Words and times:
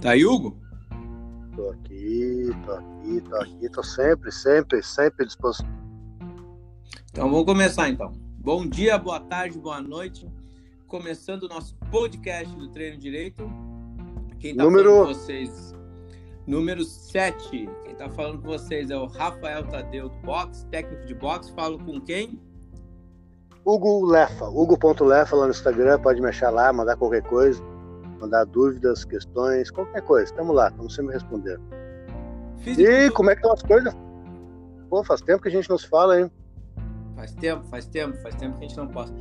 Tá 0.00 0.10
aí, 0.10 0.24
Hugo? 0.24 0.56
Tô 1.56 1.70
aqui, 1.70 2.50
tô 2.64 2.72
aqui, 2.72 3.20
tô 3.28 3.36
aqui, 3.36 3.68
tô 3.70 3.82
sempre, 3.82 4.30
sempre, 4.30 4.82
sempre 4.82 5.26
disposto. 5.26 5.64
Então 7.10 7.28
vamos 7.30 7.44
começar 7.46 7.88
então. 7.88 8.12
Bom 8.38 8.64
dia, 8.66 8.96
boa 8.96 9.18
tarde, 9.18 9.58
boa 9.58 9.80
noite. 9.80 10.30
Começando 10.86 11.44
o 11.44 11.48
nosso 11.48 11.74
podcast 11.90 12.54
do 12.56 12.68
Treino 12.70 12.96
Direito. 12.98 13.42
Quem 14.38 14.54
tá 14.56 14.62
Número- 14.62 14.90
falando 14.90 15.06
com 15.08 15.14
vocês? 15.14 15.74
Número 16.46 16.84
7. 16.84 17.68
Quem 17.84 17.94
tá 17.96 18.08
falando 18.08 18.40
com 18.40 18.46
vocês 18.48 18.90
é 18.90 18.96
o 18.96 19.06
Rafael 19.06 19.66
Tadeu 19.66 20.08
do 20.08 20.16
Box, 20.20 20.64
técnico 20.70 21.04
de 21.06 21.14
boxe. 21.14 21.52
Falo 21.54 21.78
com 21.84 22.00
quem? 22.00 22.40
Hugo 23.64 24.06
Lefa, 24.06 24.46
Hugo.lefa 24.48 25.36
lá 25.36 25.44
no 25.44 25.50
Instagram, 25.50 25.98
pode 26.00 26.22
me 26.22 26.28
achar 26.28 26.48
lá, 26.50 26.72
mandar 26.72 26.96
qualquer 26.96 27.22
coisa, 27.24 27.62
mandar 28.18 28.44
dúvidas, 28.44 29.04
questões, 29.04 29.70
qualquer 29.70 30.02
coisa. 30.02 30.24
Estamos 30.24 30.54
lá, 30.54 30.68
estamos 30.68 30.94
sempre 30.94 31.14
respondendo. 31.14 31.62
E 32.66 33.10
como 33.10 33.30
é 33.30 33.34
que 33.34 33.40
estão 33.40 33.52
as 33.52 33.62
coisas? 33.62 33.94
Pô, 34.90 35.04
faz 35.04 35.20
tempo 35.20 35.42
que 35.42 35.48
a 35.48 35.52
gente 35.52 35.68
não 35.68 35.78
se 35.78 35.88
fala, 35.88 36.20
hein? 36.20 36.30
Faz 37.14 37.32
tempo, 37.34 37.64
faz 37.66 37.86
tempo, 37.86 38.16
faz 38.18 38.34
tempo 38.36 38.58
que 38.58 38.64
a 38.64 38.68
gente 38.68 38.76
não 38.76 38.88
posta. 38.88 39.14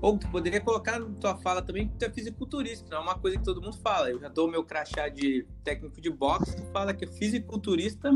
Ou 0.00 0.18
tu 0.18 0.28
poderia 0.28 0.60
colocar 0.60 0.98
na 0.98 1.06
tua 1.18 1.36
fala 1.36 1.62
também 1.62 1.88
que 1.88 1.96
tu 1.96 2.04
é 2.04 2.10
fisiculturista, 2.10 2.86
não 2.90 2.98
é 2.98 3.00
uma 3.00 3.18
coisa 3.18 3.38
que 3.38 3.44
todo 3.44 3.62
mundo 3.62 3.76
fala. 3.78 4.10
Eu 4.10 4.20
já 4.20 4.28
dou 4.28 4.50
meu 4.50 4.62
crachá 4.62 5.08
de 5.08 5.46
técnico 5.62 6.00
de 6.00 6.10
boxe, 6.10 6.56
tu 6.56 6.62
fala 6.72 6.92
que 6.92 7.04
é 7.04 7.08
fisiculturista 7.08 8.10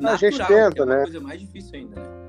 natural, 0.00 0.18
gente 0.18 0.38
que 0.38 0.46
tenta, 0.46 0.82
é 0.82 0.84
uma 0.84 0.96
né? 0.96 1.02
coisa 1.04 1.20
mais 1.20 1.40
difícil 1.40 1.74
ainda, 1.74 2.00
né? 2.00 2.24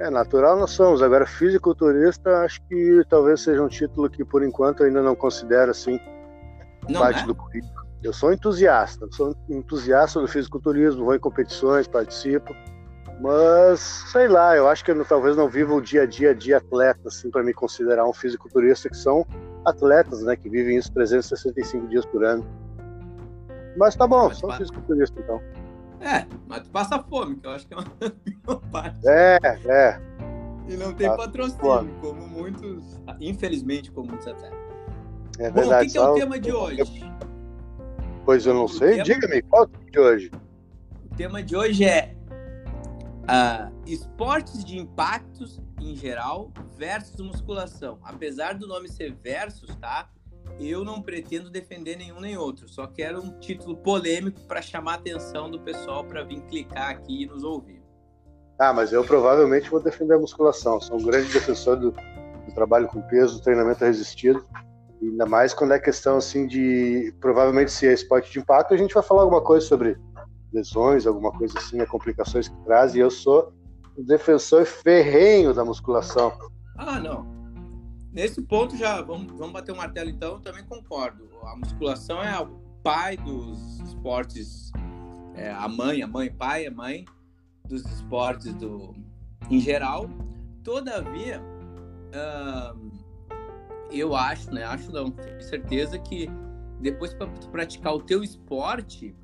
É, 0.00 0.10
natural 0.10 0.58
nós 0.58 0.70
somos. 0.70 1.02
Agora, 1.02 1.26
fisiculturista, 1.26 2.38
acho 2.38 2.60
que 2.66 3.02
talvez 3.08 3.40
seja 3.40 3.62
um 3.62 3.68
título 3.68 4.08
que, 4.10 4.24
por 4.24 4.42
enquanto, 4.42 4.80
eu 4.80 4.86
ainda 4.86 5.02
não 5.02 5.14
considero, 5.14 5.70
assim, 5.70 6.00
Não 6.88 7.00
parte 7.00 7.22
é? 7.22 7.26
do 7.26 7.34
currículo. 7.34 7.82
Eu 8.02 8.12
sou 8.12 8.32
entusiasta, 8.32 9.06
sou 9.12 9.34
entusiasta 9.48 10.20
do 10.20 10.26
fisiculturismo, 10.26 11.04
vou 11.04 11.14
em 11.14 11.20
competições, 11.20 11.86
participo, 11.86 12.52
mas 13.20 13.78
sei 14.10 14.26
lá, 14.26 14.56
eu 14.56 14.66
acho 14.66 14.84
que 14.84 14.90
eu 14.90 15.04
talvez 15.04 15.36
não 15.36 15.48
viva 15.48 15.72
o 15.72 15.80
dia 15.80 16.02
a 16.02 16.06
dia 16.06 16.34
de 16.34 16.52
atleta, 16.52 17.06
assim, 17.06 17.30
para 17.30 17.44
me 17.44 17.54
considerar 17.54 18.04
um 18.04 18.12
fisiculturista, 18.12 18.88
que 18.88 18.96
são 18.96 19.24
atletas, 19.64 20.24
né, 20.24 20.34
que 20.34 20.50
vivem 20.50 20.76
isso 20.76 20.92
365 20.92 21.86
dias 21.86 22.04
por 22.04 22.24
ano. 22.24 22.44
Mas 23.76 23.94
tá 23.94 24.08
bom, 24.08 24.28
Mas 24.28 24.38
sou 24.38 24.50
um 24.50 24.54
fisiculturista, 24.54 25.20
então. 25.20 25.40
É, 26.00 26.26
mas 26.48 26.62
tu 26.62 26.70
passa 26.70 27.00
fome, 27.04 27.36
que 27.36 27.46
eu 27.46 27.52
acho 27.52 27.66
que 27.68 27.74
é 27.74 27.76
uma 27.76 27.86
uma 28.48 28.60
parte. 28.72 28.98
É, 29.06 29.38
é. 29.66 30.00
E 30.68 30.76
não 30.76 30.92
tem 30.92 31.08
Passa 31.08 31.22
patrocínio, 31.22 31.60
fome. 31.60 31.92
como 32.00 32.26
muitos, 32.26 33.00
infelizmente, 33.20 33.92
como 33.92 34.08
muitos 34.08 34.26
atletas. 34.26 34.58
É 35.38 35.50
Bom, 35.50 35.60
o 35.60 35.62
verdade. 35.62 35.86
que, 35.86 35.92
que 35.92 35.98
é 35.98 36.02
o 36.02 36.14
tema 36.14 36.38
de 36.38 36.52
hoje? 36.52 37.04
Pois 38.24 38.46
eu 38.46 38.54
não 38.54 38.68
sei. 38.68 38.92
tema- 38.92 39.04
Diga-me, 39.04 39.42
qual 39.42 39.62
é 39.62 39.66
o 39.66 39.68
tema 39.68 39.90
de 39.90 39.98
hoje? 39.98 40.30
O 41.10 41.14
tema 41.16 41.42
de 41.42 41.56
hoje 41.56 41.84
é 41.84 42.14
ah, 43.28 43.70
esportes 43.86 44.64
de 44.64 44.78
impactos 44.78 45.60
em 45.80 45.94
geral 45.96 46.50
versus 46.76 47.20
musculação. 47.20 47.98
Apesar 48.04 48.54
do 48.54 48.66
nome 48.66 48.88
ser 48.88 49.14
versus, 49.22 49.74
tá? 49.76 50.08
Eu 50.60 50.84
não 50.84 51.00
pretendo 51.00 51.50
defender 51.50 51.96
nenhum 51.96 52.20
nem 52.20 52.36
outro. 52.36 52.68
Só 52.68 52.86
quero 52.86 53.22
um 53.22 53.38
título 53.40 53.76
polêmico 53.76 54.40
para 54.42 54.60
chamar 54.60 54.92
a 54.92 54.94
atenção 54.96 55.50
do 55.50 55.58
pessoal 55.60 56.04
para 56.04 56.22
vir 56.22 56.40
clicar 56.42 56.90
aqui 56.90 57.22
e 57.22 57.26
nos 57.26 57.42
ouvir. 57.42 57.82
Ah, 58.58 58.72
mas 58.72 58.92
eu 58.92 59.02
provavelmente 59.04 59.68
vou 59.70 59.80
defender 59.80 60.14
a 60.14 60.18
musculação. 60.18 60.80
Sou 60.80 60.98
um 61.00 61.02
grande 61.04 61.32
defensor 61.32 61.76
do, 61.76 61.90
do 61.90 62.54
trabalho 62.54 62.86
com 62.86 63.00
peso, 63.02 63.42
treinamento 63.42 63.84
resistido. 63.84 64.44
Ainda 65.02 65.26
mais 65.26 65.52
quando 65.52 65.72
é 65.72 65.80
questão 65.80 66.16
assim 66.16 66.46
de. 66.46 67.12
Provavelmente, 67.20 67.72
se 67.72 67.88
é 67.88 67.92
esporte 67.92 68.30
de 68.30 68.38
impacto, 68.38 68.72
a 68.72 68.76
gente 68.76 68.94
vai 68.94 69.02
falar 69.02 69.22
alguma 69.22 69.42
coisa 69.42 69.66
sobre 69.66 69.98
lesões, 70.52 71.06
alguma 71.06 71.32
coisa 71.32 71.58
assim, 71.58 71.80
as 71.80 71.88
complicações 71.88 72.48
que 72.48 72.56
traz. 72.64 72.94
E 72.94 73.00
eu 73.00 73.10
sou 73.10 73.52
um 73.98 74.04
defensor 74.04 74.64
ferrenho 74.64 75.52
da 75.52 75.64
musculação. 75.64 76.32
Ah, 76.76 77.00
não. 77.00 77.26
Nesse 78.12 78.42
ponto 78.42 78.76
já 78.76 79.00
vamos, 79.00 79.32
vamos 79.32 79.52
bater 79.52 79.72
o 79.72 79.76
martelo 79.76 80.10
então, 80.10 80.34
eu 80.34 80.40
também 80.40 80.64
concordo. 80.64 81.28
A 81.42 81.56
musculação 81.56 82.22
é 82.22 82.38
o 82.38 82.46
pai 82.82 83.16
dos 83.16 83.80
esportes, 83.80 84.70
é 85.34 85.50
a 85.50 85.66
mãe, 85.66 86.02
a 86.02 86.06
mãe, 86.06 86.30
pai, 86.30 86.66
a 86.66 86.70
mãe 86.70 87.06
dos 87.64 87.84
esportes 87.86 88.54
do, 88.54 88.94
em 89.50 89.58
geral. 89.58 90.08
Todavia, 90.62 91.42
ahn, 92.14 92.90
eu 94.00 94.14
acho, 94.14 94.52
né? 94.52 94.64
Acho 94.64 94.90
não, 94.92 95.10
tenho 95.10 95.42
certeza 95.42 95.98
que 95.98 96.28
depois 96.80 97.14
para 97.14 97.26
tu 97.28 97.48
praticar 97.48 97.94
o 97.94 98.02
teu 98.02 98.22
esporte, 98.22 99.14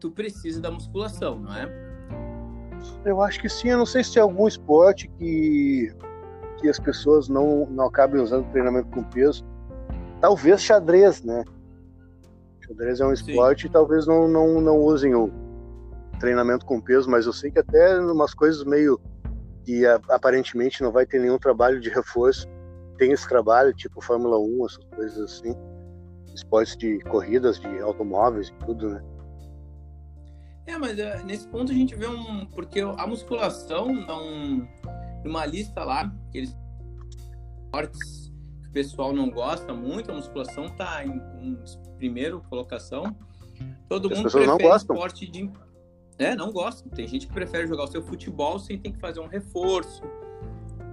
tu 0.00 0.10
precisa 0.10 0.60
da 0.60 0.70
musculação, 0.70 1.38
não 1.38 1.54
é? 1.54 1.68
Eu 3.04 3.20
acho 3.20 3.40
que 3.40 3.48
sim, 3.48 3.68
eu 3.68 3.78
não 3.78 3.86
sei 3.86 4.04
se 4.04 4.14
tem 4.14 4.22
algum 4.22 4.46
esporte 4.46 5.08
que, 5.18 5.92
que 6.58 6.68
as 6.68 6.78
pessoas 6.78 7.28
não, 7.28 7.66
não 7.66 7.86
acabem 7.86 8.20
usando 8.20 8.50
treinamento 8.50 8.88
com 8.88 9.02
peso. 9.02 9.44
Talvez 10.20 10.62
xadrez, 10.62 11.22
né? 11.22 11.44
Xadrez 12.66 13.00
é 13.00 13.06
um 13.06 13.14
Sim. 13.14 13.30
esporte 13.30 13.66
e 13.66 13.70
talvez 13.70 14.06
não, 14.06 14.26
não, 14.26 14.60
não 14.60 14.78
usem 14.78 15.14
o 15.14 15.30
treinamento 16.18 16.64
com 16.64 16.80
peso, 16.80 17.10
mas 17.10 17.26
eu 17.26 17.32
sei 17.32 17.50
que 17.50 17.58
até 17.58 17.98
umas 17.98 18.32
coisas 18.32 18.64
meio 18.64 19.00
que 19.64 19.84
aparentemente 20.08 20.82
não 20.82 20.92
vai 20.92 21.06
ter 21.06 21.20
nenhum 21.20 21.38
trabalho 21.38 21.80
de 21.80 21.88
reforço, 21.88 22.46
tem 22.96 23.12
esse 23.12 23.28
trabalho, 23.28 23.72
tipo 23.74 24.00
Fórmula 24.00 24.38
1, 24.38 24.66
essas 24.66 24.84
coisas 24.84 25.18
assim. 25.18 25.54
Esportes 26.34 26.76
de 26.76 26.98
corridas, 27.00 27.60
de 27.60 27.80
automóveis 27.80 28.48
e 28.48 28.64
tudo, 28.64 28.90
né? 28.90 29.04
É, 30.66 30.78
mas 30.78 30.98
é, 30.98 31.22
nesse 31.22 31.46
ponto 31.48 31.70
a 31.70 31.74
gente 31.74 31.94
vê 31.94 32.08
um. 32.08 32.46
Porque 32.46 32.80
a 32.80 33.06
musculação, 33.06 33.92
não, 33.92 34.66
numa 35.24 35.44
lista 35.44 35.84
lá, 35.84 36.12
aqueles 36.28 36.56
esportes 37.64 38.32
que 38.62 38.68
o 38.68 38.72
pessoal 38.72 39.12
não 39.12 39.30
gosta 39.30 39.74
muito, 39.74 40.10
a 40.10 40.14
musculação 40.14 40.68
tá 40.70 41.04
em, 41.04 41.20
em 41.40 41.58
primeira 41.96 42.36
colocação. 42.38 43.14
Todo 43.88 44.10
As 44.10 44.18
mundo 44.18 44.24
não 44.24 44.30
prefere 44.30 44.62
gostam. 44.62 44.96
esporte 44.96 45.30
de. 45.30 45.50
É, 46.18 46.34
não 46.34 46.50
gostam. 46.52 46.88
Tem 46.90 47.06
gente 47.06 47.26
que 47.26 47.32
prefere 47.32 47.66
jogar 47.66 47.84
o 47.84 47.88
seu 47.88 48.02
futebol 48.02 48.58
sem 48.58 48.78
ter 48.78 48.92
que 48.92 48.98
fazer 48.98 49.20
um 49.20 49.26
reforço. 49.26 50.02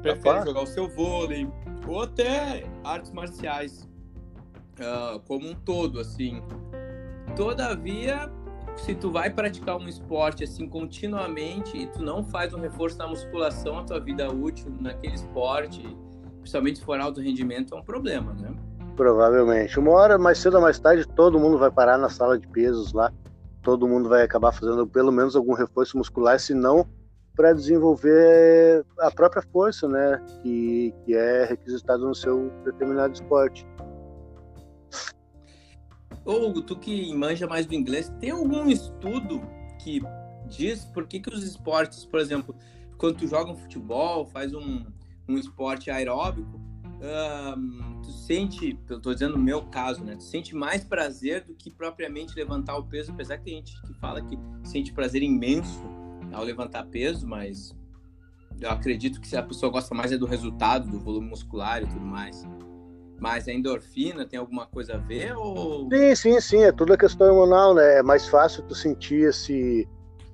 Prefere 0.02 0.24
Capaz. 0.24 0.46
jogar 0.46 0.62
o 0.62 0.68
seu 0.68 0.90
vôlei. 0.90 1.48
Ou 1.88 2.04
até 2.04 2.66
artes 2.84 3.12
marciais. 3.12 3.88
ah, 4.80 5.20
como 5.28 5.48
um 5.50 5.56
todo, 5.56 6.00
assim. 6.00 6.42
Todavia, 7.36 8.32
se 8.76 8.96
tu 8.96 9.12
vai 9.12 9.30
praticar 9.30 9.78
um 9.78 9.88
esporte 9.88 10.44
assim 10.44 10.68
continuamente 10.68 11.78
e 11.78 11.88
tu 11.88 12.02
não 12.04 12.24
faz 12.24 12.54
um 12.54 12.60
reforço 12.60 12.98
na 12.98 13.08
musculação, 13.08 13.80
a 13.80 13.84
tua 13.84 14.00
vida 14.00 14.32
útil 14.32 14.74
naquele 14.80 15.16
esporte, 15.16 15.82
principalmente 16.40 16.80
se 16.80 16.86
for 16.86 17.00
alto 17.00 17.22
rendimento, 17.22 17.76
é 17.76 17.78
um 17.78 17.84
problema, 17.84 18.34
né? 18.34 18.54
Provavelmente. 18.96 19.80
Uma 19.80 19.92
hora, 19.92 20.18
mais 20.18 20.38
cedo 20.40 20.56
ou 20.56 20.62
mais 20.62 20.80
tarde, 20.80 21.08
todo 21.08 21.40
mundo 21.40 21.58
vai 21.58 21.72
parar 21.72 21.98
na 21.98 22.10
sala 22.10 22.38
de 22.38 22.48
pesos 22.48 22.92
lá. 22.92 23.12
Todo 23.62 23.88
mundo 23.88 24.10
vai 24.10 24.24
acabar 24.24 24.52
fazendo 24.52 24.86
pelo 24.88 25.12
menos 25.12 25.36
algum 25.36 25.54
reforço 25.54 25.98
muscular, 25.98 26.40
se 26.40 26.54
não 26.54 26.86
para 27.36 27.54
desenvolver 27.54 28.86
a 29.00 29.10
própria 29.12 29.42
força, 29.42 29.88
né? 29.88 30.24
Que, 30.42 30.94
que 31.06 31.16
é 31.16 31.46
requisitado 31.46 32.08
no 32.08 32.16
seu 32.16 32.52
determinado 32.64 33.14
esporte. 33.14 33.66
Ô, 36.26 36.34
Hugo, 36.34 36.62
tu 36.62 36.78
que 36.78 37.14
manja 37.16 37.48
mais 37.48 37.66
do 37.66 37.74
inglês, 37.74 38.12
tem 38.20 38.32
algum 38.32 38.70
estudo 38.70 39.42
que 39.80 40.02
diz 40.48 40.86
por 40.86 41.08
que, 41.08 41.20
que 41.20 41.34
os 41.34 41.44
esportes, 41.44 42.06
por 42.06 42.20
exemplo, 42.20 42.56
quando 42.98 43.18
tu 43.18 43.28
joga 43.28 43.52
um 43.52 43.56
futebol, 43.56 44.26
faz 44.28 44.54
um, 44.54 44.86
um 45.28 45.38
esporte 45.38 45.90
aeróbico, 45.90 46.62
tu 48.04 48.12
sente, 48.12 48.78
eu 48.88 49.00
tô 49.00 49.14
dizendo 49.14 49.38
no 49.38 49.44
meu 49.44 49.64
caso, 49.64 50.04
né? 50.04 50.16
Tu 50.16 50.24
sente 50.24 50.56
mais 50.56 50.84
prazer 50.84 51.44
do 51.44 51.56
que 51.56 51.72
propriamente 51.72 52.36
levantar 52.36 52.78
o 52.78 52.84
peso, 52.84 53.12
apesar 53.12 53.38
que 53.38 53.46
tem 53.46 53.56
gente 53.56 53.82
que 53.82 53.94
fala 53.96 54.22
que 54.22 54.38
sente 54.64 54.94
prazer 54.94 55.24
imenso 55.24 55.82
ao 56.34 56.44
levantar 56.44 56.86
peso, 56.86 57.28
mas 57.28 57.76
eu 58.60 58.70
acredito 58.70 59.20
que 59.20 59.28
se 59.28 59.36
a 59.36 59.44
pessoa 59.44 59.72
gosta 59.72 59.94
mais 59.96 60.12
é 60.12 60.18
do 60.18 60.26
resultado, 60.26 60.90
do 60.90 61.00
volume 61.00 61.28
muscular 61.30 61.82
e 61.82 61.88
tudo 61.88 62.02
mais. 62.06 62.44
Mas 63.20 63.48
a 63.48 63.54
endorfina 63.54 64.26
tem 64.26 64.40
alguma 64.40 64.66
coisa 64.66 64.96
a 64.96 64.98
ver 64.98 65.36
ou 65.36 65.88
Sim, 65.92 66.16
sim, 66.16 66.42
sim. 66.42 66.64
É 66.64 66.72
tudo 66.72 66.94
a 66.94 66.98
questão 66.98 67.28
hormonal, 67.28 67.76
né? 67.76 68.00
É 68.00 68.04
mais 68.04 68.28
fácil 68.28 68.64
tu 68.64 68.74
sentir 68.74 69.28
esse, 69.30 69.88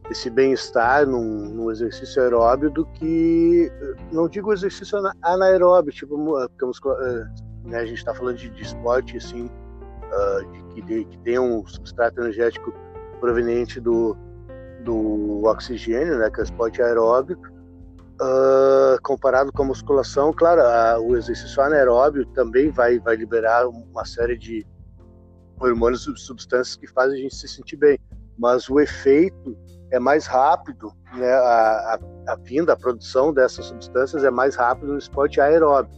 esse 0.09 0.29
bem-estar 0.29 1.05
num, 1.05 1.49
num 1.49 1.69
exercício 1.69 2.21
aeróbio 2.21 2.69
do 2.71 2.85
que. 2.85 3.69
Não 4.11 4.29
digo 4.29 4.53
exercício 4.53 4.97
ana- 4.99 5.13
anaeróbio, 5.21 5.91
tipo, 5.91 6.17
mu- 6.17 6.47
porque 6.49 6.63
a 6.63 6.67
muscula- 6.67 6.97
eh, 7.01 7.67
né, 7.67 7.79
a 7.79 7.85
gente 7.85 7.97
está 7.97 8.15
falando 8.15 8.37
de, 8.37 8.49
de 8.49 8.61
esporte, 8.63 9.17
assim, 9.17 9.49
ah, 10.09 10.39
de, 10.49 10.63
que, 10.75 10.81
de- 10.81 11.05
que 11.05 11.17
tem 11.19 11.37
um 11.37 11.65
substrato 11.67 12.21
energético 12.21 12.73
proveniente 13.19 13.81
do, 13.81 14.15
do 14.87 15.43
oxigênio, 15.45 16.17
né, 16.17 16.29
que 16.29 16.39
é 16.39 16.43
o 16.43 16.45
esporte 16.45 16.81
aeróbico, 16.81 17.41
ah, 18.21 18.97
comparado 19.03 19.51
com 19.51 19.63
a 19.63 19.65
musculação, 19.65 20.31
claro, 20.33 20.61
a- 20.61 20.99
o 20.99 21.15
exercício 21.15 21.61
anaeróbio 21.61 22.25
também 22.27 22.71
vai, 22.71 22.99
vai 22.99 23.15
liberar 23.15 23.67
uma 23.67 24.05
série 24.05 24.37
de, 24.37 24.65
hormônios 25.59 26.07
e 26.07 26.15
substâncias 26.17 26.75
que 26.75 26.87
fazem 26.87 27.19
a 27.19 27.21
gente 27.23 27.35
se 27.35 27.47
sentir 27.47 27.77
bem. 27.77 27.99
Mas 28.37 28.69
o 28.69 28.79
efeito 28.79 29.57
é 29.91 29.99
mais 29.99 30.27
rápido, 30.27 30.91
né? 31.15 31.33
A, 31.33 31.99
a, 32.27 32.33
a 32.33 32.35
vinda, 32.35 32.73
a 32.73 32.77
produção 32.77 33.33
dessas 33.33 33.65
substâncias 33.65 34.23
é 34.23 34.29
mais 34.29 34.55
rápido 34.55 34.91
no 34.91 34.97
esporte 34.97 35.41
aeróbico, 35.41 35.95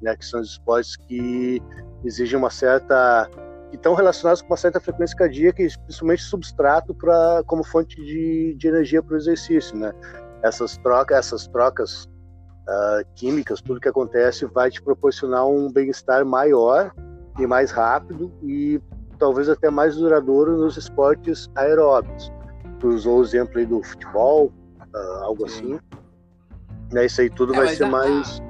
né? 0.00 0.14
Que 0.16 0.24
são 0.24 0.40
os 0.40 0.52
esportes 0.52 0.96
que 0.96 1.60
exigem 2.04 2.38
uma 2.38 2.50
certa 2.50 3.28
que 3.70 3.76
estão 3.76 3.94
relacionados 3.94 4.42
com 4.42 4.48
uma 4.48 4.56
certa 4.56 4.80
frequência 4.80 5.16
cardíaca 5.16 5.62
e 5.62 5.68
principalmente 5.84 6.22
substrato 6.22 6.94
para 6.94 7.42
como 7.46 7.64
fonte 7.64 7.96
de, 7.96 8.54
de 8.54 8.68
energia 8.68 9.02
para 9.02 9.14
o 9.14 9.16
exercício, 9.16 9.76
né? 9.76 9.92
Essas 10.42 10.76
trocas, 10.78 11.18
essas 11.18 11.46
trocas 11.46 12.04
uh, 12.04 13.04
químicas, 13.14 13.60
tudo 13.60 13.80
que 13.80 13.88
acontece 13.88 14.44
vai 14.46 14.70
te 14.70 14.82
proporcionar 14.82 15.46
um 15.46 15.70
bem-estar 15.70 16.24
maior 16.24 16.92
e 17.38 17.46
mais 17.46 17.70
rápido 17.70 18.32
e 18.42 18.80
talvez 19.18 19.48
até 19.48 19.70
mais 19.70 19.96
duradouro 19.96 20.56
nos 20.56 20.76
esportes 20.76 21.48
aeróbicos. 21.54 22.32
Tu 22.80 22.88
usou 22.88 23.18
o 23.18 23.22
exemplo 23.22 23.58
aí 23.58 23.66
do 23.66 23.82
futebol, 23.82 24.52
uh, 24.94 25.22
algo 25.22 25.48
Sim. 25.48 25.74
assim. 25.74 25.80
Né, 26.92 27.06
isso 27.06 27.20
aí 27.20 27.30
tudo 27.30 27.54
é, 27.54 27.58
vai 27.58 27.68
ser 27.68 27.84
a... 27.84 27.88
mais. 27.88 28.42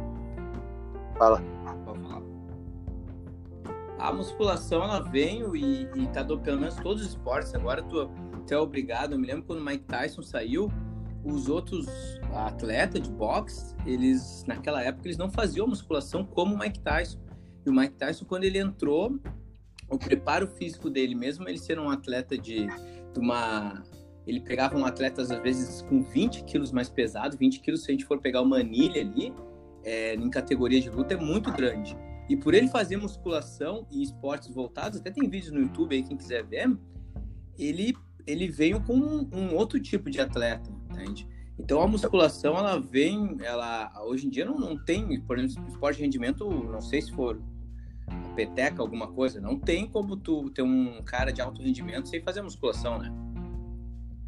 Fala. 1.18 1.42
A 4.00 4.12
musculação 4.12 4.82
ela 4.82 5.00
veio 5.00 5.54
e, 5.54 5.82
e 5.82 6.06
tá 6.08 6.22
do, 6.22 6.38
pelo 6.38 6.58
menos 6.58 6.74
todos 6.76 7.02
os 7.02 7.08
esportes. 7.10 7.54
Agora 7.54 7.82
tu, 7.82 8.10
tu 8.46 8.54
é 8.54 8.58
obrigado. 8.58 9.12
Eu 9.12 9.18
me 9.18 9.26
lembro 9.26 9.44
quando 9.44 9.60
o 9.60 9.64
Mike 9.64 9.84
Tyson 9.84 10.22
saiu, 10.22 10.72
os 11.22 11.48
outros 11.48 11.86
atletas 12.34 13.02
de 13.02 13.10
boxe, 13.10 13.76
eles 13.84 14.42
naquela 14.46 14.82
época 14.82 15.06
eles 15.06 15.18
não 15.18 15.30
faziam 15.30 15.66
musculação 15.66 16.24
como 16.24 16.54
o 16.54 16.58
Mike 16.58 16.80
Tyson. 16.80 17.18
E 17.64 17.68
o 17.68 17.74
Mike 17.74 17.94
Tyson 17.96 18.24
quando 18.24 18.44
ele 18.44 18.58
entrou, 18.58 19.20
o 19.90 19.98
preparo 19.98 20.46
físico 20.46 20.88
dele, 20.88 21.14
mesmo 21.14 21.46
ele 21.46 21.58
ser 21.58 21.78
um 21.78 21.90
atleta 21.90 22.38
de, 22.38 22.66
de 23.12 23.20
uma 23.20 23.82
ele 24.26 24.40
pegava 24.40 24.76
um 24.76 24.84
atleta, 24.84 25.22
às 25.22 25.28
vezes, 25.28 25.82
com 25.82 26.02
20 26.02 26.44
quilos 26.44 26.70
mais 26.70 26.88
pesado. 26.88 27.36
20 27.36 27.60
quilos, 27.60 27.82
se 27.82 27.90
a 27.90 27.92
gente 27.92 28.04
for 28.04 28.20
pegar 28.20 28.42
uma 28.42 28.58
anilha 28.58 29.00
ali, 29.00 29.32
é, 29.82 30.14
em 30.14 30.30
categoria 30.30 30.80
de 30.80 30.88
luta, 30.90 31.14
é 31.14 31.16
muito 31.16 31.50
grande. 31.52 31.96
E 32.30 32.36
por 32.36 32.54
ele 32.54 32.68
fazer 32.68 32.96
musculação 32.96 33.84
e 33.90 34.04
esportes 34.04 34.54
voltados, 34.54 35.00
até 35.00 35.10
tem 35.10 35.28
vídeos 35.28 35.52
no 35.52 35.62
YouTube 35.62 35.96
aí, 35.96 36.00
quem 36.04 36.16
quiser 36.16 36.44
ver, 36.44 36.70
ele, 37.58 37.92
ele 38.24 38.46
veio 38.46 38.80
com 38.84 38.94
um, 38.94 39.28
um 39.32 39.56
outro 39.56 39.80
tipo 39.80 40.08
de 40.08 40.20
atleta, 40.20 40.70
entende? 40.88 41.26
Então 41.58 41.82
a 41.82 41.88
musculação, 41.88 42.56
ela 42.56 42.78
vem, 42.78 43.36
ela 43.42 43.92
hoje 44.04 44.28
em 44.28 44.30
dia 44.30 44.44
não, 44.44 44.56
não 44.56 44.78
tem, 44.78 45.20
por 45.22 45.40
exemplo, 45.40 45.68
esporte 45.68 45.96
de 45.96 46.04
rendimento, 46.04 46.48
não 46.48 46.80
sei 46.80 47.02
se 47.02 47.10
for 47.10 47.42
peteca, 48.36 48.80
alguma 48.80 49.08
coisa, 49.08 49.40
não 49.40 49.58
tem 49.58 49.88
como 49.90 50.16
tu 50.16 50.50
ter 50.50 50.62
um 50.62 51.02
cara 51.02 51.32
de 51.32 51.42
alto 51.42 51.60
rendimento 51.60 52.08
sem 52.08 52.22
fazer 52.22 52.42
musculação, 52.42 52.96
né? 52.96 53.12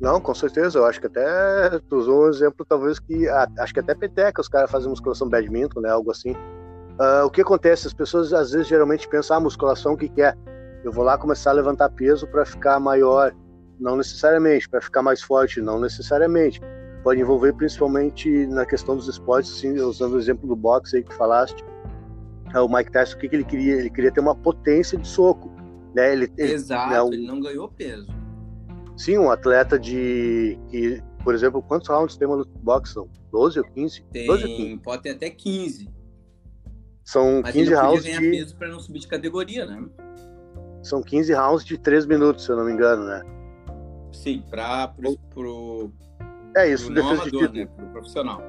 Não, 0.00 0.20
com 0.20 0.34
certeza. 0.34 0.80
Eu 0.80 0.86
acho 0.86 0.98
que 0.98 1.06
até 1.06 1.78
tu 1.88 1.94
usou 1.94 2.24
um 2.24 2.28
exemplo, 2.28 2.66
talvez 2.68 2.98
que 2.98 3.28
acho 3.28 3.72
que 3.72 3.78
até 3.78 3.94
peteca 3.94 4.40
os 4.40 4.48
caras 4.48 4.68
fazem 4.68 4.90
musculação 4.90 5.28
badminton, 5.28 5.80
né? 5.80 5.90
Algo 5.90 6.10
assim. 6.10 6.34
Uh, 7.02 7.26
o 7.26 7.30
que 7.30 7.40
acontece? 7.40 7.88
As 7.88 7.92
pessoas 7.92 8.32
às 8.32 8.52
vezes 8.52 8.68
geralmente 8.68 9.08
pensam, 9.08 9.36
ah, 9.36 9.40
musculação 9.40 9.94
o 9.94 9.96
que, 9.96 10.08
que 10.08 10.22
é? 10.22 10.36
Eu 10.84 10.92
vou 10.92 11.02
lá 11.02 11.18
começar 11.18 11.50
a 11.50 11.54
levantar 11.54 11.88
peso 11.90 12.28
para 12.28 12.44
ficar 12.44 12.78
maior, 12.78 13.34
não 13.80 13.96
necessariamente. 13.96 14.68
Para 14.68 14.80
ficar 14.80 15.02
mais 15.02 15.20
forte, 15.20 15.60
não 15.60 15.80
necessariamente. 15.80 16.60
Pode 17.02 17.20
envolver 17.20 17.54
principalmente 17.54 18.46
na 18.46 18.64
questão 18.64 18.94
dos 18.94 19.08
esportes, 19.08 19.50
assim, 19.50 19.72
usando 19.80 20.12
o 20.12 20.18
exemplo 20.18 20.46
do 20.46 20.54
boxe 20.54 20.98
aí 20.98 21.02
que 21.02 21.12
falaste. 21.14 21.64
Uh, 22.54 22.60
o 22.60 22.72
Mike 22.72 22.92
Tyson, 22.92 23.16
o 23.16 23.18
que, 23.18 23.28
que 23.28 23.34
ele 23.34 23.44
queria? 23.44 23.74
Ele 23.80 23.90
queria 23.90 24.12
ter 24.12 24.20
uma 24.20 24.36
potência 24.36 24.96
de 24.96 25.08
soco. 25.08 25.50
Né? 25.96 26.12
Ele, 26.12 26.32
Exato, 26.38 27.10
né, 27.10 27.16
ele 27.16 27.26
não 27.26 27.38
ganhou 27.38 27.68
peso 27.68 28.06
Sim, 28.96 29.18
um 29.18 29.30
atleta 29.30 29.76
de. 29.76 30.56
Que, 30.68 31.02
por 31.24 31.34
exemplo, 31.34 31.60
quantos 31.62 31.88
rounds 31.88 32.16
tem 32.16 32.28
uma 32.28 32.36
luta 32.36 32.52
de 32.52 32.62
boxe? 32.62 32.92
São 32.92 33.08
12 33.32 33.58
ou 33.58 33.64
15? 33.64 34.04
Tem, 34.12 34.26
12 34.26 34.44
ou 34.44 34.56
15? 34.56 34.76
Pode 34.78 35.02
ter 35.02 35.10
até 35.10 35.30
15. 35.30 36.01
São 37.04 37.40
Mas 37.42 37.52
15 37.52 37.66
ele 37.72 37.74
rounds. 37.80 38.04
ganhar 38.04 38.20
de... 38.20 38.30
peso 38.30 38.56
para 38.56 38.68
não 38.68 38.80
subir 38.80 39.00
de 39.00 39.08
categoria, 39.08 39.66
né? 39.66 39.84
São 40.82 41.02
15 41.02 41.32
rounds 41.32 41.64
de 41.64 41.78
3 41.78 42.06
minutos, 42.06 42.44
se 42.44 42.50
eu 42.50 42.56
não 42.56 42.64
me 42.64 42.72
engano, 42.72 43.04
né? 43.04 43.22
Sim, 44.12 44.44
para 44.50 44.88
pro, 44.88 45.16
pro, 45.34 45.92
É 46.56 46.68
isso, 46.68 46.86
pro 46.86 46.94
defesa 46.94 47.22
amador, 47.22 47.30
de 47.30 47.38
título. 47.38 47.58
né? 47.58 47.66
Pro 47.76 47.86
profissional. 47.88 48.42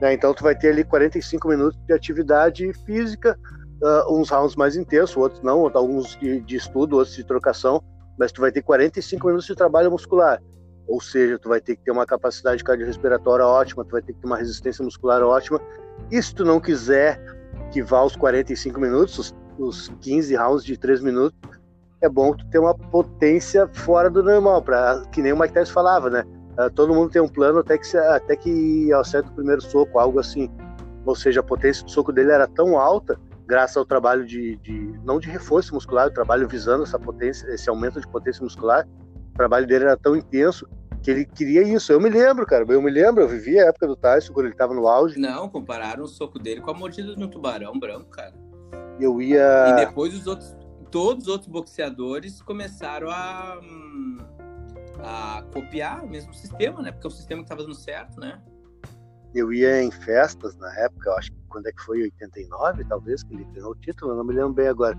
É, 0.00 0.12
então 0.12 0.34
tu 0.34 0.42
vai 0.42 0.56
ter 0.56 0.70
ali 0.70 0.84
45 0.84 1.48
minutos 1.48 1.78
de 1.86 1.92
atividade 1.92 2.72
física, 2.84 3.38
uh, 3.82 4.12
uns 4.18 4.30
rounds 4.30 4.56
mais 4.56 4.76
intensos, 4.76 5.16
outros 5.16 5.40
não, 5.42 5.70
alguns 5.74 6.16
de, 6.16 6.40
de 6.40 6.56
estudo, 6.56 6.96
outros 6.96 7.14
de 7.14 7.24
trocação, 7.24 7.82
mas 8.18 8.32
tu 8.32 8.40
vai 8.40 8.50
ter 8.50 8.62
45 8.62 9.26
minutos 9.26 9.46
de 9.46 9.54
trabalho 9.54 9.90
muscular. 9.90 10.40
Ou 10.88 11.00
seja, 11.00 11.38
tu 11.38 11.48
vai 11.48 11.60
ter 11.60 11.76
que 11.76 11.84
ter 11.84 11.92
uma 11.92 12.04
capacidade 12.04 12.62
cardiorrespiratória 12.64 13.46
ótima, 13.46 13.84
tu 13.84 13.92
vai 13.92 14.02
ter 14.02 14.12
que 14.12 14.20
ter 14.20 14.26
uma 14.26 14.36
resistência 14.36 14.84
muscular 14.84 15.22
ótima. 15.22 15.60
E 16.10 16.20
se 16.20 16.34
tu 16.34 16.44
não 16.44 16.60
quiser 16.60 17.20
que 17.72 17.82
vá 17.82 17.98
aos 17.98 18.14
45 18.14 18.78
minutos, 18.78 19.18
os, 19.18 19.34
os 19.58 19.88
15 20.00 20.36
rounds 20.36 20.64
de 20.64 20.76
3 20.76 21.00
minutos, 21.00 21.38
é 22.00 22.08
bom 22.08 22.34
tu 22.34 22.44
ter 22.46 22.58
uma 22.58 22.74
potência 22.74 23.68
fora 23.72 24.10
do 24.10 24.22
normal, 24.22 24.62
para 24.62 25.02
que 25.12 25.22
nem 25.22 25.32
o 25.32 25.38
Mike 25.38 25.54
Tyson 25.54 25.72
falava, 25.72 26.10
né? 26.10 26.24
Uh, 26.58 26.70
todo 26.70 26.94
mundo 26.94 27.10
tem 27.10 27.22
um 27.22 27.28
plano 27.28 27.60
até 27.60 27.78
que, 27.78 27.96
até 27.96 28.36
que 28.36 28.92
acerta 28.92 29.30
o 29.30 29.34
primeiro 29.34 29.62
soco, 29.62 29.98
algo 29.98 30.20
assim. 30.20 30.50
Ou 31.06 31.16
seja, 31.16 31.40
a 31.40 31.42
potência 31.42 31.84
do 31.84 31.90
soco 31.90 32.12
dele 32.12 32.30
era 32.30 32.46
tão 32.46 32.78
alta 32.78 33.18
graças 33.46 33.76
ao 33.76 33.84
trabalho 33.84 34.24
de, 34.24 34.56
de, 34.56 34.94
não 35.04 35.18
de 35.18 35.28
reforço 35.28 35.74
muscular, 35.74 36.08
o 36.08 36.12
trabalho 36.12 36.48
visando 36.48 36.84
essa 36.84 36.98
potência, 36.98 37.46
esse 37.52 37.68
aumento 37.68 38.00
de 38.00 38.08
potência 38.08 38.42
muscular. 38.42 38.86
O 39.30 39.34
trabalho 39.34 39.66
dele 39.66 39.84
era 39.84 39.96
tão 39.96 40.14
intenso 40.14 40.68
que 41.02 41.10
ele 41.10 41.24
queria 41.24 41.62
isso. 41.62 41.92
Eu 41.92 42.00
me 42.00 42.08
lembro, 42.08 42.46
cara, 42.46 42.64
eu 42.68 42.80
me 42.82 42.90
lembro, 42.90 43.22
eu 43.22 43.28
vivi 43.28 43.58
a 43.58 43.66
época 43.66 43.86
do 43.86 43.96
Tyson 43.96 44.32
quando 44.32 44.46
ele 44.46 44.54
estava 44.54 44.72
no 44.72 44.86
auge. 44.86 45.18
Não, 45.18 45.48
compararam 45.48 46.04
o 46.04 46.08
soco 46.08 46.38
dele 46.38 46.60
com 46.60 46.70
a 46.70 46.74
mordida 46.74 47.14
de 47.16 47.22
um 47.22 47.28
tubarão 47.28 47.78
branco, 47.78 48.10
cara. 48.10 48.34
Eu 49.00 49.20
ia. 49.20 49.68
E 49.68 49.86
depois 49.86 50.14
os 50.14 50.26
outros, 50.26 50.56
todos 50.90 51.26
os 51.26 51.32
outros 51.32 51.48
boxeadores 51.48 52.40
começaram 52.40 53.10
a, 53.10 53.58
hum, 53.62 54.18
a 55.00 55.44
copiar 55.52 56.04
o 56.04 56.08
mesmo 56.08 56.32
sistema, 56.32 56.80
né? 56.82 56.92
Porque 56.92 57.06
é 57.06 57.10
o 57.10 57.12
sistema 57.12 57.42
que 57.42 57.46
estava 57.46 57.62
dando 57.62 57.74
certo, 57.74 58.20
né? 58.20 58.40
eu 59.34 59.52
ia 59.52 59.82
em 59.82 59.90
festas 59.90 60.54
na 60.56 60.72
época, 60.78 61.08
eu 61.08 61.16
acho 61.16 61.32
que 61.32 61.38
quando 61.48 61.66
é 61.66 61.72
que 61.72 61.82
foi 61.82 62.02
89, 62.02 62.84
talvez, 62.84 63.22
que 63.22 63.34
ele 63.34 63.44
ganhou 63.44 63.72
o 63.72 63.74
título, 63.74 64.14
não 64.14 64.24
me 64.24 64.34
lembro 64.34 64.52
bem 64.52 64.68
agora. 64.68 64.98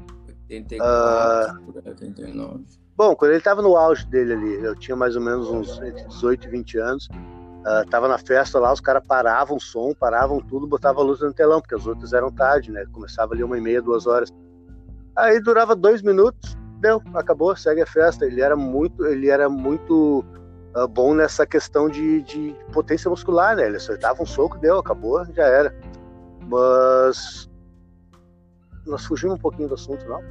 84, 0.56 1.62
uh, 1.62 1.90
89. 1.90 2.64
Bom, 2.96 3.16
quando 3.16 3.32
ele 3.32 3.40
estava 3.40 3.62
no 3.62 3.76
auge 3.76 4.06
dele 4.06 4.34
ali, 4.34 4.64
eu 4.64 4.76
tinha 4.76 4.96
mais 4.96 5.16
ou 5.16 5.22
menos 5.22 5.50
uns 5.50 5.82
entre 5.82 6.06
18 6.06 6.48
e 6.48 6.50
20 6.52 6.78
anos, 6.78 7.08
uh, 7.08 7.90
tava 7.90 8.08
na 8.08 8.20
festa 8.20 8.60
lá, 8.60 8.72
os 8.72 8.80
caras 8.80 9.04
paravam 9.08 9.58
o 9.58 9.60
som, 9.60 9.94
paravam 9.94 10.40
tudo, 10.40 10.68
botavam 10.68 11.04
a 11.04 11.06
luz 11.06 11.20
no 11.22 11.34
telão, 11.34 11.60
porque 11.60 11.76
as 11.76 11.88
outras 11.88 12.14
eram 12.14 12.32
tarde, 12.32 12.72
né? 12.72 12.86
Começava 12.92 13.34
ali 13.34 13.44
uma 13.44 13.58
e 13.58 13.62
meia, 13.62 13.82
duas 13.82 14.06
horas. 14.06 14.30
Aí 15.16 15.40
durava 15.42 15.76
dois 15.76 16.02
minutos, 16.02 16.56
deu, 16.80 17.02
acabou, 17.16 17.56
segue 17.56 17.82
a 17.82 17.88
festa. 17.88 18.26
Ele 18.26 18.42
era 18.42 18.56
muito, 18.56 19.06
ele 19.06 19.30
era 19.30 19.50
muito 19.50 20.24
uh, 20.76 20.88
bom 20.88 21.16
nessa 21.16 21.48
questão 21.48 21.90
de, 21.90 22.22
de, 22.22 22.56
potência 22.72 23.10
muscular, 23.10 23.56
né? 23.56 23.66
Ele 23.66 23.78
acertava 23.78 24.22
um 24.22 24.26
soco, 24.26 24.58
deu, 24.60 24.78
acabou, 24.78 25.26
já 25.34 25.46
era. 25.46 25.76
Mas 26.48 27.50
nós 28.94 29.06
fugimos 29.06 29.36
um 29.36 29.40
pouquinho 29.40 29.68
do 29.68 29.74
assunto, 29.74 30.06
não? 30.08 30.22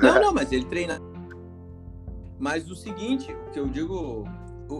Não, 0.00 0.20
não, 0.22 0.34
mas 0.34 0.52
ele 0.52 0.64
treina. 0.64 1.00
Mas 2.38 2.70
o 2.70 2.74
seguinte, 2.74 3.32
o 3.32 3.50
que 3.50 3.58
eu 3.58 3.68
digo, 3.68 4.24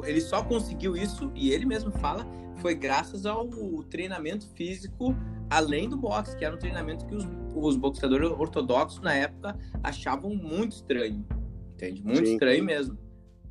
ele 0.04 0.20
só 0.20 0.42
conseguiu 0.42 0.96
isso, 0.96 1.30
e 1.34 1.50
ele 1.50 1.66
mesmo 1.66 1.90
fala, 1.92 2.26
foi 2.56 2.74
graças 2.74 3.26
ao 3.26 3.48
treinamento 3.90 4.48
físico 4.54 5.14
além 5.50 5.88
do 5.88 5.96
boxe, 5.96 6.36
que 6.36 6.44
era 6.44 6.54
um 6.54 6.58
treinamento 6.58 7.04
que 7.04 7.14
os, 7.14 7.28
os 7.54 7.76
boxeadores 7.76 8.30
ortodoxos 8.30 9.00
na 9.00 9.12
época 9.12 9.58
achavam 9.82 10.34
muito 10.34 10.72
estranho. 10.72 11.26
Entende? 11.74 12.02
Muito 12.02 12.26
Sim. 12.26 12.32
estranho 12.32 12.64
mesmo. 12.64 12.98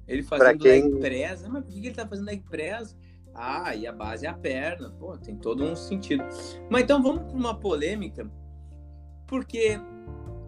Ele 0.08 0.24
fazendo 0.24 0.58
quem... 0.58 0.90
leg 0.90 1.00
press, 1.00 1.48
mas 1.48 1.64
por 1.64 1.72
que 1.72 1.80
ele 1.80 1.96
tá 1.96 2.08
fazendo 2.08 2.26
leg 2.26 2.44
press? 2.50 2.98
Ah, 3.36 3.76
e 3.76 3.86
a 3.86 3.92
base 3.92 4.26
é 4.26 4.30
a 4.30 4.34
perna. 4.34 4.90
Pô, 4.92 5.18
tem 5.18 5.36
todo 5.36 5.64
um 5.64 5.76
sentido. 5.76 6.24
Mas 6.70 6.84
então 6.84 7.04
vamos 7.04 7.24
para 7.24 7.38
uma 7.38 7.54
polêmica, 7.54 8.30
porque 9.32 9.80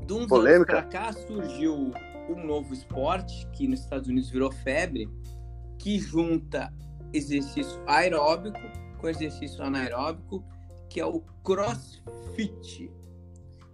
de 0.05 0.13
uns 0.13 0.27
polêmica? 0.27 0.79
anos 0.79 0.89
para 0.89 1.05
cá 1.05 1.13
surgiu 1.13 1.93
um 2.29 2.45
novo 2.45 2.73
esporte 2.73 3.47
que 3.53 3.65
nos 3.65 3.79
Estados 3.79 4.09
Unidos 4.09 4.29
virou 4.29 4.51
febre, 4.51 5.09
que 5.79 5.97
junta 5.97 6.71
exercício 7.13 7.81
aeróbico 7.87 8.59
com 8.99 9.07
exercício 9.07 9.63
anaeróbico, 9.63 10.43
que 10.89 10.99
é 10.99 11.05
o 11.05 11.21
CrossFit. 11.43 12.91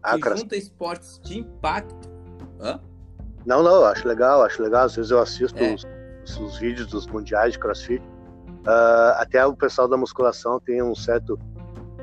Ah, 0.04 0.16
que 0.16 0.22
cross... 0.22 0.40
junta 0.42 0.56
esportes 0.56 1.20
de 1.24 1.40
impacto. 1.40 2.10
Hã? 2.60 2.80
Não, 3.46 3.64
não, 3.64 3.84
acho 3.86 4.08
legal, 4.08 4.44
acho 4.44 4.62
legal. 4.62 4.86
Às 4.86 4.96
vezes 4.96 5.10
eu 5.10 5.20
assisto 5.20 5.58
é. 5.58 5.74
os, 5.74 6.38
os, 6.38 6.58
vídeos 6.60 6.88
dos 6.88 7.08
mundiais 7.08 7.54
de 7.54 7.60
crossfit. 7.60 8.04
Uh, 8.60 9.16
até 9.18 9.44
o 9.44 9.56
pessoal 9.56 9.88
da 9.88 9.98
musculação 9.98 10.60
tem 10.60 10.84
um 10.84 10.94
certo, 10.94 11.40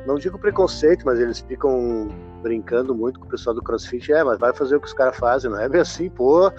não 0.06 0.16
digo 0.16 0.38
preconceito, 0.38 1.04
mas 1.04 1.20
eles 1.20 1.40
ficam 1.40 2.08
brincando 2.47 2.95
muito 2.95 3.19
com 3.19 3.26
o 3.26 3.29
pessoal 3.29 3.55
do 3.55 3.62
CrossFit, 3.62 4.12
é, 4.12 4.23
mas 4.23 4.38
vai 4.38 4.55
fazer 4.55 4.76
o 4.76 4.81
que 4.81 4.87
os 4.87 4.93
caras 4.93 5.17
fazem, 5.17 5.50
não 5.50 5.61
é 5.61 5.69
bem 5.69 5.81
assim, 5.81 6.09
pô. 6.09 6.53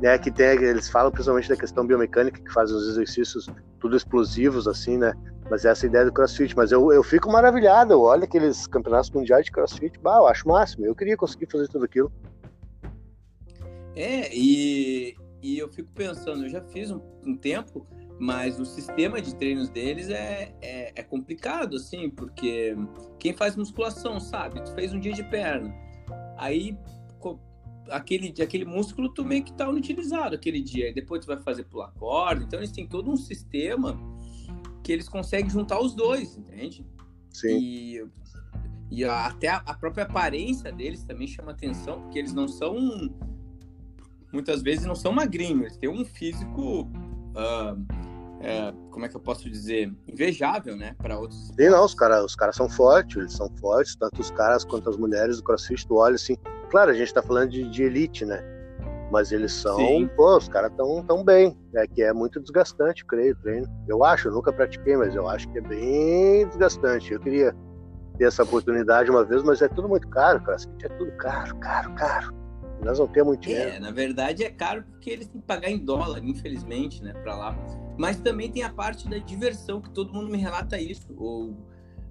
Né, 0.00 0.16
que 0.18 0.30
tem, 0.30 0.46
eles 0.46 0.88
falam 0.88 1.10
principalmente 1.10 1.50
da 1.50 1.56
questão 1.56 1.86
biomecânica, 1.86 2.40
que 2.40 2.50
fazem 2.50 2.74
os 2.74 2.88
exercícios 2.88 3.46
tudo 3.78 3.94
explosivos, 3.94 4.66
assim, 4.66 4.96
né? 4.96 5.12
Mas 5.50 5.66
essa 5.66 5.84
é 5.84 5.88
ideia 5.88 6.06
do 6.06 6.12
CrossFit. 6.12 6.56
Mas 6.56 6.72
eu, 6.72 6.90
eu 6.90 7.02
fico 7.02 7.30
maravilhado, 7.30 7.92
eu 7.92 8.00
olho 8.00 8.24
aqueles 8.24 8.66
campeonatos 8.66 9.10
mundiais 9.10 9.44
de 9.44 9.52
CrossFit, 9.52 9.98
bah, 10.00 10.16
eu 10.16 10.26
acho 10.26 10.48
máximo. 10.48 10.86
Eu 10.86 10.94
queria 10.94 11.18
conseguir 11.18 11.46
fazer 11.52 11.68
tudo 11.68 11.84
aquilo. 11.84 12.10
É, 13.94 14.34
e, 14.34 15.14
e 15.42 15.58
eu 15.58 15.68
fico 15.68 15.90
pensando, 15.94 16.44
eu 16.44 16.48
já 16.48 16.62
fiz 16.62 16.90
um, 16.90 17.00
um 17.26 17.36
tempo, 17.36 17.86
mas 18.20 18.60
o 18.60 18.66
sistema 18.66 19.18
de 19.18 19.34
treinos 19.34 19.70
deles 19.70 20.10
é, 20.10 20.54
é, 20.60 20.92
é, 20.94 21.02
complicado, 21.02 21.76
assim, 21.76 22.10
porque 22.10 22.76
quem 23.18 23.32
faz 23.32 23.56
musculação 23.56 24.20
sabe, 24.20 24.62
tu 24.62 24.74
fez 24.74 24.92
um 24.92 25.00
dia 25.00 25.14
de 25.14 25.24
perna, 25.24 25.74
aí 26.36 26.76
aquele, 27.88 28.34
aquele 28.42 28.66
músculo 28.66 29.08
tu 29.08 29.24
meio 29.24 29.42
que 29.42 29.54
tá 29.54 29.66
inutilizado 29.66 30.34
aquele 30.34 30.60
dia, 30.60 30.90
e 30.90 30.94
depois 30.94 31.24
tu 31.24 31.28
vai 31.28 31.38
fazer 31.38 31.64
pular 31.64 31.90
corda, 31.92 32.44
então 32.44 32.60
eles 32.60 32.70
têm 32.70 32.86
todo 32.86 33.10
um 33.10 33.16
sistema 33.16 33.98
que 34.84 34.92
eles 34.92 35.08
conseguem 35.08 35.48
juntar 35.48 35.80
os 35.80 35.94
dois, 35.94 36.36
entende? 36.36 36.86
Sim. 37.30 37.58
E, 37.58 38.06
e 38.90 39.04
até 39.04 39.48
a, 39.48 39.56
a 39.64 39.72
própria 39.72 40.04
aparência 40.04 40.70
deles 40.70 41.02
também 41.04 41.26
chama 41.26 41.52
atenção, 41.52 42.02
porque 42.02 42.18
eles 42.18 42.34
não 42.34 42.46
são 42.46 42.76
muitas 44.30 44.62
vezes 44.62 44.84
não 44.84 44.94
são 44.94 45.10
magrinhos, 45.10 45.62
eles 45.62 45.76
têm 45.78 45.88
um 45.88 46.04
físico 46.04 46.82
uh, 46.82 48.09
é, 48.40 48.72
como 48.90 49.04
é 49.04 49.08
que 49.08 49.16
eu 49.16 49.20
posso 49.20 49.48
dizer, 49.50 49.92
invejável, 50.08 50.76
né, 50.76 50.94
para 50.98 51.18
outros. 51.18 51.48
Sim, 51.58 51.68
não, 51.68 51.84
os 51.84 51.94
caras 51.94 52.24
os 52.24 52.34
cara 52.34 52.52
são 52.52 52.68
fortes, 52.68 53.16
eles 53.16 53.32
são 53.32 53.48
fortes, 53.58 53.94
tanto 53.96 54.20
os 54.20 54.30
caras 54.30 54.64
quanto 54.64 54.88
as 54.88 54.96
mulheres 54.96 55.36
do 55.36 55.42
CrossFit, 55.42 55.86
tu 55.86 55.96
olha 55.96 56.14
assim, 56.14 56.36
claro, 56.70 56.90
a 56.90 56.94
gente 56.94 57.12
tá 57.12 57.22
falando 57.22 57.50
de, 57.50 57.68
de 57.68 57.82
elite, 57.82 58.24
né, 58.24 58.42
mas 59.10 59.32
eles 59.32 59.52
são, 59.52 59.76
Sim. 59.76 60.08
pô, 60.16 60.36
os 60.36 60.48
caras 60.48 60.72
tão, 60.76 61.04
tão 61.04 61.24
bem, 61.24 61.58
é 61.74 61.86
que 61.86 62.02
é 62.02 62.12
muito 62.12 62.40
desgastante, 62.40 63.04
creio, 63.04 63.36
treino. 63.36 63.66
Eu 63.88 64.04
acho, 64.04 64.28
eu 64.28 64.32
nunca 64.32 64.52
pratiquei, 64.52 64.96
mas 64.96 65.14
eu 65.14 65.28
acho 65.28 65.48
que 65.50 65.58
é 65.58 65.62
bem 65.62 66.46
desgastante. 66.46 67.12
Eu 67.12 67.20
queria 67.20 67.54
ter 68.16 68.24
essa 68.24 68.44
oportunidade 68.44 69.10
uma 69.10 69.24
vez, 69.24 69.42
mas 69.42 69.60
é 69.60 69.68
tudo 69.68 69.88
muito 69.88 70.08
caro, 70.08 70.40
CrossFit 70.42 70.86
é 70.86 70.88
tudo 70.90 71.10
caro, 71.12 71.56
caro, 71.56 71.92
caro. 71.94 72.39
Nós 72.82 72.98
não 72.98 73.06
temos 73.06 73.38
dinheiro. 73.38 73.70
É, 73.70 73.78
na 73.78 73.90
verdade 73.90 74.42
é 74.42 74.50
caro 74.50 74.84
porque 74.84 75.10
eles 75.10 75.28
têm 75.28 75.40
que 75.40 75.46
pagar 75.46 75.70
em 75.70 75.78
dólar, 75.78 76.24
infelizmente, 76.24 77.02
né, 77.02 77.12
para 77.12 77.36
lá. 77.36 77.58
Mas 77.98 78.18
também 78.18 78.50
tem 78.50 78.62
a 78.62 78.72
parte 78.72 79.08
da 79.08 79.18
diversão, 79.18 79.80
que 79.80 79.90
todo 79.90 80.12
mundo 80.12 80.30
me 80.30 80.38
relata 80.38 80.80
isso. 80.80 81.06
Ou, 81.16 81.54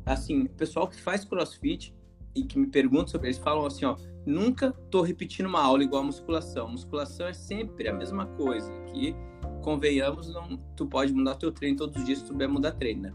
assim, 0.05 0.43
o 0.43 0.49
pessoal 0.49 0.87
que 0.87 1.01
faz 1.01 1.25
crossfit 1.25 1.95
e 2.35 2.43
que 2.43 2.59
me 2.59 2.67
pergunta 2.67 3.09
sobre, 3.09 3.27
eles 3.27 3.39
falam 3.39 3.65
assim, 3.65 3.85
ó, 3.85 3.95
nunca 4.25 4.71
tô 4.91 5.01
repetindo 5.01 5.47
uma 5.47 5.61
aula 5.61 5.83
igual 5.83 6.03
a 6.03 6.05
musculação. 6.05 6.69
Musculação 6.69 7.27
é 7.27 7.33
sempre 7.33 7.87
a 7.87 7.93
mesma 7.93 8.27
coisa, 8.27 8.71
que, 8.93 9.15
convenhamos, 9.63 10.31
não, 10.31 10.57
tu 10.75 10.85
pode 10.85 11.11
mudar 11.11 11.35
teu 11.35 11.51
treino 11.51 11.77
todos 11.77 11.97
os 11.97 12.05
dias 12.05 12.19
se 12.19 12.25
tu 12.25 12.33
puder 12.33 12.47
mudar 12.47 12.73
treino, 12.73 13.01
né? 13.01 13.13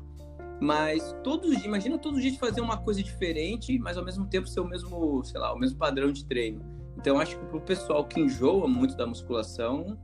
Mas 0.61 1.15
todos 1.23 1.49
os 1.49 1.57
dias, 1.57 1.67
imagina 1.67 1.99
todos 1.99 2.19
os 2.19 2.25
dias 2.25 2.37
fazer 2.37 2.61
uma 2.61 2.79
coisa 2.79 3.03
diferente, 3.03 3.79
mas 3.79 3.97
ao 3.97 4.05
mesmo 4.05 4.27
tempo 4.27 4.47
ser 4.47 4.61
o 4.61 4.69
mesmo, 4.69 5.23
sei 5.25 5.41
lá, 5.41 5.53
o 5.53 5.59
mesmo 5.59 5.79
padrão 5.79 6.11
de 6.11 6.25
treino. 6.25 6.61
Então 7.05 7.21
acho 7.21 7.39
que 7.39 7.45
pro 7.45 7.61
pessoal 7.61 8.03
que 8.03 8.19
enjoa 8.19 8.67
muito 8.67 8.97
da 8.97 9.07
musculação, 9.07 9.99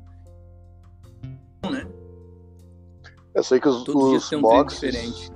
né? 1.71 1.89
Eu 3.35 3.43
sei 3.43 3.59
que 3.59 3.67
os, 3.67 3.89
os 3.89 4.33
um 4.33 4.43
boxes, 4.43 5.33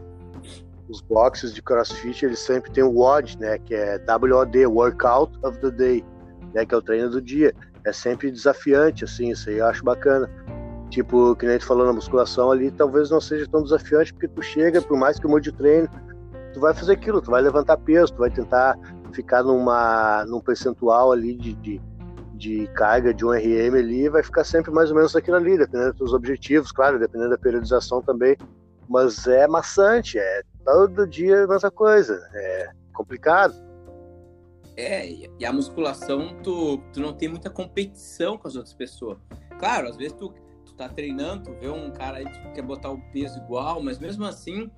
os 0.90 1.00
boxes 1.00 1.54
de 1.54 1.62
CrossFit, 1.62 2.26
eles 2.26 2.40
sempre 2.40 2.70
tem 2.70 2.84
o 2.84 2.90
WOD, 2.90 3.38
né, 3.38 3.58
que 3.60 3.74
é 3.74 3.98
WOD, 4.06 4.66
Workout 4.66 5.38
of 5.42 5.58
the 5.60 5.70
Day, 5.70 6.04
né, 6.52 6.66
que 6.66 6.74
é 6.74 6.76
o 6.76 6.82
treino 6.82 7.08
do 7.08 7.22
dia. 7.22 7.54
É 7.86 7.94
sempre 7.94 8.30
desafiante, 8.30 9.04
assim, 9.04 9.30
isso 9.30 9.48
aí 9.48 9.56
eu 9.56 9.66
acho 9.66 9.82
bacana. 9.82 10.28
Tipo, 10.90 11.34
que 11.34 11.46
nem 11.46 11.58
tu 11.58 11.64
falou 11.64 11.86
na 11.86 11.94
musculação 11.94 12.50
ali, 12.50 12.70
talvez 12.72 13.08
não 13.08 13.22
seja 13.22 13.48
tão 13.48 13.62
desafiante, 13.62 14.12
porque 14.12 14.28
tu 14.28 14.42
chega, 14.42 14.82
por 14.82 14.98
mais 14.98 15.18
que 15.18 15.26
mude 15.26 15.48
o 15.48 15.52
treino, 15.54 15.88
tu 16.52 16.60
vai 16.60 16.74
fazer 16.74 16.92
aquilo, 16.92 17.22
tu 17.22 17.30
vai 17.30 17.40
levantar 17.40 17.78
peso, 17.78 18.12
tu 18.12 18.18
vai 18.18 18.30
tentar 18.30 18.78
ficar 19.14 19.42
numa, 19.42 20.24
num 20.26 20.40
percentual 20.40 21.12
ali 21.12 21.34
de, 21.34 21.54
de 21.54 21.80
de 22.34 22.66
carga 22.74 23.14
de 23.14 23.24
um 23.24 23.30
RM 23.30 23.76
ali 23.78 24.08
vai 24.08 24.22
ficar 24.22 24.44
sempre 24.44 24.70
mais 24.70 24.90
ou 24.90 24.96
menos 24.96 25.14
aquilo 25.14 25.36
ali, 25.36 25.56
dependendo 25.56 25.94
dos 25.94 26.12
objetivos, 26.12 26.72
claro, 26.72 26.98
dependendo 26.98 27.30
da 27.30 27.38
periodização 27.38 28.02
também. 28.02 28.36
Mas 28.88 29.26
é 29.26 29.46
maçante, 29.46 30.18
é 30.18 30.42
todo 30.64 31.06
dia 31.06 31.44
a 31.44 31.46
mesma 31.46 31.70
coisa, 31.70 32.28
é 32.34 32.70
complicado. 32.92 33.54
É, 34.76 35.08
e 35.38 35.46
a 35.46 35.52
musculação, 35.52 36.36
tu, 36.42 36.78
tu 36.92 37.00
não 37.00 37.12
tem 37.12 37.28
muita 37.28 37.48
competição 37.48 38.36
com 38.36 38.48
as 38.48 38.56
outras 38.56 38.74
pessoas. 38.74 39.18
Claro, 39.58 39.88
às 39.88 39.96
vezes 39.96 40.14
tu, 40.14 40.34
tu 40.66 40.74
tá 40.74 40.88
treinando, 40.88 41.44
tu 41.44 41.52
vê 41.60 41.68
um 41.68 41.90
cara 41.92 42.18
aí 42.18 42.24
que 42.28 42.52
quer 42.52 42.62
botar 42.62 42.90
o 42.90 43.00
peso 43.12 43.38
igual, 43.38 43.80
mas 43.80 43.98
mesmo 43.98 44.24
assim, 44.24 44.68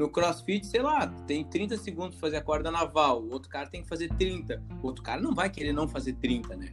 no 0.00 0.08
crossfit, 0.08 0.66
sei 0.66 0.80
lá, 0.80 1.06
tem 1.26 1.44
30 1.44 1.76
segundos 1.76 2.16
pra 2.16 2.28
fazer 2.28 2.38
a 2.38 2.42
corda 2.42 2.70
naval, 2.70 3.22
o 3.22 3.30
outro 3.30 3.50
cara 3.50 3.68
tem 3.68 3.82
que 3.82 3.88
fazer 3.88 4.08
30. 4.08 4.62
O 4.82 4.86
outro 4.86 5.02
cara 5.02 5.20
não 5.20 5.34
vai 5.34 5.50
querer 5.50 5.74
não 5.74 5.86
fazer 5.86 6.14
30, 6.14 6.56
né? 6.56 6.72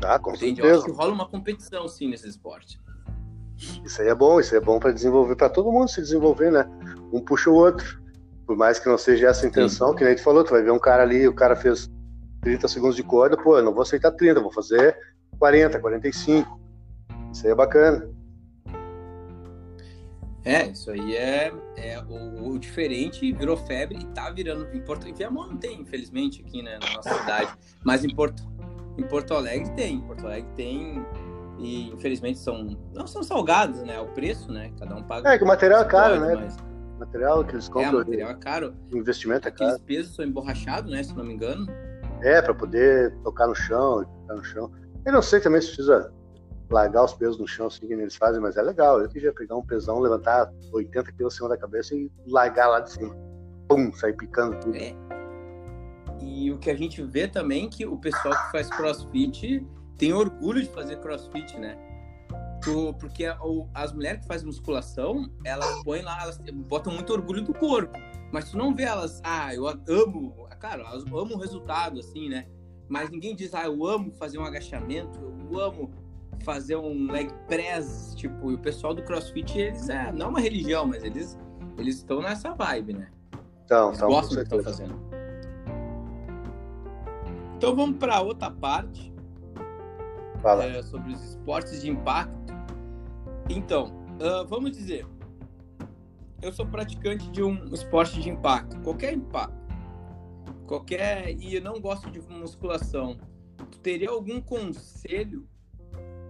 Tá, 0.00 0.18
com 0.18 0.34
Entende? 0.34 0.56
certeza. 0.56 0.68
Eu 0.68 0.78
acho 0.78 0.84
que 0.86 0.90
rola 0.90 1.12
uma 1.12 1.28
competição, 1.28 1.86
sim, 1.86 2.08
nesse 2.08 2.28
esporte. 2.28 2.80
Isso 3.84 4.02
aí 4.02 4.08
é 4.08 4.14
bom, 4.14 4.40
isso 4.40 4.52
aí 4.52 4.60
é 4.60 4.64
bom 4.64 4.80
para 4.80 4.90
desenvolver, 4.90 5.36
para 5.36 5.48
todo 5.48 5.70
mundo 5.70 5.88
se 5.88 6.00
desenvolver, 6.00 6.50
né? 6.50 6.68
Um 7.12 7.20
puxa 7.20 7.48
o 7.48 7.54
outro. 7.54 8.02
Por 8.44 8.56
mais 8.56 8.80
que 8.80 8.88
não 8.88 8.98
seja 8.98 9.28
essa 9.28 9.46
a 9.46 9.48
intenção, 9.48 9.90
sim. 9.90 9.96
que 9.96 10.04
nem 10.04 10.16
tu 10.16 10.22
falou, 10.22 10.42
tu 10.42 10.50
vai 10.50 10.62
ver 10.62 10.72
um 10.72 10.78
cara 10.78 11.04
ali, 11.04 11.28
o 11.28 11.34
cara 11.34 11.54
fez 11.54 11.88
30 12.40 12.66
segundos 12.66 12.96
de 12.96 13.04
corda, 13.04 13.36
pô, 13.36 13.56
eu 13.56 13.62
não 13.62 13.72
vou 13.72 13.82
aceitar 13.82 14.10
30, 14.10 14.40
vou 14.40 14.52
fazer 14.52 14.98
40, 15.38 15.78
45. 15.78 16.60
Isso 17.32 17.46
aí 17.46 17.52
é 17.52 17.54
bacana. 17.54 18.10
É, 20.44 20.66
isso 20.66 20.90
aí 20.90 21.16
é, 21.16 21.52
é 21.76 21.98
o, 22.06 22.50
o, 22.50 22.58
diferente, 22.58 23.32
virou 23.32 23.56
febre 23.56 23.98
e 23.98 24.04
tá 24.08 24.30
virando. 24.30 24.68
Em 24.74 24.80
Porto 24.80 25.12
Viamão 25.14 25.48
não 25.48 25.56
tem, 25.56 25.80
infelizmente, 25.80 26.44
aqui 26.46 26.62
né, 26.62 26.78
na 26.82 26.96
nossa 26.96 27.14
cidade. 27.14 27.50
Mas 27.82 28.04
em 28.04 28.14
Porto, 28.14 28.42
em 28.98 29.02
Porto 29.04 29.32
Alegre 29.32 29.70
tem, 29.74 29.96
em 29.96 30.00
Porto 30.02 30.26
Alegre 30.26 30.50
tem 30.54 31.04
e 31.58 31.90
infelizmente 31.90 32.38
são 32.38 32.76
não 32.92 33.06
são 33.06 33.22
salgados, 33.22 33.82
né? 33.82 33.98
O 34.00 34.06
preço, 34.08 34.52
né? 34.52 34.70
Cada 34.78 34.96
um 34.96 35.02
paga. 35.02 35.30
É 35.30 35.38
que 35.38 35.44
o 35.44 35.46
material 35.46 35.82
é 35.82 35.84
caro, 35.86 36.20
né? 36.20 36.34
Mas... 36.34 36.56
O 36.56 36.98
material 36.98 37.44
que 37.44 37.54
eles 37.54 37.68
compram. 37.68 37.90
É, 37.90 37.94
o 37.94 37.98
material 37.98 38.30
é 38.30 38.34
caro. 38.34 38.74
O 38.92 38.96
investimento 38.98 39.48
é 39.48 39.50
Aqueles 39.50 39.72
caro. 39.72 39.82
Aqueles 39.82 39.98
pesos 39.98 40.14
são 40.14 40.24
emborrachados, 40.24 40.90
né? 40.90 41.02
Se 41.02 41.16
não 41.16 41.24
me 41.24 41.34
engano. 41.34 41.66
É, 42.22 42.42
para 42.42 42.54
poder 42.54 43.14
tocar 43.22 43.46
no 43.46 43.54
chão, 43.54 44.04
tocar 44.04 44.34
no 44.34 44.44
chão. 44.44 44.70
Eu 45.04 45.12
não 45.12 45.22
sei 45.22 45.40
também 45.40 45.60
se 45.60 45.68
precisa 45.68 46.12
largar 46.70 47.04
os 47.04 47.14
pesos 47.14 47.38
no 47.38 47.46
chão 47.46 47.66
assim 47.66 47.86
que 47.86 47.92
eles 47.92 48.16
fazem, 48.16 48.40
mas 48.40 48.56
é 48.56 48.62
legal. 48.62 49.00
Eu 49.00 49.08
queria 49.08 49.32
pegar 49.32 49.56
um 49.56 49.64
pesão, 49.64 50.00
levantar 50.00 50.52
80 50.72 51.12
quilos 51.12 51.34
acima 51.34 51.48
da 51.48 51.56
cabeça 51.56 51.94
e 51.94 52.10
largar 52.26 52.68
lá 52.68 52.80
de 52.80 52.92
cima. 52.92 53.14
Pum, 53.68 53.92
sair 53.92 54.14
picando 54.14 54.58
tudo. 54.60 54.76
É. 54.76 54.94
E 56.20 56.50
o 56.50 56.58
que 56.58 56.70
a 56.70 56.74
gente 56.74 57.02
vê 57.02 57.28
também 57.28 57.66
é 57.66 57.68
que 57.68 57.86
o 57.86 57.96
pessoal 57.98 58.34
que 58.34 58.52
faz 58.52 58.68
crossfit 58.70 59.66
tem 59.98 60.12
orgulho 60.12 60.62
de 60.62 60.68
fazer 60.70 60.96
crossfit, 61.00 61.58
né? 61.58 61.76
Porque 62.98 63.26
as 63.74 63.92
mulheres 63.92 64.22
que 64.22 64.26
fazem 64.26 64.46
musculação, 64.46 65.30
elas 65.44 65.82
põem 65.82 66.00
lá, 66.00 66.22
elas 66.22 66.38
botam 66.66 66.94
muito 66.94 67.12
orgulho 67.12 67.42
do 67.42 67.52
corpo. 67.52 67.98
Mas 68.32 68.50
tu 68.50 68.56
não 68.56 68.74
vê 68.74 68.84
elas, 68.84 69.20
ah, 69.22 69.54
eu 69.54 69.68
amo, 69.68 70.48
claro, 70.58 70.80
elas 70.80 71.04
amam 71.04 71.34
o 71.34 71.38
resultado, 71.38 72.00
assim, 72.00 72.28
né? 72.28 72.46
Mas 72.88 73.10
ninguém 73.10 73.36
diz, 73.36 73.54
ah, 73.54 73.66
eu 73.66 73.86
amo 73.86 74.12
fazer 74.12 74.38
um 74.38 74.44
agachamento, 74.44 75.18
eu 75.20 75.60
amo 75.60 75.90
fazer 76.44 76.76
um 76.76 77.10
leg 77.10 77.32
press, 77.48 78.14
tipo, 78.14 78.50
e 78.50 78.54
o 78.54 78.58
pessoal 78.58 78.94
do 78.94 79.02
crossfit, 79.02 79.58
eles, 79.58 79.88
é, 79.88 80.12
não 80.12 80.26
é 80.26 80.28
uma 80.28 80.40
religião, 80.40 80.86
mas 80.86 81.02
eles 81.02 81.38
eles 81.76 81.96
estão 81.96 82.20
nessa 82.20 82.54
vibe, 82.54 82.94
né? 82.94 83.08
Então, 83.64 83.88
eles 83.88 84.00
gostam 84.00 84.36
do 84.36 84.48
que 84.48 84.54
estão 84.54 84.62
fazendo. 84.62 85.14
Então 87.56 87.74
vamos 87.74 87.96
para 87.98 88.20
outra 88.20 88.50
parte 88.50 89.12
é, 90.60 90.82
sobre 90.82 91.12
os 91.12 91.22
esportes 91.22 91.80
de 91.80 91.90
impacto. 91.90 92.52
Então, 93.48 93.86
uh, 94.20 94.46
vamos 94.46 94.72
dizer, 94.72 95.06
eu 96.42 96.52
sou 96.52 96.66
praticante 96.66 97.30
de 97.30 97.42
um 97.42 97.64
esporte 97.72 98.20
de 98.20 98.28
impacto, 98.28 98.78
qualquer 98.80 99.14
impacto, 99.14 99.74
qualquer 100.66 101.30
e 101.30 101.54
eu 101.54 101.62
não 101.62 101.80
gosto 101.80 102.10
de 102.10 102.20
musculação. 102.20 103.16
Tu 103.70 103.78
teria 103.78 104.10
algum 104.10 104.40
conselho? 104.40 105.48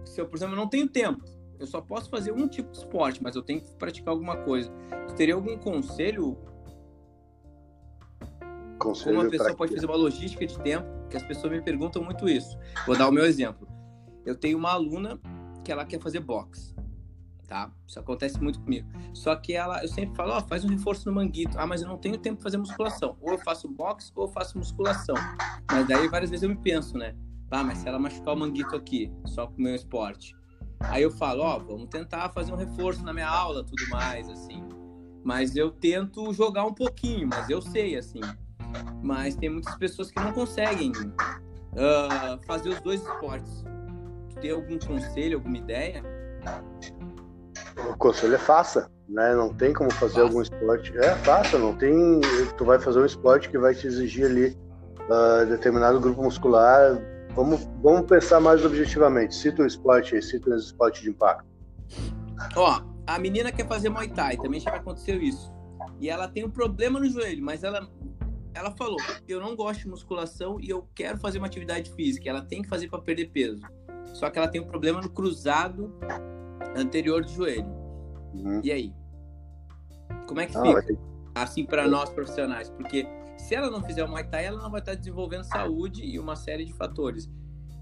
Se 0.05 0.21
eu, 0.21 0.27
por 0.27 0.37
exemplo, 0.37 0.55
não 0.55 0.67
tenho 0.67 0.87
tempo, 0.87 1.23
eu 1.59 1.67
só 1.67 1.81
posso 1.81 2.09
fazer 2.09 2.31
um 2.31 2.47
tipo 2.47 2.71
de 2.71 2.77
esporte, 2.77 3.21
mas 3.21 3.35
eu 3.35 3.41
tenho 3.41 3.61
que 3.61 3.75
praticar 3.75 4.13
alguma 4.13 4.37
coisa. 4.37 4.71
Tu 5.07 5.15
teria 5.15 5.35
algum 5.35 5.57
conselho 5.57 6.37
Conselho 8.77 9.15
Como 9.15 9.25
uma 9.25 9.31
pessoa 9.31 9.55
pode 9.55 9.73
fazer 9.73 9.85
uma 9.85 9.95
logística 9.95 10.45
de 10.45 10.59
tempo, 10.59 10.87
que 11.09 11.17
as 11.17 11.23
pessoas 11.23 11.51
me 11.51 11.61
perguntam 11.61 12.03
muito 12.03 12.27
isso. 12.27 12.57
Vou 12.85 12.97
dar 12.97 13.07
o 13.07 13.11
meu 13.11 13.25
exemplo. 13.25 13.67
Eu 14.25 14.35
tenho 14.35 14.57
uma 14.57 14.71
aluna 14.71 15.19
que 15.63 15.71
ela 15.71 15.85
quer 15.85 15.99
fazer 15.99 16.19
boxe. 16.19 16.75
tá? 17.47 17.71
Isso 17.87 17.99
acontece 17.99 18.39
muito 18.41 18.59
comigo. 18.59 18.87
Só 19.13 19.35
que 19.35 19.53
ela, 19.53 19.81
eu 19.81 19.87
sempre 19.87 20.15
falo, 20.15 20.33
ó, 20.33 20.37
oh, 20.37 20.41
faz 20.41 20.65
um 20.65 20.67
reforço 20.67 21.07
no 21.07 21.15
manguito. 21.15 21.57
Ah, 21.57 21.65
mas 21.65 21.81
eu 21.81 21.87
não 21.87 21.97
tenho 21.97 22.17
tempo 22.17 22.37
para 22.37 22.43
fazer 22.43 22.57
musculação. 22.57 23.17
Ou 23.21 23.31
eu 23.31 23.37
faço 23.39 23.67
boxe 23.67 24.11
ou 24.15 24.25
eu 24.25 24.31
faço 24.31 24.57
musculação. 24.57 25.15
Mas 25.71 25.87
daí 25.87 26.07
várias 26.07 26.29
vezes 26.29 26.43
eu 26.43 26.49
me 26.49 26.57
penso, 26.57 26.97
né? 26.97 27.15
Ah, 27.51 27.63
mas 27.63 27.79
se 27.79 27.87
ela 27.87 27.99
machucar 27.99 28.33
o 28.33 28.37
manguito 28.37 28.75
aqui, 28.75 29.11
só 29.25 29.47
com 29.47 29.57
o 29.57 29.61
meu 29.61 29.75
esporte. 29.75 30.35
Aí 30.81 31.03
eu 31.03 31.11
falo, 31.11 31.43
ó, 31.43 31.57
oh, 31.57 31.59
vamos 31.59 31.87
tentar 31.87 32.29
fazer 32.29 32.51
um 32.51 32.57
reforço 32.57 33.03
na 33.03 33.13
minha 33.13 33.27
aula, 33.27 33.63
tudo 33.63 33.87
mais, 33.89 34.29
assim. 34.29 34.63
Mas 35.23 35.55
eu 35.55 35.71
tento 35.71 36.31
jogar 36.33 36.65
um 36.65 36.73
pouquinho, 36.73 37.27
mas 37.27 37.49
eu 37.49 37.61
sei, 37.61 37.97
assim. 37.97 38.21
Mas 39.01 39.35
tem 39.35 39.49
muitas 39.49 39.75
pessoas 39.75 40.11
que 40.11 40.19
não 40.19 40.31
conseguem 40.31 40.91
uh, 40.91 42.45
fazer 42.45 42.69
os 42.69 42.81
dois 42.81 43.01
esportes. 43.01 43.63
Tu 44.29 44.39
tem 44.39 44.51
algum 44.51 44.77
conselho, 44.77 45.37
alguma 45.37 45.57
ideia? 45.57 46.03
O 47.89 47.97
conselho 47.97 48.35
é 48.35 48.37
faça, 48.37 48.91
né? 49.07 49.33
Não 49.33 49.53
tem 49.53 49.73
como 49.73 49.91
fazer 49.93 50.15
faça. 50.15 50.25
algum 50.25 50.41
esporte. 50.41 50.97
É, 50.97 51.15
faça, 51.17 51.57
não 51.57 51.75
tem. 51.75 52.21
Tu 52.57 52.65
vai 52.65 52.79
fazer 52.79 52.99
um 52.99 53.05
esporte 53.05 53.49
que 53.49 53.57
vai 53.57 53.73
te 53.73 53.87
exigir 53.87 54.25
ali 54.25 54.57
uh, 55.09 55.45
determinado 55.47 55.99
grupo 55.99 56.23
muscular. 56.23 56.99
Vamos, 57.35 57.67
vamos 57.83 58.07
pensar 58.07 58.39
mais 58.39 58.63
objetivamente. 58.65 59.35
Cita 59.35 59.61
o 59.61 59.65
esporte 59.65 60.15
aí, 60.15 60.21
cita 60.21 60.49
o 60.49 60.55
esporte 60.55 61.01
de 61.01 61.09
impacto. 61.09 61.45
Ó, 62.55 62.81
a 63.05 63.19
menina 63.19 63.51
quer 63.51 63.67
fazer 63.67 63.89
Muay 63.89 64.07
Thai, 64.07 64.37
também 64.37 64.59
já 64.59 64.71
aconteceu 64.71 65.21
isso. 65.21 65.53
E 65.99 66.09
ela 66.09 66.27
tem 66.27 66.45
um 66.45 66.49
problema 66.49 66.99
no 66.99 67.05
joelho, 67.07 67.43
mas 67.43 67.63
ela 67.63 67.87
ela 68.53 68.71
falou: 68.71 68.97
"Eu 69.27 69.41
não 69.41 69.55
gosto 69.55 69.81
de 69.81 69.89
musculação 69.89 70.59
e 70.61 70.69
eu 70.69 70.87
quero 70.95 71.17
fazer 71.17 71.37
uma 71.37 71.47
atividade 71.47 71.91
física. 71.91 72.29
Ela 72.29 72.41
tem 72.41 72.61
que 72.61 72.69
fazer 72.69 72.87
para 72.87 72.99
perder 72.99 73.29
peso. 73.29 73.61
Só 74.13 74.29
que 74.29 74.39
ela 74.39 74.47
tem 74.47 74.61
um 74.61 74.67
problema 74.67 75.01
no 75.01 75.09
cruzado 75.09 75.93
anterior 76.75 77.23
do 77.23 77.29
joelho. 77.29 77.67
Uhum. 78.33 78.61
E 78.63 78.71
aí? 78.71 78.93
Como 80.25 80.39
é 80.39 80.45
que 80.45 80.53
fica? 80.53 80.81
Ter... 80.83 80.97
Assim 81.35 81.65
para 81.65 81.85
nós 81.85 82.09
profissionais, 82.09 82.69
porque 82.69 83.05
se 83.45 83.53
ela 83.53 83.69
não 83.69 83.83
fizer 83.83 84.03
o 84.03 84.07
Muay 84.07 84.23
Thai, 84.23 84.45
ela 84.45 84.59
não 84.59 84.71
vai 84.71 84.79
estar 84.79 84.95
desenvolvendo 84.95 85.43
saúde 85.43 86.03
e 86.03 86.17
uma 86.17 86.35
série 86.35 86.65
de 86.65 86.73
fatores. 86.73 87.29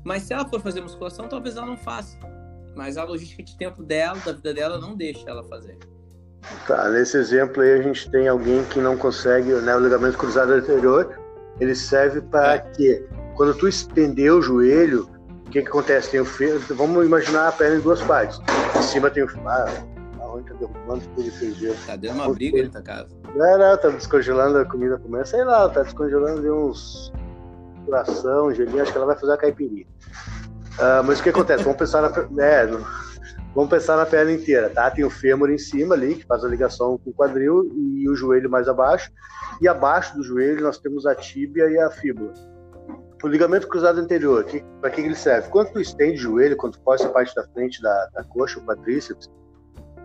Mas 0.03 0.23
se 0.23 0.33
ela 0.33 0.45
for 0.45 0.59
fazer 0.59 0.81
musculação, 0.81 1.29
talvez 1.29 1.55
ela 1.55 1.65
não 1.65 1.77
faça. 1.77 2.17
Mas 2.75 2.97
a 2.97 3.05
logística 3.05 3.41
de 3.41 3.57
tempo 3.57 3.81
dela, 3.81 4.19
da 4.25 4.33
vida 4.33 4.53
dela, 4.53 4.77
não 4.77 4.93
deixa 4.93 5.29
ela 5.29 5.41
fazer. 5.45 5.77
Tá, 6.67 6.89
nesse 6.89 7.15
exemplo 7.15 7.63
aí 7.63 7.79
a 7.79 7.81
gente 7.81 8.11
tem 8.11 8.27
alguém 8.27 8.65
que 8.65 8.81
não 8.81 8.97
consegue, 8.97 9.53
né, 9.53 9.73
o 9.73 9.79
ligamento 9.79 10.17
cruzado 10.17 10.51
anterior, 10.51 11.17
ele 11.61 11.73
serve 11.73 12.19
para 12.19 12.55
é. 12.55 12.59
quê? 12.59 13.07
Quando 13.37 13.57
tu 13.57 13.65
estender 13.65 14.33
o 14.33 14.41
joelho, 14.41 15.09
o 15.47 15.49
que 15.49 15.61
que 15.61 15.67
acontece? 15.69 16.11
Tem 16.11 16.19
o 16.19 16.25
fe... 16.25 16.49
Vamos 16.73 17.05
imaginar 17.05 17.47
a 17.47 17.51
perna 17.53 17.77
em 17.77 17.79
duas 17.79 18.01
partes. 18.01 18.41
Em 18.77 18.81
cima 18.81 19.09
tem 19.09 19.23
o... 19.23 19.29
Ah, 19.47 19.71
aonde 20.19 20.51
tá 20.51 20.55
derrubando 20.55 21.03
Tá 21.85 21.95
dando 21.95 22.15
uma 22.15 22.33
briga 22.33 22.67
da 22.67 22.81
casa. 22.81 23.22
Não, 23.35 23.57
não, 23.57 23.77
tá 23.77 23.89
descongelando 23.89 24.59
a 24.59 24.65
comida 24.65 24.97
comendo. 24.97 25.27
Sei 25.27 25.43
lá, 25.43 25.67
tá 25.69 25.83
descongelando 25.83 26.41
de 26.41 26.51
uns 26.51 27.11
coração, 27.85 28.53
gelinho, 28.53 28.81
acho 28.81 28.91
que 28.91 28.97
ela 28.97 29.07
vai 29.07 29.17
fazer 29.17 29.33
a 29.33 29.37
caipirinha. 29.37 29.85
Uh, 30.77 31.03
mas 31.05 31.19
o 31.19 31.23
que 31.23 31.29
acontece? 31.29 31.63
Vamos 31.63 31.77
pensar 31.77 32.01
na... 32.01 32.43
É, 32.43 32.67
Vamos 33.55 33.69
pensar 33.69 33.95
na 33.95 34.05
perna 34.05 34.31
inteira, 34.31 34.67
tá? 34.67 34.89
Tem 34.89 35.05
o 35.05 35.11
fêmur 35.11 35.51
em 35.51 35.59
cima 35.59 35.93
ali, 35.93 36.15
que 36.15 36.25
faz 36.25 36.43
a 36.43 36.47
ligação 36.47 36.97
com 36.97 37.11
o 37.11 37.13
quadril, 37.13 37.71
e 37.75 38.09
o 38.09 38.15
joelho 38.15 38.49
mais 38.49 38.67
abaixo. 38.67 39.11
E 39.61 39.67
abaixo 39.67 40.15
do 40.15 40.23
joelho 40.23 40.63
nós 40.63 40.79
temos 40.79 41.05
a 41.05 41.13
tíbia 41.13 41.69
e 41.69 41.77
a 41.77 41.91
fíbula. 41.91 42.33
O 43.23 43.27
ligamento 43.27 43.67
cruzado 43.67 44.01
anterior, 44.01 44.43
para 44.81 44.89
que 44.89 45.01
ele 45.01 45.15
serve? 45.15 45.49
Quando 45.49 45.71
tu 45.71 45.79
estende 45.79 46.15
o 46.15 46.21
joelho, 46.21 46.57
quando 46.57 46.73
tu 46.73 46.81
posta 46.81 47.07
a 47.07 47.11
parte 47.11 47.33
da 47.35 47.43
frente 47.49 47.79
da, 47.79 48.09
da 48.13 48.23
coxa, 48.23 48.59
o 48.59 48.65
quadríceps, 48.65 49.29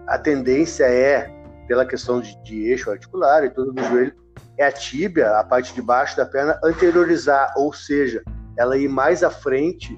a 0.07 0.19
tendência 0.19 0.85
é, 0.85 1.31
pela 1.69 1.87
questão 1.87 2.21
de, 2.21 2.43
de 2.43 2.63
eixo 2.65 2.91
articular 2.91 3.45
e 3.45 3.51
tudo 3.51 3.73
do 3.73 3.85
joelho, 3.85 4.15
é 4.57 4.67
a 4.67 4.73
tíbia, 4.73 5.39
a 5.39 5.45
parte 5.45 5.73
de 5.75 5.83
baixo 5.83 6.17
da 6.17 6.27
perna, 6.27 6.59
anteriorizar, 6.65 7.53
ou 7.57 7.73
seja, 7.73 8.23
ela 8.57 8.77
ir 8.77 8.89
mais 8.89 9.23
à 9.23 9.31
frente 9.31 9.97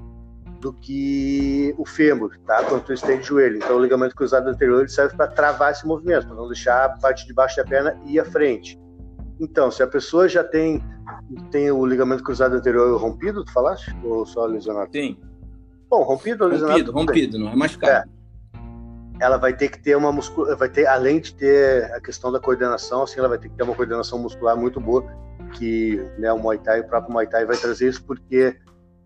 do 0.60 0.74
que 0.74 1.74
o 1.78 1.86
fêmur, 1.86 2.36
tá? 2.46 2.62
Quando 2.64 2.84
tu 2.84 2.92
estende 2.92 3.22
o 3.22 3.24
joelho. 3.24 3.56
Então, 3.56 3.76
o 3.76 3.80
ligamento 3.80 4.14
cruzado 4.14 4.48
anterior 4.48 4.80
ele 4.80 4.90
serve 4.90 5.16
para 5.16 5.28
travar 5.28 5.72
esse 5.72 5.86
movimento, 5.86 6.26
para 6.26 6.36
não 6.36 6.48
deixar 6.48 6.84
a 6.84 6.88
parte 6.90 7.26
de 7.26 7.32
baixo 7.32 7.56
da 7.56 7.64
perna 7.64 7.98
ir 8.04 8.20
à 8.20 8.24
frente. 8.26 8.78
Então, 9.40 9.70
se 9.70 9.82
a 9.82 9.86
pessoa 9.86 10.28
já 10.28 10.44
tem 10.44 10.82
tem 11.50 11.70
o 11.70 11.86
ligamento 11.86 12.22
cruzado 12.22 12.56
anterior 12.56 13.00
rompido, 13.00 13.44
tu 13.44 13.52
falaste? 13.52 13.94
Ou 14.04 14.26
só 14.26 14.44
lesionado? 14.44 14.90
Sim. 14.92 15.18
Bom, 15.88 16.02
rompido 16.02 16.44
ou 16.44 16.50
lesionado? 16.50 16.92
Rompido, 16.92 16.92
rompido, 16.92 17.38
não 17.38 17.50
é 17.50 17.56
machucado. 17.56 18.10
É. 18.10 18.19
Ela 19.20 19.36
vai 19.36 19.54
ter 19.54 19.68
que 19.68 19.78
ter 19.78 19.96
uma 19.96 20.10
musculatura, 20.10 20.56
vai 20.56 20.68
ter, 20.68 20.86
além 20.86 21.20
de 21.20 21.34
ter 21.34 21.84
a 21.92 22.00
questão 22.00 22.32
da 22.32 22.40
coordenação, 22.40 23.02
assim, 23.02 23.18
ela 23.18 23.28
vai 23.28 23.38
ter 23.38 23.48
que 23.48 23.56
ter 23.56 23.62
uma 23.62 23.74
coordenação 23.74 24.18
muscular 24.18 24.56
muito 24.56 24.80
boa, 24.80 25.04
que 25.52 25.96
né, 26.18 26.32
o 26.32 26.38
Muay 26.38 26.58
Thai, 26.58 26.80
o 26.80 26.84
próprio 26.84 27.12
Muay 27.12 27.26
Thai 27.26 27.44
vai 27.44 27.56
trazer 27.56 27.88
isso, 27.88 28.02
porque 28.04 28.56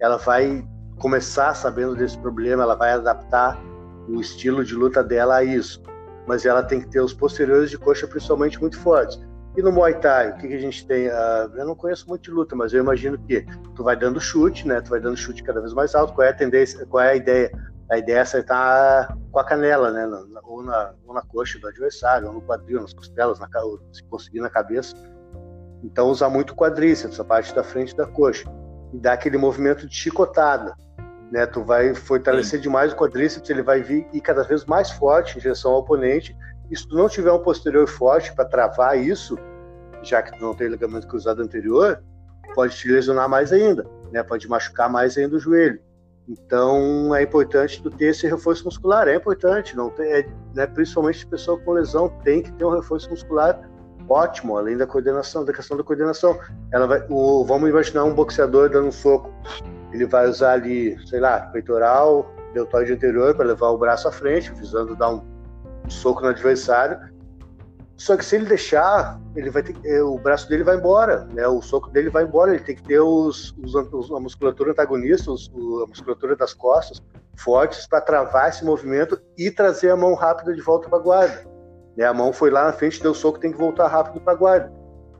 ela 0.00 0.16
vai 0.16 0.64
começar 0.98 1.54
sabendo 1.54 1.96
desse 1.96 2.16
problema, 2.18 2.62
ela 2.62 2.76
vai 2.76 2.92
adaptar 2.92 3.60
o 4.08 4.20
estilo 4.20 4.64
de 4.64 4.74
luta 4.74 5.02
dela 5.02 5.36
a 5.36 5.44
isso. 5.44 5.82
Mas 6.26 6.46
ela 6.46 6.62
tem 6.62 6.80
que 6.80 6.88
ter 6.88 7.00
os 7.00 7.12
posteriores 7.12 7.70
de 7.70 7.78
coxa 7.78 8.06
principalmente 8.06 8.60
muito 8.60 8.78
fortes. 8.78 9.20
E 9.56 9.62
no 9.62 9.70
Muay 9.70 9.94
Thai, 9.94 10.30
o 10.30 10.34
que, 10.36 10.48
que 10.48 10.54
a 10.54 10.60
gente 10.60 10.86
tem? 10.86 11.08
Uh, 11.08 11.56
eu 11.56 11.66
não 11.66 11.76
conheço 11.76 12.08
muito 12.08 12.22
de 12.22 12.30
luta, 12.30 12.56
mas 12.56 12.72
eu 12.72 12.80
imagino 12.80 13.16
que 13.18 13.46
tu 13.76 13.84
vai 13.84 13.96
dando 13.96 14.20
chute, 14.20 14.66
né? 14.66 14.80
Tu 14.80 14.90
vai 14.90 15.00
dando 15.00 15.16
chute 15.16 15.44
cada 15.44 15.60
vez 15.60 15.72
mais 15.72 15.94
alto. 15.94 16.12
Qual 16.12 16.26
é 16.26 16.30
a 16.30 16.34
tendência? 16.34 16.84
Qual 16.86 17.02
é 17.02 17.12
a 17.12 17.16
ideia? 17.16 17.52
A 17.90 17.98
ideia 17.98 18.18
é 18.18 18.20
acertar 18.20 19.16
com 19.30 19.38
a 19.38 19.44
canela, 19.44 19.90
né? 19.90 20.06
Ou 20.44 20.62
na, 20.62 20.94
ou 21.06 21.14
na 21.14 21.22
coxa 21.22 21.58
do 21.58 21.68
adversário, 21.68 22.28
ou 22.28 22.34
no 22.34 22.42
quadril, 22.42 22.80
nas 22.80 22.94
costelas, 22.94 23.38
na, 23.38 23.48
se 23.92 24.02
conseguir 24.04 24.40
na 24.40 24.48
cabeça. 24.48 24.94
Então 25.82 26.08
usar 26.08 26.30
muito 26.30 26.54
quadríceps, 26.54 27.20
a 27.20 27.24
parte 27.24 27.54
da 27.54 27.62
frente 27.62 27.94
da 27.94 28.06
coxa 28.06 28.50
e 28.92 28.98
dar 28.98 29.14
aquele 29.14 29.36
movimento 29.36 29.86
de 29.86 29.94
chicotada. 29.94 30.74
Né? 31.30 31.44
Tu 31.46 31.62
vai 31.62 31.94
fortalecer 31.94 32.58
Sim. 32.58 32.62
demais 32.62 32.92
o 32.92 32.96
quadríceps, 32.96 33.50
ele 33.50 33.62
vai 33.62 33.82
vir 33.82 34.06
e 34.12 34.20
cada 34.20 34.44
vez 34.44 34.64
mais 34.64 34.90
forte 34.90 35.36
em 35.36 35.40
direção 35.40 35.72
ao 35.72 35.80
oponente. 35.80 36.34
E 36.70 36.76
se 36.76 36.88
tu 36.88 36.96
não 36.96 37.08
tiver 37.08 37.32
um 37.32 37.42
posterior 37.42 37.86
forte 37.86 38.34
para 38.34 38.46
travar 38.46 38.98
isso, 38.98 39.36
já 40.02 40.22
que 40.22 40.32
tu 40.38 40.42
não 40.42 40.54
tem 40.54 40.68
ligamento 40.68 41.06
cruzado 41.06 41.42
anterior, 41.42 42.02
pode 42.54 42.76
te 42.76 42.88
lesionar 42.88 43.28
mais 43.28 43.52
ainda, 43.52 43.84
né? 44.10 44.22
Pode 44.22 44.48
machucar 44.48 44.88
mais 44.88 45.18
ainda 45.18 45.36
o 45.36 45.38
joelho. 45.38 45.80
Então 46.28 47.14
é 47.14 47.22
importante 47.22 47.82
tu 47.82 47.90
ter 47.90 48.06
esse 48.06 48.26
reforço 48.26 48.64
muscular, 48.64 49.06
é 49.08 49.14
importante, 49.14 49.76
não 49.76 49.90
tem, 49.90 50.10
é, 50.10 50.26
né, 50.54 50.66
principalmente 50.66 51.26
pessoa 51.26 51.58
com 51.60 51.72
lesão 51.72 52.08
tem 52.24 52.42
que 52.42 52.50
ter 52.52 52.64
um 52.64 52.70
reforço 52.70 53.10
muscular 53.10 53.60
ótimo, 54.08 54.56
além 54.56 54.76
da 54.76 54.86
coordenação, 54.86 55.44
da 55.44 55.52
questão 55.52 55.76
da 55.76 55.82
coordenação. 55.82 56.38
Ela 56.72 56.86
vai, 56.86 57.04
o, 57.08 57.44
vamos 57.44 57.68
imaginar 57.68 58.04
um 58.04 58.14
boxeador 58.14 58.70
dando 58.70 58.88
um 58.88 58.92
soco. 58.92 59.32
Ele 59.92 60.06
vai 60.06 60.28
usar 60.28 60.52
ali, 60.52 60.96
sei 61.06 61.20
lá, 61.20 61.40
peitoral, 61.40 62.34
deltoide 62.52 62.92
anterior 62.92 63.34
para 63.34 63.46
levar 63.46 63.68
o 63.68 63.78
braço 63.78 64.08
à 64.08 64.12
frente, 64.12 64.52
visando 64.52 64.96
dar 64.96 65.10
um 65.10 65.22
soco 65.88 66.22
no 66.22 66.28
adversário. 66.28 66.98
Só 67.96 68.16
que 68.16 68.24
se 68.24 68.36
ele 68.36 68.46
deixar, 68.46 69.20
ele 69.36 69.50
vai 69.50 69.62
ter, 69.62 69.76
é, 69.84 70.02
o 70.02 70.18
braço 70.18 70.48
dele 70.48 70.64
vai 70.64 70.76
embora, 70.76 71.26
né? 71.32 71.46
O 71.46 71.62
soco 71.62 71.90
dele 71.90 72.10
vai 72.10 72.24
embora. 72.24 72.52
Ele 72.52 72.62
tem 72.62 72.74
que 72.74 72.82
ter 72.82 73.00
os, 73.00 73.54
os 73.62 74.10
a 74.10 74.20
musculatura 74.20 74.72
antagonista, 74.72 75.30
os, 75.30 75.50
a 75.82 75.86
musculatura 75.86 76.34
das 76.34 76.52
costas 76.52 77.00
fortes 77.36 77.86
para 77.86 78.00
travar 78.00 78.48
esse 78.48 78.64
movimento 78.64 79.20
e 79.36 79.50
trazer 79.50 79.90
a 79.90 79.96
mão 79.96 80.14
rápida 80.14 80.54
de 80.54 80.60
volta 80.60 80.88
para 80.88 80.98
a 80.98 81.02
guarda. 81.02 81.44
Né? 81.96 82.04
A 82.04 82.14
mão 82.14 82.32
foi 82.32 82.50
lá 82.50 82.64
na 82.64 82.72
frente, 82.72 83.02
deu 83.02 83.14
soco, 83.14 83.38
tem 83.38 83.52
que 83.52 83.58
voltar 83.58 83.88
rápido 83.88 84.20
para 84.20 84.32
a 84.32 84.36
guarda. 84.36 84.72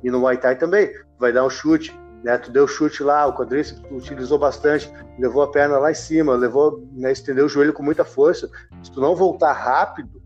E 0.03 0.11
no 0.11 0.21
Muay 0.21 0.37
Thai 0.37 0.57
também, 0.57 0.93
vai 1.19 1.33
dar 1.33 1.45
um 1.45 1.51
chute, 1.51 1.99
né? 2.23 2.37
Tu 2.39 2.51
deu 2.51 2.67
chute 2.67 3.03
lá, 3.03 3.27
o 3.27 3.35
quadríceps 3.35 3.83
utilizou 3.91 4.39
bastante, 4.39 4.93
levou 5.19 5.43
a 5.43 5.51
perna 5.51 5.79
lá 5.79 5.91
em 5.91 5.95
cima, 5.95 6.35
levou, 6.35 6.83
né, 6.93 7.13
estendeu 7.13 7.47
o 7.47 7.49
joelho 7.49 7.73
com 7.73 7.83
muita 7.83 8.05
força. 8.05 8.51
Se 8.83 8.91
tu 8.91 9.01
não 9.01 9.15
voltar 9.15 9.53
rápido, 9.53 10.24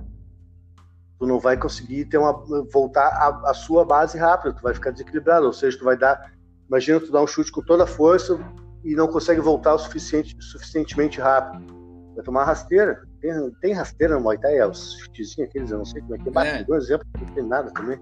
tu 1.19 1.27
não 1.27 1.41
vai 1.41 1.57
conseguir 1.57 2.05
ter 2.05 2.19
uma 2.19 2.33
voltar 2.73 3.09
a, 3.45 3.53
sua 3.53 3.85
base 3.85 4.17
rápida, 4.17 4.55
tu 4.55 4.63
vai 4.63 4.73
ficar 4.73 4.91
desequilibrado, 4.91 5.47
ou 5.47 5.53
seja, 5.53 5.79
tu 5.79 5.85
vai 5.85 5.97
dar, 5.97 6.33
imagina 6.69 7.01
tu 7.01 7.11
dar 7.11 7.23
um 7.23 7.27
chute 7.27 7.51
com 7.51 7.63
toda 7.63 7.85
a 7.85 7.87
força 7.87 8.39
e 8.85 8.95
não 8.95 9.09
consegue 9.09 9.41
voltar 9.41 9.75
o 9.75 9.79
suficiente, 9.79 10.37
suficientemente 10.41 11.21
rápido. 11.21 11.77
Vai 12.15 12.25
tomar 12.25 12.45
rasteira. 12.45 13.03
Tem, 13.21 13.33
tem 13.61 13.73
rasteira 13.73 14.15
no 14.15 14.21
Muay 14.21 14.39
Thai, 14.39 14.59
é 14.59 14.67
os 14.67 14.95
chutezinhos 14.99 15.49
aqueles, 15.49 15.71
eu 15.71 15.79
não 15.79 15.85
sei 15.85 16.01
como 16.03 16.15
é 16.15 16.19
que 16.19 16.29
é. 16.29 16.33
Mas, 16.33 16.49
é. 16.49 16.67
um 16.69 16.77
exemplo, 16.77 17.07
não 17.19 17.35
tem 17.35 17.45
nada 17.45 17.71
também. 17.73 17.99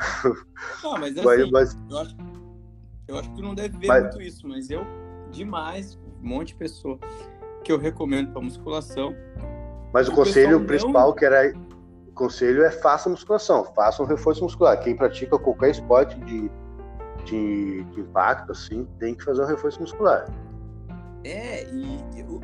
Não, 0.82 0.92
mas 0.92 1.12
assim, 1.14 1.50
mas, 1.52 1.76
eu, 1.90 1.98
acho, 1.98 2.16
eu 3.06 3.18
acho 3.18 3.28
que 3.28 3.36
tu 3.36 3.42
não 3.42 3.54
deve 3.54 3.76
ver 3.76 3.86
mas, 3.86 4.02
muito 4.04 4.22
isso, 4.22 4.48
mas 4.48 4.70
eu, 4.70 4.80
demais, 5.30 5.98
um 6.22 6.26
monte 6.26 6.48
de 6.48 6.54
pessoa 6.54 6.98
que 7.62 7.70
eu 7.70 7.76
recomendo 7.76 8.32
para 8.32 8.40
musculação. 8.40 9.14
Mas 9.92 10.08
o, 10.08 10.12
conselho 10.12 10.64
principal 10.64 11.08
não... 11.08 11.14
que 11.14 11.22
era 11.22 11.52
conselho 12.20 12.62
é 12.62 12.70
faça 12.70 13.08
musculação, 13.08 13.64
faça 13.74 14.02
um 14.02 14.06
reforço 14.06 14.44
muscular. 14.44 14.78
Quem 14.78 14.94
pratica 14.94 15.38
qualquer 15.38 15.70
esporte 15.70 16.20
de, 16.20 16.50
de, 17.24 17.82
de 17.84 18.00
impacto, 18.00 18.52
assim, 18.52 18.86
tem 18.98 19.14
que 19.14 19.24
fazer 19.24 19.42
um 19.42 19.46
reforço 19.46 19.80
muscular. 19.80 20.26
É, 21.24 21.64
e 21.64 21.98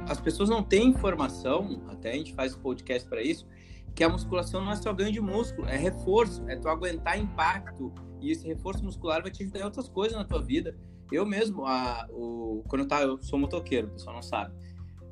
as 0.08 0.18
pessoas 0.18 0.48
não 0.48 0.62
têm 0.62 0.88
informação, 0.88 1.82
até 1.88 2.12
a 2.12 2.14
gente 2.14 2.34
faz 2.34 2.56
podcast 2.56 3.06
para 3.06 3.22
isso, 3.22 3.46
que 3.94 4.02
a 4.02 4.08
musculação 4.08 4.64
não 4.64 4.72
é 4.72 4.76
só 4.76 4.94
ganho 4.94 5.12
de 5.12 5.20
músculo, 5.20 5.68
é 5.68 5.76
reforço, 5.76 6.42
é 6.48 6.56
tu 6.56 6.68
aguentar 6.68 7.18
impacto 7.18 7.92
e 8.20 8.30
esse 8.30 8.46
reforço 8.46 8.82
muscular 8.82 9.20
vai 9.20 9.30
te 9.30 9.42
ajudar 9.42 9.60
em 9.60 9.64
outras 9.64 9.88
coisas 9.88 10.16
na 10.16 10.24
tua 10.24 10.42
vida. 10.42 10.74
Eu 11.12 11.26
mesmo, 11.26 11.66
a, 11.66 12.06
o, 12.10 12.64
quando 12.66 12.82
eu, 12.82 12.88
tava, 12.88 13.04
eu 13.04 13.22
sou 13.22 13.38
motoqueiro, 13.38 13.88
o 13.88 13.90
pessoal 13.90 14.14
não 14.14 14.22
sabe, 14.22 14.54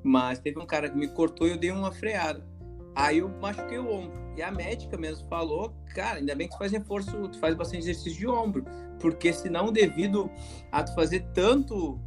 mas 0.03 0.39
teve 0.39 0.59
um 0.59 0.67
cara 0.67 0.89
que 0.89 0.97
me 0.97 1.09
cortou 1.09 1.47
e 1.47 1.51
eu 1.51 1.59
dei 1.59 1.71
uma 1.71 1.93
freada. 1.93 2.47
Aí 2.95 3.19
eu 3.19 3.29
machuquei 3.41 3.79
o 3.79 3.91
ombro. 3.91 4.25
E 4.37 4.43
a 4.43 4.51
médica 4.51 4.97
mesmo 4.97 5.29
falou, 5.29 5.75
cara, 5.95 6.19
ainda 6.19 6.35
bem 6.35 6.49
que 6.49 6.55
tu 6.55 6.59
faz 6.59 6.73
reforço, 6.73 7.29
tu 7.29 7.39
faz 7.39 7.55
bastante 7.55 7.83
exercício 7.83 8.19
de 8.19 8.27
ombro, 8.27 8.65
porque 9.01 9.33
senão 9.33 9.73
devido 9.73 10.29
a 10.73 10.83
tu 10.83 10.93
fazer 10.95 11.21
tanto, 11.33 12.01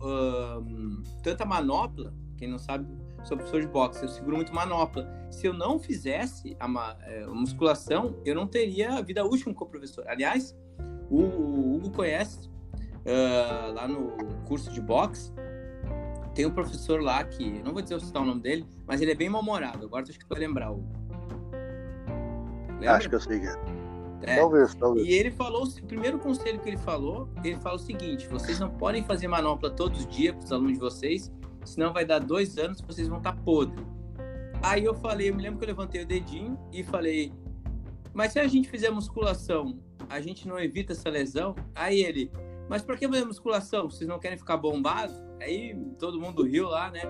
tanta 1.23 1.45
manopla, 1.45 2.13
quem 2.37 2.49
não 2.49 2.59
sabe, 2.59 2.85
sou 3.23 3.37
professor 3.37 3.61
de 3.61 3.67
boxe, 3.67 4.03
eu 4.03 4.09
seguro 4.09 4.35
muito 4.35 4.53
manopla. 4.53 5.07
Se 5.31 5.47
eu 5.47 5.53
não 5.53 5.79
fizesse 5.79 6.55
a, 6.59 6.97
é, 7.01 7.23
a 7.23 7.27
musculação, 7.27 8.21
eu 8.25 8.35
não 8.35 8.45
teria 8.45 9.01
vida 9.01 9.25
útil 9.25 9.53
como 9.53 9.71
professor. 9.71 10.05
Aliás, 10.07 10.55
o, 11.09 11.21
o 11.21 11.75
Hugo 11.75 11.91
conhece 11.91 12.49
uh, 13.07 13.73
lá 13.73 13.87
no 13.87 14.11
curso 14.45 14.71
de 14.71 14.81
boxe, 14.81 15.31
tem 16.37 16.45
um 16.45 16.51
professor 16.51 17.01
lá 17.01 17.23
que, 17.23 17.63
não 17.63 17.73
vou 17.73 17.81
dizer 17.81 17.95
o 17.95 18.23
nome 18.23 18.41
dele, 18.41 18.63
mas 18.85 19.01
ele 19.01 19.11
é 19.11 19.15
bem 19.15 19.27
mal-humorado. 19.27 19.87
Agora 19.87 20.03
acho 20.03 20.19
que 20.19 20.23
tu 20.23 20.29
vai 20.29 20.37
lembrar. 20.37 20.71
O... 20.71 20.87
Acho 22.87 23.09
que 23.09 23.15
eu 23.15 23.19
sei 23.19 23.39
que 23.39 23.47
é. 23.47 23.55
é. 24.21 24.35
Talvez, 24.35 24.75
talvez. 24.75 25.07
E 25.07 25.13
ele 25.13 25.31
falou, 25.31 25.63
o 25.63 25.87
primeiro 25.87 26.19
conselho 26.19 26.59
que 26.59 26.69
ele 26.69 26.77
falou, 26.77 27.27
ele 27.43 27.55
fala 27.55 27.77
o 27.77 27.79
seguinte: 27.79 28.27
vocês 28.27 28.59
não 28.59 28.69
podem 28.69 29.03
fazer 29.03 29.27
manopla 29.27 29.71
todos 29.71 30.01
os 30.01 30.07
dias 30.15 30.35
para 30.35 30.45
os 30.45 30.51
alunos 30.51 30.73
de 30.73 30.79
vocês, 30.79 31.31
senão 31.65 31.91
vai 31.91 32.05
dar 32.05 32.19
dois 32.19 32.55
anos 32.59 32.81
que 32.81 32.85
vocês 32.85 33.07
vão 33.07 33.17
estar 33.17 33.33
tá 33.33 33.41
podres. 33.41 33.83
Aí 34.61 34.85
eu 34.85 34.93
falei, 34.93 35.31
eu 35.31 35.35
me 35.35 35.41
lembro 35.41 35.57
que 35.57 35.65
eu 35.65 35.69
levantei 35.69 36.03
o 36.03 36.05
dedinho 36.05 36.55
e 36.71 36.83
falei, 36.83 37.33
mas 38.13 38.33
se 38.33 38.39
a 38.39 38.47
gente 38.47 38.69
fizer 38.69 38.91
musculação, 38.91 39.79
a 40.07 40.21
gente 40.21 40.47
não 40.47 40.59
evita 40.59 40.93
essa 40.93 41.09
lesão? 41.09 41.55
Aí 41.73 42.03
ele, 42.03 42.31
mas 42.69 42.81
por 42.81 42.97
que 42.97 43.07
fazer 43.07 43.25
musculação? 43.25 43.89
Vocês 43.89 44.07
não 44.07 44.19
querem 44.19 44.37
ficar 44.37 44.57
bombados? 44.57 45.15
Aí 45.41 45.75
todo 45.99 46.19
mundo 46.19 46.43
riu 46.43 46.67
lá, 46.67 46.91
né? 46.91 47.01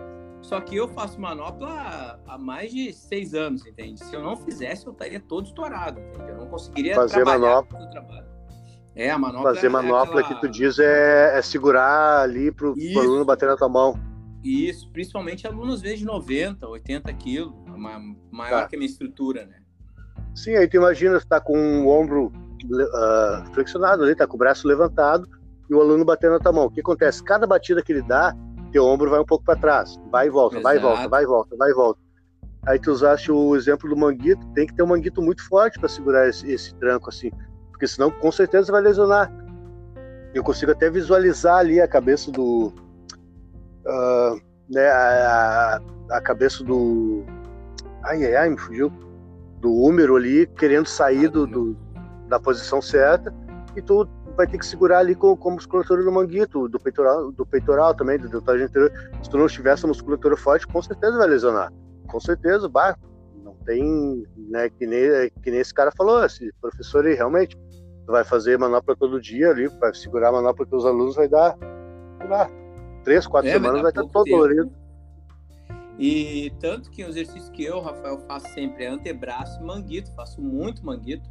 Só 0.42 0.62
que 0.62 0.76
eu 0.76 0.88
faço 0.88 1.20
manopla 1.20 2.20
há 2.28 2.38
mais 2.38 2.72
de 2.72 2.94
seis 2.94 3.34
anos, 3.34 3.66
entende? 3.66 4.04
Se 4.04 4.16
eu 4.16 4.22
não 4.22 4.38
fizesse, 4.38 4.86
eu 4.86 4.94
estaria 4.94 5.20
todo 5.20 5.48
estourado, 5.48 6.00
entende? 6.00 6.30
Eu 6.30 6.38
não 6.38 6.48
conseguiria 6.48 6.96
fazer 6.96 7.26
manopla. 7.26 7.88
trabalho. 7.90 8.28
É, 8.96 9.12
a 9.12 9.18
manopla 9.18 9.54
Fazer 9.54 9.68
é 9.68 9.70
manopla 9.70 10.22
aquela... 10.22 10.40
que 10.40 10.48
tu 10.48 10.52
diz 10.52 10.80
é, 10.80 11.38
é 11.38 11.42
segurar 11.44 12.22
ali 12.22 12.52
pro, 12.52 12.74
pro 12.74 13.00
aluno 13.00 13.24
bater 13.24 13.48
na 13.48 13.56
tua 13.56 13.70
mão. 13.70 14.00
Isso, 14.44 14.90
principalmente 14.92 15.46
alunos 15.46 15.82
vezes 15.82 16.00
de 16.00 16.06
90, 16.06 16.68
80 16.68 17.14
quilos, 17.14 17.54
maior 18.32 18.62
tá. 18.62 18.68
que 18.68 18.76
a 18.76 18.80
minha 18.80 18.90
estrutura, 18.90 19.46
né? 19.46 19.58
Sim, 20.34 20.56
aí 20.56 20.68
tu 20.68 20.78
imagina, 20.78 21.20
tu 21.20 21.28
tá 21.28 21.40
com 21.40 21.86
o 21.86 21.90
ombro 21.90 22.28
uh, 22.28 23.54
flexionado 23.54 24.04
ali, 24.04 24.16
tá 24.16 24.26
com 24.26 24.36
o 24.36 24.40
braço 24.40 24.68
levantado, 24.68 25.28
e 25.70 25.74
o 25.74 25.82
aluno 25.82 26.06
batendo 26.06 26.34
na 26.34 26.40
tua 26.40 26.52
mão. 26.52 26.66
O 26.66 26.72
que 26.72 26.82
acontece? 26.82 27.24
Cada 27.24 27.46
batida 27.46 27.82
que 27.82 27.92
ele 27.92 28.02
dá, 28.02 28.36
teu 28.72 28.86
ombro 28.86 29.10
vai 29.10 29.20
um 29.20 29.26
pouco 29.26 29.44
para 29.44 29.60
trás, 29.60 30.00
vai 30.12 30.28
e 30.28 30.30
volta, 30.30 30.58
Exato. 30.58 30.64
vai 30.64 30.78
e 30.78 30.80
volta, 30.80 31.10
vai 31.10 31.24
e 31.24 31.26
volta, 31.26 31.56
vai 31.58 31.70
e 31.70 31.74
volta. 31.74 32.00
Aí 32.66 32.80
tu 32.80 32.92
usaste 32.92 33.32
o 33.32 33.56
exemplo 33.56 33.90
do 33.90 33.96
manguito, 33.96 34.46
tem 34.54 34.68
que 34.68 34.74
ter 34.74 34.84
um 34.84 34.88
manguito 34.88 35.22
muito 35.22 35.48
forte 35.48 35.80
para 35.80 35.88
segurar 35.88 36.28
esse, 36.28 36.52
esse, 36.52 36.76
tranco 36.76 37.10
assim, 37.10 37.32
porque 37.72 37.88
senão 37.88 38.12
com 38.12 38.32
certeza 38.32 38.72
vai 38.72 38.82
lesionar. 38.82 39.32
Eu 40.34 40.44
consigo 40.44 40.72
até 40.72 40.90
visualizar 40.90 41.60
ali 41.60 41.80
a 41.80 41.88
cabeça 41.88 42.30
do, 42.30 42.74
uh, 43.86 44.42
né, 44.70 44.90
a, 44.90 45.82
a, 46.12 46.22
cabeça 46.22 46.62
do, 46.64 47.24
ai 48.04 48.26
ai 48.26 48.36
ai, 48.36 48.50
me 48.50 48.58
fugiu, 48.58 48.92
do 49.62 49.74
húmero 49.74 50.18
ali 50.18 50.46
querendo 50.46 50.88
sair 50.88 51.30
do, 51.30 51.48
do 51.48 51.78
da 52.28 52.38
posição 52.38 52.82
certa 52.82 53.34
e 53.76 53.82
tu 53.82 54.06
vai 54.38 54.48
ter 54.48 54.60
que 54.60 54.66
segurar 54.66 55.00
ali 55.00 55.16
com, 55.16 55.36
com 55.36 55.50
a 55.50 55.54
musculatura 55.54 56.04
do 56.04 56.12
manguito, 56.12 56.70
do 56.70 56.80
peitoral, 56.80 57.32
do 57.32 57.46
peitoral 57.46 57.96
também, 57.96 58.20
do 58.20 58.30
deltoide 58.30 58.64
anterior. 58.64 58.92
Se 59.24 59.30
tu 59.30 59.38
não 59.38 59.48
tiver 59.48 59.74
essa 59.74 59.88
musculatura 59.88 60.38
forte, 60.38 60.68
com 60.68 60.82
certeza 60.82 61.18
vai 61.18 61.28
lesionar. 61.28 61.74
Com 62.08 62.20
certeza, 62.20 62.70
bah, 62.70 62.96
não 63.44 63.56
tem, 63.66 64.26
né, 64.38 64.70
que 64.70 64.86
nem, 64.86 65.32
que 65.42 65.50
nem 65.50 65.60
esse 65.60 65.74
cara 65.74 65.92
falou, 65.92 66.24
esse 66.24 66.54
professor 66.62 67.06
aí, 67.06 67.16
realmente, 67.16 67.58
vai 68.06 68.24
fazer 68.24 68.58
manopla 68.58 68.96
todo 68.96 69.20
dia 69.20 69.50
ali, 69.50 69.68
vai 69.68 69.94
segurar 69.94 70.30
a 70.30 70.34
manopla 70.34 70.66
para 70.66 70.78
os 70.78 70.86
alunos, 70.86 71.16
vai 71.16 71.28
dar, 71.28 71.58
sei 72.20 72.28
lá, 72.30 72.50
três, 73.04 73.26
quatro 73.26 73.50
é, 73.50 73.54
semanas 73.54 73.82
vai 73.82 73.90
estar 73.90 74.06
todo 74.06 74.30
dolorido. 74.30 74.72
E 76.00 76.54
tanto 76.60 76.92
que 76.92 77.04
o 77.04 77.10
exercício 77.10 77.52
que 77.52 77.66
eu, 77.66 77.82
Rafael, 77.82 78.20
faço 78.20 78.48
sempre 78.54 78.84
é 78.84 78.88
antebraço 78.88 79.60
e 79.60 79.66
manguito, 79.66 80.14
faço 80.14 80.40
muito 80.40 80.86
manguito. 80.86 81.28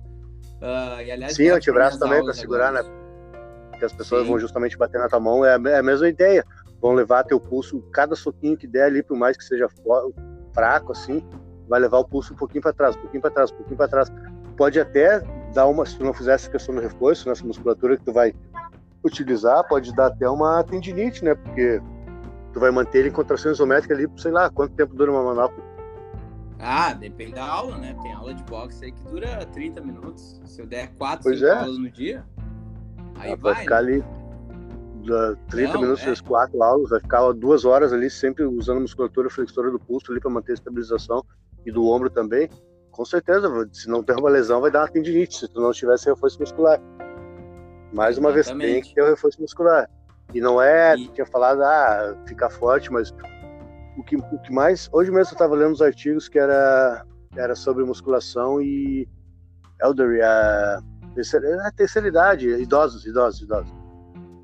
Uh, 0.61 1.01
e, 1.03 1.11
aliás, 1.11 1.35
Sim, 1.35 1.49
antebraço 1.49 1.99
também 1.99 2.23
para 2.23 2.33
segurar, 2.33 2.73
né? 2.73 2.83
Que 3.79 3.85
as 3.85 3.93
pessoas 3.93 4.23
Sim. 4.23 4.31
vão 4.31 4.39
justamente 4.39 4.77
bater 4.77 4.99
na 4.99 5.09
tua 5.09 5.21
mão, 5.21 5.45
é 5.45 5.55
a, 5.55 5.61
é 5.71 5.79
a 5.79 5.83
mesma 5.83 6.09
ideia. 6.09 6.45
Vão 6.81 6.93
levar 6.93 7.25
teu 7.25 7.39
pulso, 7.41 7.81
cada 7.93 8.15
soquinho 8.15 8.57
que 8.57 8.67
der 8.67 8.85
ali, 8.85 9.03
por 9.03 9.17
mais 9.17 9.37
que 9.37 9.45
seja 9.45 9.69
fraco, 10.53 10.93
assim, 10.93 11.23
vai 11.69 11.81
levar 11.81 11.99
o 11.99 12.05
pulso 12.05 12.33
um 12.33 12.37
pouquinho 12.37 12.63
para 12.63 12.73
trás, 12.73 12.97
um 12.97 13.01
pouquinho 13.01 13.21
para 13.21 13.31
trás, 13.31 13.51
um 13.51 13.57
pouquinho 13.57 13.77
para 13.77 13.89
trás. 13.89 14.13
Pode 14.57 14.81
até 14.81 15.21
dar 15.53 15.67
uma, 15.67 15.85
se 15.85 15.99
tu 15.99 16.05
não 16.05 16.15
fizer 16.15 16.35
essa 16.35 16.51
questão 16.51 16.75
do 16.75 16.81
reforço, 16.81 17.29
nessa 17.29 17.45
musculatura 17.45 17.97
que 17.97 18.05
tu 18.05 18.13
vai 18.13 18.35
utilizar, 19.05 19.67
pode 19.69 19.95
dar 19.95 20.07
até 20.07 20.29
uma 20.29 20.63
tendinite, 20.65 21.25
né? 21.25 21.35
Porque 21.35 21.81
tu 22.53 22.61
vai 22.61 22.71
manter 22.71 23.01
ele 23.01 23.09
em 23.09 23.13
contração 23.13 23.53
isométrica 23.53 23.95
ali, 23.95 24.09
sei 24.17 24.33
lá, 24.33 24.49
quanto 24.51 24.75
tempo 24.75 24.95
dura 24.95 25.11
uma 25.13 25.23
manopla 25.23 25.76
ah, 26.59 26.93
depende 26.95 27.35
da 27.35 27.45
aula, 27.45 27.77
né? 27.77 27.95
Tem 28.03 28.13
aula 28.13 28.35
de 28.35 28.43
boxe 28.45 28.85
aí 28.85 28.93
que 28.93 29.03
dura 29.05 29.45
30 29.47 29.81
minutos. 29.83 30.41
Se 30.45 30.61
eu 30.61 30.67
der 30.67 30.89
4, 30.95 31.23
pois 31.23 31.39
5 31.39 31.51
é. 31.51 31.59
aulas 31.59 31.79
no 31.79 31.91
dia, 31.91 32.25
aí 33.17 33.37
vai. 33.37 33.55
Vai 33.55 33.55
ficar 33.57 33.83
né? 33.83 33.95
ali 33.95 34.05
30 35.49 35.75
Não, 35.75 35.81
minutos, 35.81 36.07
é. 36.07 36.29
4 36.29 36.63
aulas, 36.63 36.91
vai 36.91 37.01
ficar 37.01 37.33
duas 37.33 37.65
horas 37.65 37.93
ali, 37.93 38.11
sempre 38.11 38.45
usando 38.45 38.81
musculatura 38.81 39.31
flexora 39.31 39.71
do 39.71 39.79
pulso 39.79 40.11
ali 40.11 40.21
para 40.21 40.31
manter 40.31 40.53
a 40.53 40.55
estabilização 40.55 41.25
e 41.65 41.71
do 41.71 41.87
ombro 41.87 42.11
também. 42.11 42.49
Com 42.91 43.05
certeza, 43.05 43.49
se 43.73 43.89
não 43.89 44.03
ter 44.03 44.17
uma 44.17 44.31
lesão, 44.31 44.61
vai 44.61 44.71
dar 44.71 44.81
uma 44.81 44.89
tendinite, 44.89 45.39
se 45.39 45.49
tu 45.49 45.61
não 45.61 45.71
tivesse 45.71 46.09
reforço 46.09 46.41
muscular. 46.41 46.81
Mais 47.93 48.19
uma 48.19 48.31
Exatamente. 48.31 48.67
vez, 48.67 48.73
tem 48.73 48.83
que 48.83 48.95
ter 48.95 49.03
o 49.03 49.11
reforço 49.11 49.41
muscular. 49.41 49.89
E 50.35 50.41
não 50.41 50.61
é, 50.61 50.97
e... 50.97 51.09
tinha 51.09 51.27
falado, 51.27 51.63
ah, 51.63 52.17
ficar 52.27 52.51
forte, 52.51 52.91
mas 52.91 53.15
o 53.97 54.03
que, 54.03 54.17
o 54.17 54.39
que 54.39 54.53
mais. 54.53 54.89
Hoje 54.93 55.11
mesmo 55.11 55.31
eu 55.31 55.35
estava 55.35 55.55
lendo 55.55 55.73
os 55.73 55.83
artigos 55.83 56.29
que 56.29 56.39
era, 56.39 57.05
era 57.35 57.55
sobre 57.55 57.85
musculação 57.85 58.61
e 58.61 59.09
elderly, 59.83 60.23
a 60.23 60.81
terceira, 61.15 61.67
a 61.67 61.73
terceira 61.73 62.09
idade, 62.09 62.49
idosos, 62.49 63.07
idosos, 63.07 63.43
idosos. 63.43 63.73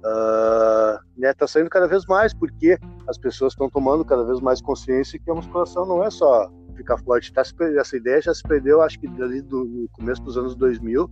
Uh, 0.05 0.99
né, 1.17 1.33
tá 1.33 1.47
saindo 1.47 1.71
cada 1.71 1.87
vez 1.87 2.05
mais 2.07 2.35
porque 2.35 2.77
as 3.07 3.17
pessoas 3.17 3.53
estão 3.53 3.71
tomando 3.71 4.05
cada 4.05 4.25
vez 4.25 4.41
mais 4.41 4.61
consciência 4.61 5.17
que 5.17 5.31
a 5.31 5.35
musculação 5.35 5.87
não 5.87 6.03
é 6.03 6.11
só 6.11 6.51
ficar 6.75 6.99
forte. 6.99 7.33
Tá, 7.33 7.43
essa 7.79 7.97
ideia 7.97 8.21
já 8.21 8.35
se 8.35 8.43
perdeu, 8.43 8.83
acho 8.83 8.99
que 8.99 9.07
ali 9.07 9.41
do, 9.43 9.65
no 9.65 9.89
começo 9.91 10.23
dos 10.23 10.37
anos 10.37 10.57
2000 10.57 11.09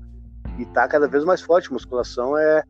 e 0.58 0.66
tá 0.66 0.88
cada 0.88 1.06
vez 1.06 1.24
mais 1.24 1.40
forte. 1.40 1.72
Musculação 1.72 2.36
é, 2.36 2.64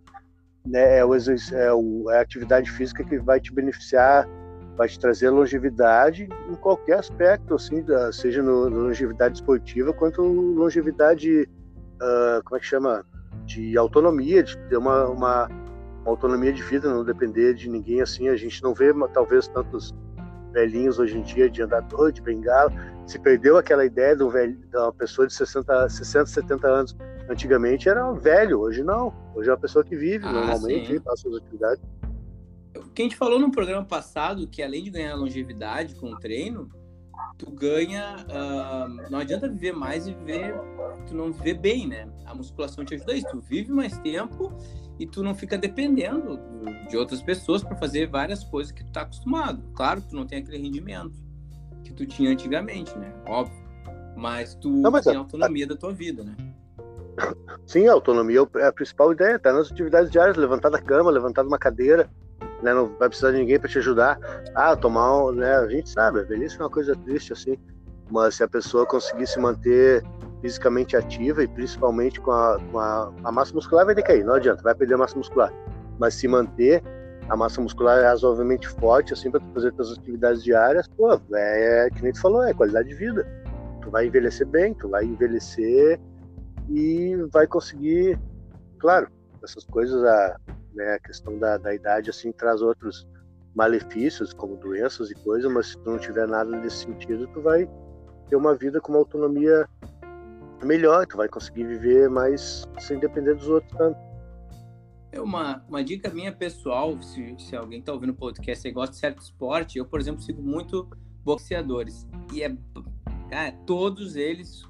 né, 0.67 0.99
é, 0.99 1.05
o, 1.05 1.15
é, 1.15 1.73
o, 1.73 2.11
é 2.11 2.19
a 2.19 2.21
atividade 2.21 2.71
física 2.71 3.03
que 3.03 3.19
vai 3.19 3.41
te 3.41 3.53
beneficiar 3.53 4.29
vai 4.81 4.89
te 4.89 4.99
trazer 4.99 5.29
longevidade 5.29 6.27
em 6.49 6.55
qualquer 6.55 7.01
aspecto, 7.01 7.55
assim, 7.55 7.83
da, 7.83 8.11
seja 8.11 8.43
no, 8.43 8.67
longevidade 8.67 9.35
esportiva 9.35 9.93
quanto 9.93 10.23
longevidade, 10.23 11.43
uh, 11.43 12.43
como 12.45 12.57
é 12.57 12.61
que 12.61 12.65
chama, 12.65 13.05
de 13.45 13.77
autonomia, 13.77 14.43
de 14.43 14.57
ter 14.71 14.79
uma, 14.79 15.05
uma, 15.05 15.49
uma, 15.49 16.07
autonomia 16.07 16.51
de 16.51 16.63
vida, 16.63 16.89
não 16.89 17.05
depender 17.05 17.53
de 17.53 17.69
ninguém, 17.69 18.01
assim, 18.01 18.31
a 18.31 18.37
gente 18.37 18.63
não 18.63 18.73
vê 18.73 18.91
talvez 19.13 19.49
tantos 19.49 19.95
velhinhos 20.51 20.99
hoje 20.99 21.19
em 21.19 21.23
dia 21.25 21.51
de 21.51 21.61
andador, 21.61 22.11
de 22.11 22.23
bengala, 22.23 22.73
se 23.07 23.19
perdeu 23.19 23.59
aquela 23.59 23.85
ideia 23.85 24.17
de, 24.17 24.23
um 24.23 24.31
velho, 24.31 24.57
de 24.57 24.77
uma 24.79 24.95
pessoa 24.95 25.27
de 25.27 25.35
60, 25.35 25.91
60, 25.91 26.25
70 26.25 26.67
anos, 26.67 26.97
antigamente 27.29 27.87
era 27.87 28.11
um 28.11 28.15
velho, 28.15 28.61
hoje 28.61 28.83
não, 28.83 29.13
hoje 29.35 29.51
é 29.51 29.53
uma 29.53 29.61
pessoa 29.61 29.85
que 29.85 29.95
vive 29.95 30.25
ah, 30.25 30.33
normalmente, 30.33 30.99
faz 31.01 31.21
suas 31.21 31.37
atividades 31.37 31.83
que 32.95 33.03
a 33.03 33.05
gente 33.05 33.17
falou 33.17 33.39
no 33.39 33.51
programa 33.51 33.85
passado 33.85 34.47
que 34.47 34.63
além 34.63 34.85
de 34.85 34.91
ganhar 34.91 35.15
longevidade 35.15 35.95
com 35.95 36.13
o 36.13 36.19
treino, 36.19 36.69
tu 37.39 37.51
ganha. 37.51 38.17
Uh, 38.29 39.11
não 39.11 39.19
adianta 39.19 39.49
viver 39.49 39.73
mais 39.73 40.07
e 40.07 40.15
viver. 40.15 40.55
Tu 41.07 41.15
não 41.15 41.33
viver 41.33 41.55
bem, 41.55 41.87
né? 41.87 42.09
A 42.27 42.35
musculação 42.35 42.85
te 42.85 42.95
ajuda 42.95 43.15
isso. 43.15 43.27
Tu 43.31 43.41
vive 43.41 43.73
mais 43.73 43.97
tempo 43.99 44.53
e 44.99 45.07
tu 45.07 45.23
não 45.23 45.35
fica 45.35 45.57
dependendo 45.57 46.39
de 46.89 46.97
outras 46.97 47.23
pessoas 47.23 47.63
para 47.63 47.77
fazer 47.77 48.09
várias 48.09 48.45
coisas 48.45 48.73
que 48.73 48.85
tu 48.85 48.93
tá 48.93 49.03
acostumado. 49.03 49.63
Claro, 49.75 50.03
tu 50.03 50.15
não 50.15 50.27
tem 50.27 50.39
aquele 50.39 50.59
rendimento 50.59 51.19
que 51.83 51.93
tu 51.93 52.07
tinha 52.07 52.31
antigamente, 52.31 52.97
né? 52.99 53.13
Óbvio. 53.27 53.59
Mas 54.17 54.55
tu 54.57 54.69
não, 54.69 54.91
mas 54.91 55.05
tem 55.05 55.17
a, 55.17 55.19
autonomia 55.19 55.65
a... 55.65 55.69
da 55.69 55.77
tua 55.77 55.93
vida, 55.93 56.23
né? 56.23 56.37
Sim, 57.67 57.87
a 57.89 57.93
autonomia 57.93 58.47
é 58.57 58.67
a 58.67 58.73
principal 58.73 59.13
ideia, 59.13 59.39
tá 59.39 59.53
nas 59.53 59.71
atividades 59.71 60.11
diárias, 60.11 60.37
levantar 60.37 60.69
da 60.69 60.81
cama, 60.81 61.11
levantar 61.11 61.43
de 61.43 61.49
uma 61.49 61.59
cadeira, 61.59 62.11
né? 62.63 62.75
Não 62.75 62.87
vai 62.99 63.09
precisar 63.09 63.33
de 63.33 63.39
ninguém 63.39 63.59
para 63.59 63.69
te 63.69 63.79
ajudar. 63.79 64.19
Ah, 64.55 64.77
tomar 64.77 65.33
né? 65.33 65.57
A 65.57 65.69
gente 65.69 65.89
sabe, 65.89 66.21
a 66.21 66.23
velhice 66.23 66.57
é 66.57 66.63
uma 66.63 66.71
coisa 66.71 66.95
triste 66.97 67.33
assim. 67.33 67.57
mas 68.11 68.35
se 68.37 68.43
a 68.43 68.49
pessoa 68.49 68.87
conseguir 68.87 69.27
se 69.27 69.39
manter 69.39 70.03
fisicamente 70.41 70.97
ativa 70.97 71.43
e 71.43 71.49
principalmente 71.49 72.21
com 72.21 72.31
a, 72.31 72.59
com 72.71 72.79
a, 72.79 73.13
a 73.25 73.33
massa 73.33 73.55
muscular 73.55 73.85
vai 73.85 73.95
decair, 73.95 74.25
não 74.25 74.35
adianta, 74.35 74.63
vai 74.63 74.75
perder 74.75 74.97
massa 74.97 75.17
muscular, 75.17 75.53
mas 75.99 76.15
se 76.15 76.27
manter 76.27 76.83
a 77.31 77.37
massa 77.37 77.61
muscular 77.61 78.01
é 78.01 78.07
razoavelmente 78.07 78.69
forte, 78.69 79.13
assim, 79.13 79.31
para 79.31 79.41
fazer 79.55 79.73
suas 79.75 79.97
atividades 79.97 80.43
diárias, 80.43 80.89
pô, 80.89 81.13
é, 81.33 81.87
é 81.87 81.91
que 81.91 82.03
nem 82.03 82.13
tu 82.13 82.21
falou, 82.21 82.43
é 82.43 82.53
qualidade 82.53 82.89
de 82.89 82.95
vida. 82.95 83.25
Tu 83.83 83.91
vai 83.91 84.07
envelhecer 84.07 84.47
bem, 84.49 84.75
tu 84.75 84.89
vai 84.89 85.05
envelhecer 85.05 86.01
e 86.69 87.15
vai 87.33 87.47
conseguir, 87.47 88.19
claro, 88.81 89.09
essas 89.45 89.65
coisas, 89.65 90.03
a, 90.03 90.37
né, 90.75 90.95
a 90.95 90.99
questão 90.99 91.39
da, 91.39 91.57
da 91.57 91.75
idade, 91.75 92.11
assim, 92.11 92.33
traz 92.33 92.63
outros 92.63 93.07
malefícios, 93.55 94.33
como 94.33 94.57
doenças 94.57 95.11
e 95.11 95.15
coisas, 95.15 95.51
mas 95.51 95.69
se 95.69 95.79
tu 95.79 95.91
não 95.91 95.99
tiver 95.99 96.27
nada 96.27 96.57
nesse 96.57 96.85
sentido, 96.85 97.27
tu 97.29 97.41
vai 97.41 97.69
ter 98.29 98.37
uma 98.37 98.55
vida 98.55 98.81
com 98.81 98.93
uma 98.93 98.99
autonomia 98.99 99.69
melhor, 100.65 101.07
tu 101.07 101.17
vai 101.17 101.29
conseguir 101.29 101.65
viver 101.65 102.09
mais 102.09 102.69
sem 102.79 102.99
depender 102.99 103.35
dos 103.35 103.49
outros 103.49 103.77
tanto. 103.77 103.99
É 105.13 105.21
uma, 105.21 105.65
uma 105.69 105.83
dica 105.83 106.09
minha 106.11 106.33
pessoal, 106.33 107.01
se, 107.03 107.35
se 107.39 107.57
alguém 107.57 107.81
está 107.81 107.93
ouvindo 107.93 108.11
o 108.11 108.15
podcast 108.15 108.67
e 108.67 108.71
gosta 108.71 108.93
de 108.93 108.99
certo 109.01 109.21
esporte, 109.21 109.79
eu, 109.79 109.85
por 109.85 109.99
exemplo, 109.99 110.23
sigo 110.23 110.41
muito 110.41 110.89
boxeadores. 111.25 112.07
E 112.33 112.43
é, 112.43 112.57
cara, 113.29 113.53
todos 113.67 114.15
eles, 114.15 114.63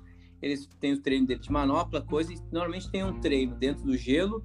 eles 0.43 0.69
têm 0.79 0.93
o 0.93 1.01
treino 1.01 1.27
dele 1.27 1.41
de 1.41 1.53
manopla, 1.53 2.01
coisa, 2.01 2.33
e 2.33 2.39
normalmente 2.51 2.91
tem 2.91 3.05
um 3.05 3.21
treino 3.21 3.55
dentro 3.57 3.85
do 3.85 3.97
gelo, 3.97 4.45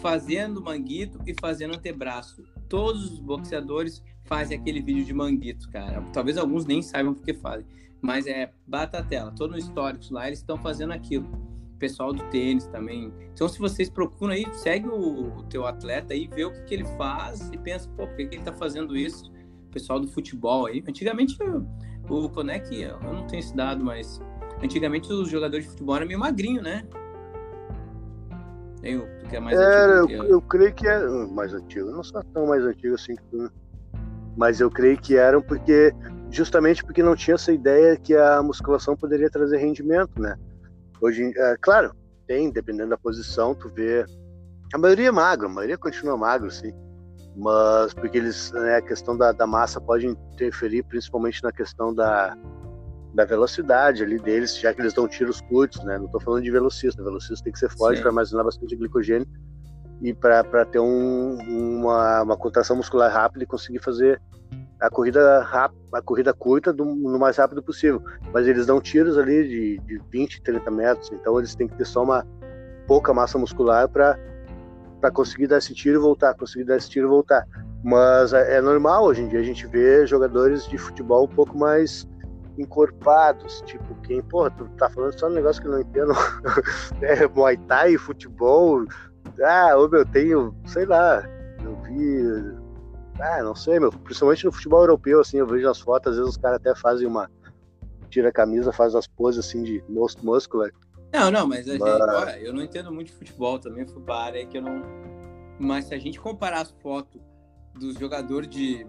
fazendo 0.00 0.62
manguito 0.62 1.18
e 1.26 1.34
fazendo 1.40 1.74
antebraço. 1.74 2.42
Todos 2.68 3.12
os 3.12 3.20
boxeadores 3.20 4.02
fazem 4.24 4.58
aquele 4.58 4.80
vídeo 4.80 5.04
de 5.04 5.12
manguito, 5.12 5.68
cara. 5.70 6.02
Talvez 6.12 6.38
alguns 6.38 6.64
nem 6.64 6.82
saibam 6.82 7.14
porque 7.14 7.34
fazem. 7.34 7.66
Mas 8.00 8.26
é 8.26 8.52
batatela. 8.66 9.30
Todo 9.32 9.52
no 9.52 9.58
histórico 9.58 10.12
lá, 10.12 10.26
eles 10.26 10.40
estão 10.40 10.56
fazendo 10.56 10.92
aquilo 10.92 11.28
pessoal 11.78 12.12
do 12.12 12.22
tênis 12.30 12.66
também. 12.66 13.12
Então, 13.32 13.46
se 13.46 13.58
vocês 13.58 13.90
procuram 13.90 14.32
aí, 14.32 14.46
segue 14.54 14.88
o, 14.88 15.38
o 15.38 15.42
teu 15.44 15.66
atleta 15.66 16.14
aí, 16.14 16.26
vê 16.26 16.44
o 16.44 16.52
que, 16.52 16.62
que 16.62 16.74
ele 16.74 16.84
faz 16.96 17.50
e 17.52 17.58
pensa, 17.58 17.88
pô, 17.90 18.06
por 18.06 18.16
que, 18.16 18.26
que 18.26 18.36
ele 18.36 18.42
tá 18.42 18.52
fazendo 18.52 18.96
isso? 18.96 19.30
O 19.66 19.70
pessoal 19.70 20.00
do 20.00 20.08
futebol 20.08 20.66
aí. 20.66 20.82
Antigamente, 20.86 21.36
o 22.08 22.28
Conec, 22.30 22.74
eu 22.74 22.98
não 23.00 23.26
tenho 23.26 23.40
esse 23.40 23.54
dado, 23.54 23.84
mas 23.84 24.20
antigamente 24.62 25.12
os 25.12 25.28
jogadores 25.28 25.64
de 25.64 25.70
futebol 25.70 25.96
eram 25.96 26.06
meio 26.06 26.18
magrinho, 26.18 26.62
né? 26.62 26.84
Tem, 28.80 29.00
tu 29.00 29.28
que 29.28 29.36
é 29.36 29.40
mais 29.40 29.58
é, 29.58 29.84
antigo. 29.84 30.22
Eu, 30.24 30.30
eu, 30.30 30.42
creio 30.42 30.74
que 30.74 30.86
é 30.86 31.06
mais 31.28 31.54
antigo. 31.54 31.88
Eu 31.88 31.96
não 31.96 32.04
sou 32.04 32.22
tão 32.22 32.46
mais 32.46 32.62
antigo 32.64 32.94
assim 32.94 33.16
que 33.16 33.22
tu. 33.30 33.50
Mas 34.36 34.60
eu 34.60 34.70
creio 34.70 34.98
que 34.98 35.16
eram 35.16 35.40
porque 35.40 35.92
justamente 36.30 36.84
porque 36.84 37.02
não 37.02 37.16
tinha 37.16 37.36
essa 37.36 37.52
ideia 37.52 37.96
que 37.96 38.14
a 38.14 38.42
musculação 38.42 38.96
poderia 38.96 39.30
trazer 39.30 39.58
rendimento, 39.58 40.20
né? 40.20 40.36
Hoje, 41.00 41.32
é, 41.36 41.56
claro, 41.60 41.94
tem, 42.26 42.50
dependendo 42.50 42.90
da 42.90 42.98
posição, 42.98 43.54
tu 43.54 43.68
vê. 43.68 44.04
A 44.72 44.78
maioria 44.78 45.08
é 45.08 45.12
magro, 45.12 45.46
a 45.46 45.50
maioria 45.50 45.78
continua 45.78 46.16
magro, 46.16 46.50
sim. 46.50 46.72
Mas 47.36 47.94
porque 47.94 48.18
eles, 48.18 48.52
né, 48.52 48.76
a 48.76 48.82
questão 48.82 49.16
da, 49.16 49.32
da 49.32 49.46
massa 49.46 49.80
pode 49.80 50.06
interferir 50.06 50.82
principalmente 50.84 51.42
na 51.42 51.52
questão 51.52 51.94
da, 51.94 52.36
da 53.14 53.24
velocidade 53.24 54.02
ali 54.02 54.18
deles, 54.18 54.58
já 54.58 54.74
que 54.74 54.80
eles 54.80 54.92
dão 54.92 55.06
tiros 55.06 55.40
curtos, 55.40 55.82
né? 55.84 55.96
Não 55.96 56.06
estou 56.06 56.20
falando 56.20 56.42
de 56.42 56.50
velocista, 56.50 57.00
o 57.00 57.04
velocista 57.04 57.44
tem 57.44 57.52
que 57.52 57.58
ser 57.58 57.70
forte 57.70 58.00
para 58.00 58.10
armazenar 58.10 58.44
bastante 58.44 58.74
glicogênio 58.74 59.26
e 60.02 60.12
para 60.12 60.64
ter 60.64 60.80
um, 60.80 61.36
uma, 61.38 62.22
uma 62.22 62.36
contração 62.36 62.76
muscular 62.76 63.12
rápida 63.12 63.44
e 63.44 63.46
conseguir 63.46 63.78
fazer 63.78 64.20
a 64.80 64.90
corrida 64.90 65.40
rápida, 65.42 65.80
a 65.92 66.02
corrida 66.02 66.34
curta 66.34 66.72
do, 66.72 66.84
no 66.84 67.18
mais 67.18 67.36
rápido 67.36 67.62
possível. 67.62 68.02
Mas 68.32 68.48
eles 68.48 68.66
dão 68.66 68.80
tiros 68.80 69.16
ali 69.16 69.48
de, 69.48 69.78
de 69.78 70.02
20, 70.10 70.42
30 70.42 70.70
metros, 70.72 71.12
então 71.12 71.38
eles 71.38 71.54
têm 71.54 71.68
que 71.68 71.76
ter 71.76 71.86
só 71.86 72.02
uma 72.02 72.26
pouca 72.86 73.14
massa 73.14 73.38
muscular 73.38 73.88
para 73.88 74.18
para 75.00 75.10
conseguir 75.10 75.46
dar 75.46 75.58
esse 75.58 75.74
tiro 75.74 75.98
e 75.98 76.00
voltar, 76.00 76.34
conseguir 76.34 76.64
dar 76.64 76.78
esse 76.78 76.88
tiro 76.88 77.06
e 77.06 77.10
voltar. 77.10 77.46
Mas 77.82 78.32
é, 78.32 78.56
é, 78.56 78.60
normal 78.62 79.04
hoje 79.04 79.20
em 79.20 79.28
dia 79.28 79.38
a 79.38 79.42
gente 79.42 79.66
ver 79.66 80.06
jogadores 80.06 80.66
de 80.66 80.78
futebol 80.78 81.24
um 81.24 81.28
pouco 81.28 81.58
mais 81.58 82.08
encorpados, 82.58 83.62
tipo 83.66 83.94
quem, 84.02 84.22
porra, 84.22 84.50
tu 84.50 84.68
tá 84.76 84.88
falando 84.90 85.18
só 85.18 85.26
um 85.26 85.30
negócio 85.30 85.60
que 85.60 85.68
eu 85.68 85.72
não 85.72 85.80
entendo, 85.80 86.12
é, 87.02 87.26
Muay 87.28 87.56
Thai, 87.56 87.96
futebol, 87.96 88.84
ah, 89.42 89.76
ô 89.76 89.88
meu, 89.88 90.04
tenho, 90.06 90.54
sei 90.66 90.86
lá, 90.86 91.24
eu 91.64 91.76
vi 91.82 92.54
ah, 93.20 93.42
não 93.42 93.54
sei, 93.54 93.78
meu. 93.78 93.92
Principalmente 93.92 94.44
no 94.44 94.52
futebol 94.52 94.80
europeu, 94.80 95.20
assim, 95.20 95.38
eu 95.38 95.46
vejo 95.46 95.68
as 95.68 95.80
fotos, 95.80 96.12
às 96.12 96.18
vezes 96.18 96.30
os 96.32 96.36
caras 96.36 96.56
até 96.56 96.74
fazem 96.74 97.06
uma. 97.06 97.30
Tira 98.10 98.28
a 98.28 98.32
camisa, 98.32 98.72
faz 98.72 98.94
as 98.94 99.06
poses 99.06 99.44
assim 99.44 99.62
de 99.62 99.82
músculo. 99.88 100.70
Não, 101.12 101.30
não, 101.30 101.46
mas, 101.46 101.66
mas... 101.66 101.78
Gente, 101.78 101.82
olha, 101.82 102.38
eu 102.40 102.52
não 102.52 102.62
entendo 102.62 102.92
muito 102.92 103.08
de 103.08 103.14
futebol 103.14 103.58
também, 103.58 103.86
fui 103.86 104.02
para 104.02 104.16
área 104.16 104.46
que 104.46 104.58
eu 104.58 104.62
não. 104.62 104.82
Mas 105.58 105.86
se 105.86 105.94
a 105.94 105.98
gente 105.98 106.20
comparar 106.20 106.60
as 106.60 106.70
fotos 106.82 107.20
dos 107.74 107.94
jogadores 107.94 108.48
de, 108.48 108.86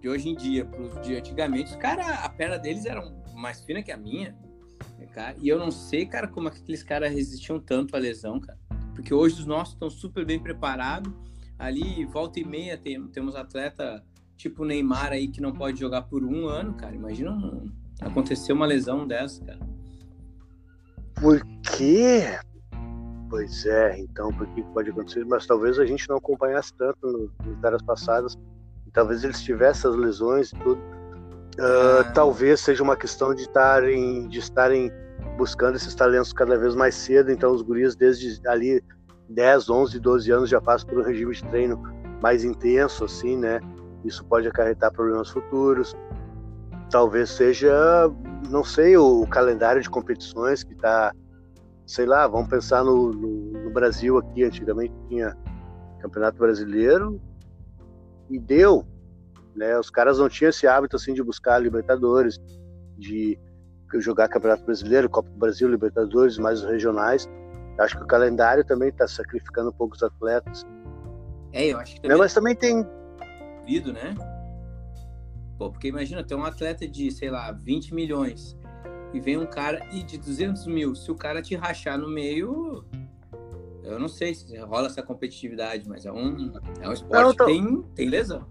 de 0.00 0.08
hoje 0.08 0.28
em 0.28 0.34
dia 0.34 0.64
pros 0.64 1.00
de 1.00 1.16
antigamente, 1.16 1.70
os 1.70 1.76
caras, 1.76 2.06
a 2.06 2.28
perna 2.28 2.58
deles 2.58 2.86
era 2.86 3.02
mais 3.34 3.60
fina 3.62 3.82
que 3.82 3.92
a 3.92 3.96
minha. 3.96 4.36
Cara, 5.12 5.34
e 5.40 5.48
eu 5.48 5.58
não 5.58 5.70
sei, 5.70 6.04
cara, 6.04 6.28
como 6.28 6.48
aqueles 6.48 6.82
caras 6.82 7.10
resistiam 7.10 7.58
tanto 7.58 7.96
à 7.96 7.98
lesão, 7.98 8.38
cara. 8.38 8.58
Porque 8.94 9.14
hoje 9.14 9.40
os 9.40 9.46
nossos 9.46 9.74
estão 9.74 9.88
super 9.88 10.26
bem 10.26 10.38
preparados 10.38 11.12
ali, 11.58 12.04
volta 12.04 12.38
e 12.38 12.44
meia, 12.44 12.76
tem, 12.76 13.06
temos 13.08 13.34
atleta 13.34 14.04
tipo 14.36 14.64
Neymar 14.64 15.12
aí 15.12 15.28
que 15.28 15.40
não 15.40 15.52
pode 15.52 15.80
jogar 15.80 16.02
por 16.02 16.22
um 16.24 16.46
ano, 16.46 16.74
cara. 16.74 16.94
Imagina 16.94 17.32
um, 17.32 17.70
acontecer 18.00 18.52
uma 18.52 18.66
lesão 18.66 19.06
dessa, 19.06 19.42
cara. 19.44 19.60
Por 21.14 21.40
quê? 21.62 22.38
Pois 23.30 23.64
é, 23.64 23.98
então, 23.98 24.30
por 24.32 24.46
que 24.48 24.62
pode 24.62 24.90
acontecer? 24.90 25.24
Mas 25.24 25.46
talvez 25.46 25.78
a 25.78 25.86
gente 25.86 26.08
não 26.08 26.16
acompanhasse 26.16 26.72
tanto 26.74 27.32
nas 27.44 27.64
eras 27.64 27.82
passadas. 27.82 28.36
Talvez 28.96 29.22
eles 29.22 29.42
tivessem 29.42 29.90
as 29.90 29.94
lesões 29.94 30.52
e 30.52 30.56
tudo. 30.56 30.80
Uh, 30.80 32.00
ah. 32.00 32.12
Talvez 32.14 32.60
seja 32.60 32.82
uma 32.82 32.96
questão 32.96 33.34
de 33.34 33.42
estarem, 33.42 34.26
de 34.26 34.38
estarem 34.38 34.90
buscando 35.36 35.76
esses 35.76 35.94
talentos 35.94 36.32
cada 36.32 36.56
vez 36.56 36.74
mais 36.74 36.94
cedo. 36.94 37.30
Então, 37.30 37.52
os 37.52 37.60
guris, 37.60 37.94
desde 37.94 38.40
ali 38.48 38.82
10, 39.28 39.68
11, 39.68 40.00
12 40.00 40.30
anos 40.30 40.48
já 40.48 40.62
passa 40.62 40.86
por 40.86 40.98
um 40.98 41.02
regime 41.02 41.34
de 41.34 41.44
treino 41.44 41.78
mais 42.22 42.42
intenso, 42.42 43.04
assim, 43.04 43.36
né? 43.36 43.60
Isso 44.02 44.24
pode 44.24 44.48
acarretar 44.48 44.90
problemas 44.90 45.28
futuros. 45.28 45.94
Talvez 46.90 47.28
seja, 47.28 47.70
não 48.48 48.64
sei, 48.64 48.96
o, 48.96 49.26
calendário 49.26 49.82
de 49.82 49.90
competições 49.90 50.64
que 50.64 50.72
está, 50.72 51.12
sei 51.86 52.06
lá, 52.06 52.26
vamos 52.26 52.48
pensar 52.48 52.82
no, 52.82 53.12
no, 53.12 53.62
no, 53.64 53.70
Brasil 53.70 54.16
aqui, 54.16 54.42
antigamente 54.42 54.94
tinha 55.10 55.36
Campeonato 56.00 56.38
Brasileiro 56.38 57.20
e 58.30 58.38
deu, 58.38 58.86
né? 59.54 59.78
Os 59.78 59.90
caras 59.90 60.18
não 60.18 60.28
tinham 60.28 60.50
esse 60.50 60.66
hábito, 60.66 60.96
assim, 60.96 61.14
de 61.14 61.22
buscar 61.22 61.58
Libertadores, 61.58 62.38
de 62.98 63.38
jogar 63.98 64.28
Campeonato 64.28 64.64
Brasileiro, 64.64 65.08
Copa 65.08 65.30
do 65.30 65.38
Brasil, 65.38 65.68
Libertadores, 65.68 66.38
mais 66.38 66.62
os 66.62 66.68
regionais 66.68 67.28
Acho 67.78 67.98
que 67.98 68.04
o 68.04 68.06
calendário 68.06 68.64
também 68.64 68.88
está 68.88 69.06
sacrificando 69.06 69.68
um 69.68 69.72
pouco 69.72 69.94
os 69.94 70.02
atletas. 70.02 70.64
É, 71.52 71.66
eu 71.66 71.78
acho 71.78 71.94
que 71.94 72.00
também. 72.00 72.16
Não, 72.16 72.18
mas 72.18 72.32
também 72.32 72.54
tem. 72.54 72.86
Vido, 73.66 73.92
né? 73.92 74.14
Pô, 75.58 75.70
porque 75.70 75.88
imagina, 75.88 76.24
tem 76.24 76.36
um 76.36 76.44
atleta 76.44 76.86
de, 76.86 77.10
sei 77.10 77.30
lá, 77.30 77.50
20 77.52 77.94
milhões 77.94 78.56
e 79.12 79.20
vem 79.20 79.36
um 79.38 79.46
cara 79.46 79.80
e 79.92 80.02
de 80.02 80.18
200 80.18 80.66
mil. 80.66 80.94
Se 80.94 81.10
o 81.10 81.14
cara 81.14 81.42
te 81.42 81.54
rachar 81.54 81.98
no 81.98 82.08
meio, 82.08 82.84
eu 83.86 83.98
não 83.98 84.08
sei 84.08 84.34
se 84.34 84.56
rola 84.58 84.86
essa 84.86 85.02
competitividade, 85.02 85.88
mas 85.88 86.04
é 86.04 86.12
um, 86.12 86.52
é 86.80 86.88
um 86.88 86.92
esporte 86.92 87.22
não, 87.22 87.30
então... 87.30 87.46
que 87.46 87.52
tem, 87.52 87.82
tem 87.94 88.08
lesão. 88.08 88.44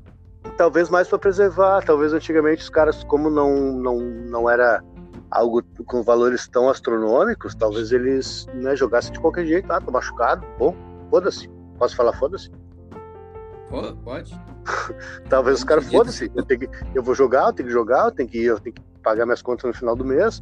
Talvez 0.58 0.89
mais 0.89 1.08
para 1.08 1.19
preservar. 1.19 1.84
Talvez 1.84 2.13
antigamente 2.13 2.62
os 2.63 2.69
caras, 2.69 3.04
como 3.04 3.30
não, 3.30 3.74
não, 3.74 4.00
não 4.00 4.50
era 4.50 4.84
algo 5.30 5.62
com 5.86 6.02
valores 6.04 6.48
tão 6.48 6.69
astronômicos, 6.69 7.56
talvez 7.56 7.91
eles 7.91 8.48
né, 8.54 8.76
jogassem 8.76 9.12
de 9.12 9.19
qualquer 9.19 9.45
jeito. 9.45 9.71
Ah, 9.71 9.82
tô 9.82 9.91
machucado, 9.91 10.45
bom, 10.58 10.74
foda-se. 11.10 11.50
Posso 11.78 11.95
falar 11.95 12.13
foda-se? 12.13 12.50
Pode. 14.04 14.39
talvez 15.30 15.58
os 15.58 15.63
caras 15.63 15.91
foda-se. 15.91 16.32
Eu, 16.34 16.45
eu 16.95 17.04
vou 17.04 17.13
jogar, 17.13 17.48
eu 17.48 17.54
tenho 17.54 17.67
que 17.67 17.74
jogar, 17.74 18.06
eu 18.06 18.12
tenho 18.12 18.30
que, 18.30 18.43
eu 18.43 18.60
tenho 18.60 18.76
que 18.76 18.82
pagar 19.04 19.26
minhas 19.26 19.41
contas 19.41 19.65
no 19.65 19.74
final 19.74 19.95
do 19.95 20.06
mês. 20.06 20.41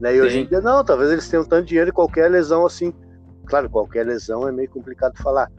Né? 0.00 0.14
E 0.16 0.20
hoje 0.20 0.40
em 0.40 0.46
dia, 0.46 0.60
não, 0.60 0.84
talvez 0.84 1.10
eles 1.10 1.28
tenham 1.28 1.44
tanto 1.44 1.66
dinheiro 1.66 1.90
e 1.90 1.92
qualquer 1.92 2.30
lesão 2.30 2.64
assim. 2.64 2.92
Claro, 3.48 3.70
qualquer 3.70 4.06
lesão 4.06 4.46
é 4.46 4.52
meio 4.52 4.70
complicado 4.70 5.16
falar. 5.22 5.50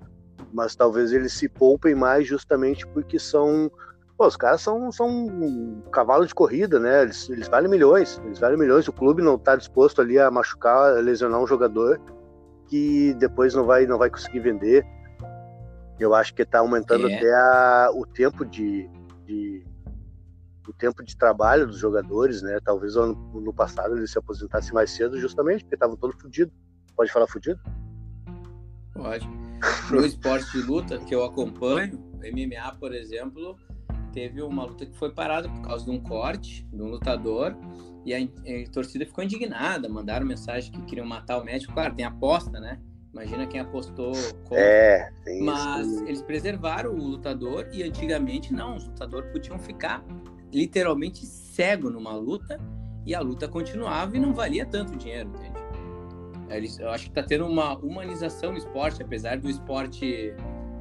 Mas 0.54 0.76
talvez 0.76 1.12
eles 1.12 1.34
se 1.34 1.50
poupem 1.50 1.96
mais 1.96 2.28
justamente 2.28 2.88
porque 2.88 3.20
são 3.20 3.70
Pô, 4.20 4.28
os 4.28 4.36
caras 4.36 4.60
são, 4.60 4.92
são 4.92 5.08
um 5.08 5.82
cavalo 5.94 6.28
de 6.28 6.36
corrida, 6.36 6.78
né? 6.78 7.04
Eles, 7.04 7.30
eles 7.30 7.48
valem 7.48 7.72
milhões. 7.72 8.22
Eles 8.26 8.38
valem 8.38 8.60
milhões. 8.60 8.86
O 8.86 8.92
clube 8.92 9.22
não 9.22 9.36
está 9.36 9.56
disposto 9.56 10.02
ali 10.02 10.20
a 10.20 10.30
machucar, 10.30 10.98
a 10.98 11.00
lesionar 11.00 11.42
um 11.42 11.48
jogador 11.48 12.02
que 12.68 13.14
depois 13.14 13.56
não 13.56 13.66
vai, 13.66 13.86
não 13.86 13.98
vai 13.98 14.10
conseguir 14.10 14.42
vender. 14.42 14.86
Eu 15.98 16.14
acho 16.14 16.34
que 16.34 16.42
está 16.42 16.60
aumentando 16.60 17.10
é. 17.10 17.16
até 17.16 17.34
a, 17.34 17.92
o 17.94 18.06
tempo 18.06 18.44
de, 18.44 18.90
de, 19.24 19.66
o 20.68 20.74
tempo 20.74 21.02
de 21.02 21.16
trabalho 21.16 21.66
dos 21.66 21.78
jogadores, 21.78 22.42
né? 22.42 22.60
Talvez 22.62 22.96
no, 22.96 23.14
no 23.16 23.54
passado 23.54 23.96
eles 23.96 24.12
se 24.12 24.20
aposentassem 24.20 24.74
mais 24.74 24.92
cedo, 24.92 25.18
justamente 25.18 25.64
porque 25.64 25.76
estavam 25.76 25.96
todos 25.96 26.22
fodidos. 26.22 26.54
Pode 27.00 27.14
falar 27.14 27.28
fudido? 27.28 27.58
Pode. 28.94 29.26
No 29.90 30.06
esporte 30.06 30.52
de 30.52 30.62
luta 30.62 30.98
que 31.00 31.16
eu 31.16 31.24
acompanho, 31.24 31.98
MMA, 32.16 32.76
por 32.80 32.94
exemplo, 32.94 33.58
teve 34.14 34.42
uma 34.42 34.66
luta 34.66 34.86
que 34.86 34.96
foi 34.98 35.12
parada 35.12 35.50
por 35.50 35.62
causa 35.62 35.84
de 35.86 35.92
um 35.92 36.00
corte 36.00 36.66
de 36.72 36.82
um 36.82 36.88
lutador 36.88 37.56
e 38.06 38.14
a, 38.14 38.20
a 38.20 38.70
torcida 38.72 39.06
ficou 39.06 39.24
indignada, 39.24 39.90
mandaram 39.90 40.26
mensagem 40.26 40.72
que 40.72 40.82
queriam 40.84 41.06
matar 41.06 41.42
o 41.42 41.44
médico. 41.44 41.74
Claro, 41.74 41.96
tem 41.96 42.06
aposta, 42.06 42.60
né? 42.60 42.80
Imagina 43.14 43.48
quem 43.48 43.60
apostou 43.60 44.12
contra. 44.44 44.60
É, 44.60 45.12
tem 45.24 45.44
Mas 45.44 45.88
isso. 45.88 46.04
eles 46.06 46.22
preservaram 46.22 46.94
o 46.94 47.04
lutador 47.04 47.68
e 47.74 47.84
antigamente 47.84 48.54
não, 48.54 48.76
os 48.76 48.86
lutadores 48.86 49.32
podiam 49.32 49.58
ficar 49.58 50.04
literalmente 50.54 51.26
cego 51.26 51.90
numa 51.90 52.14
luta 52.14 52.60
e 53.06 53.16
a 53.16 53.20
luta 53.20 53.48
continuava 53.48 54.16
e 54.16 54.20
não 54.20 54.34
valia 54.34 54.66
tanto 54.66 54.96
dinheiro, 54.96 55.30
entende? 55.30 55.69
Eles, 56.50 56.80
eu 56.80 56.90
acho 56.90 57.06
que 57.06 57.12
está 57.12 57.24
tendo 57.24 57.46
uma 57.46 57.78
humanização 57.78 58.52
no 58.52 58.58
esporte, 58.58 59.04
apesar 59.04 59.38
do 59.38 59.50
esporte 59.50 60.34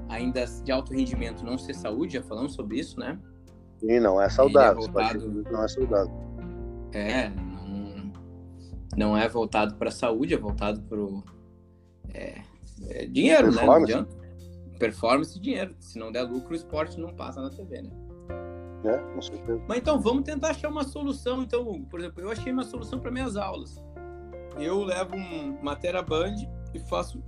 ainda 0.09 0.45
de 0.65 0.73
alto 0.73 0.95
rendimento 0.95 1.45
não 1.45 1.59
ser 1.59 1.75
saúde, 1.75 2.15
já 2.15 2.23
falamos 2.23 2.55
sobre 2.55 2.79
isso, 2.79 2.99
né? 2.99 3.19
Sim, 3.79 4.01
não 4.01 4.21
é 4.21 4.29
saudável. 4.29 4.83
É 4.83 4.87
voltado... 4.87 5.45
Não 5.51 5.63
é 5.63 5.69
saudável. 5.69 6.29
É, 6.93 7.29
não, 7.29 8.13
não 8.97 9.17
é 9.17 9.29
voltado 9.29 9.75
para 9.75 9.89
a 9.89 9.93
saúde, 9.93 10.35
é 10.35 10.39
voltado 10.39 10.81
para 10.83 10.99
o 10.99 11.23
é, 12.15 12.43
é 12.89 13.07
dinheiro, 13.07 13.53
né? 13.53 13.65
Não 13.65 13.73
adianta. 13.73 14.17
Performance 14.79 15.37
e 15.37 15.41
dinheiro. 15.41 15.75
Se 15.81 15.99
não 15.99 16.13
der 16.13 16.23
lucro, 16.23 16.53
o 16.53 16.57
esporte 16.57 16.99
não 16.99 17.15
passa 17.15 17.43
na 17.43 17.51
TV, 17.51 17.83
né? 17.83 17.91
É, 18.85 18.97
com 18.97 19.21
certeza. 19.21 19.61
Mas 19.69 19.79
então, 19.79 20.01
vamos 20.01 20.23
tentar 20.23 20.51
achar 20.51 20.69
uma 20.69 20.85
solução. 20.85 21.43
Então, 21.43 21.83
por 21.85 22.01
exemplo, 22.01 22.23
eu 22.23 22.31
achei 22.31 22.53
uma 22.53 22.63
solução 22.63 23.01
para 23.01 23.11
minhas 23.11 23.37
aulas. 23.37 23.83
Eu 24.59 24.83
levo 24.83 25.15
um, 25.15 25.57
uma 25.61 25.77
Band 26.03 26.35
e 26.75 26.79
faço 26.81 27.23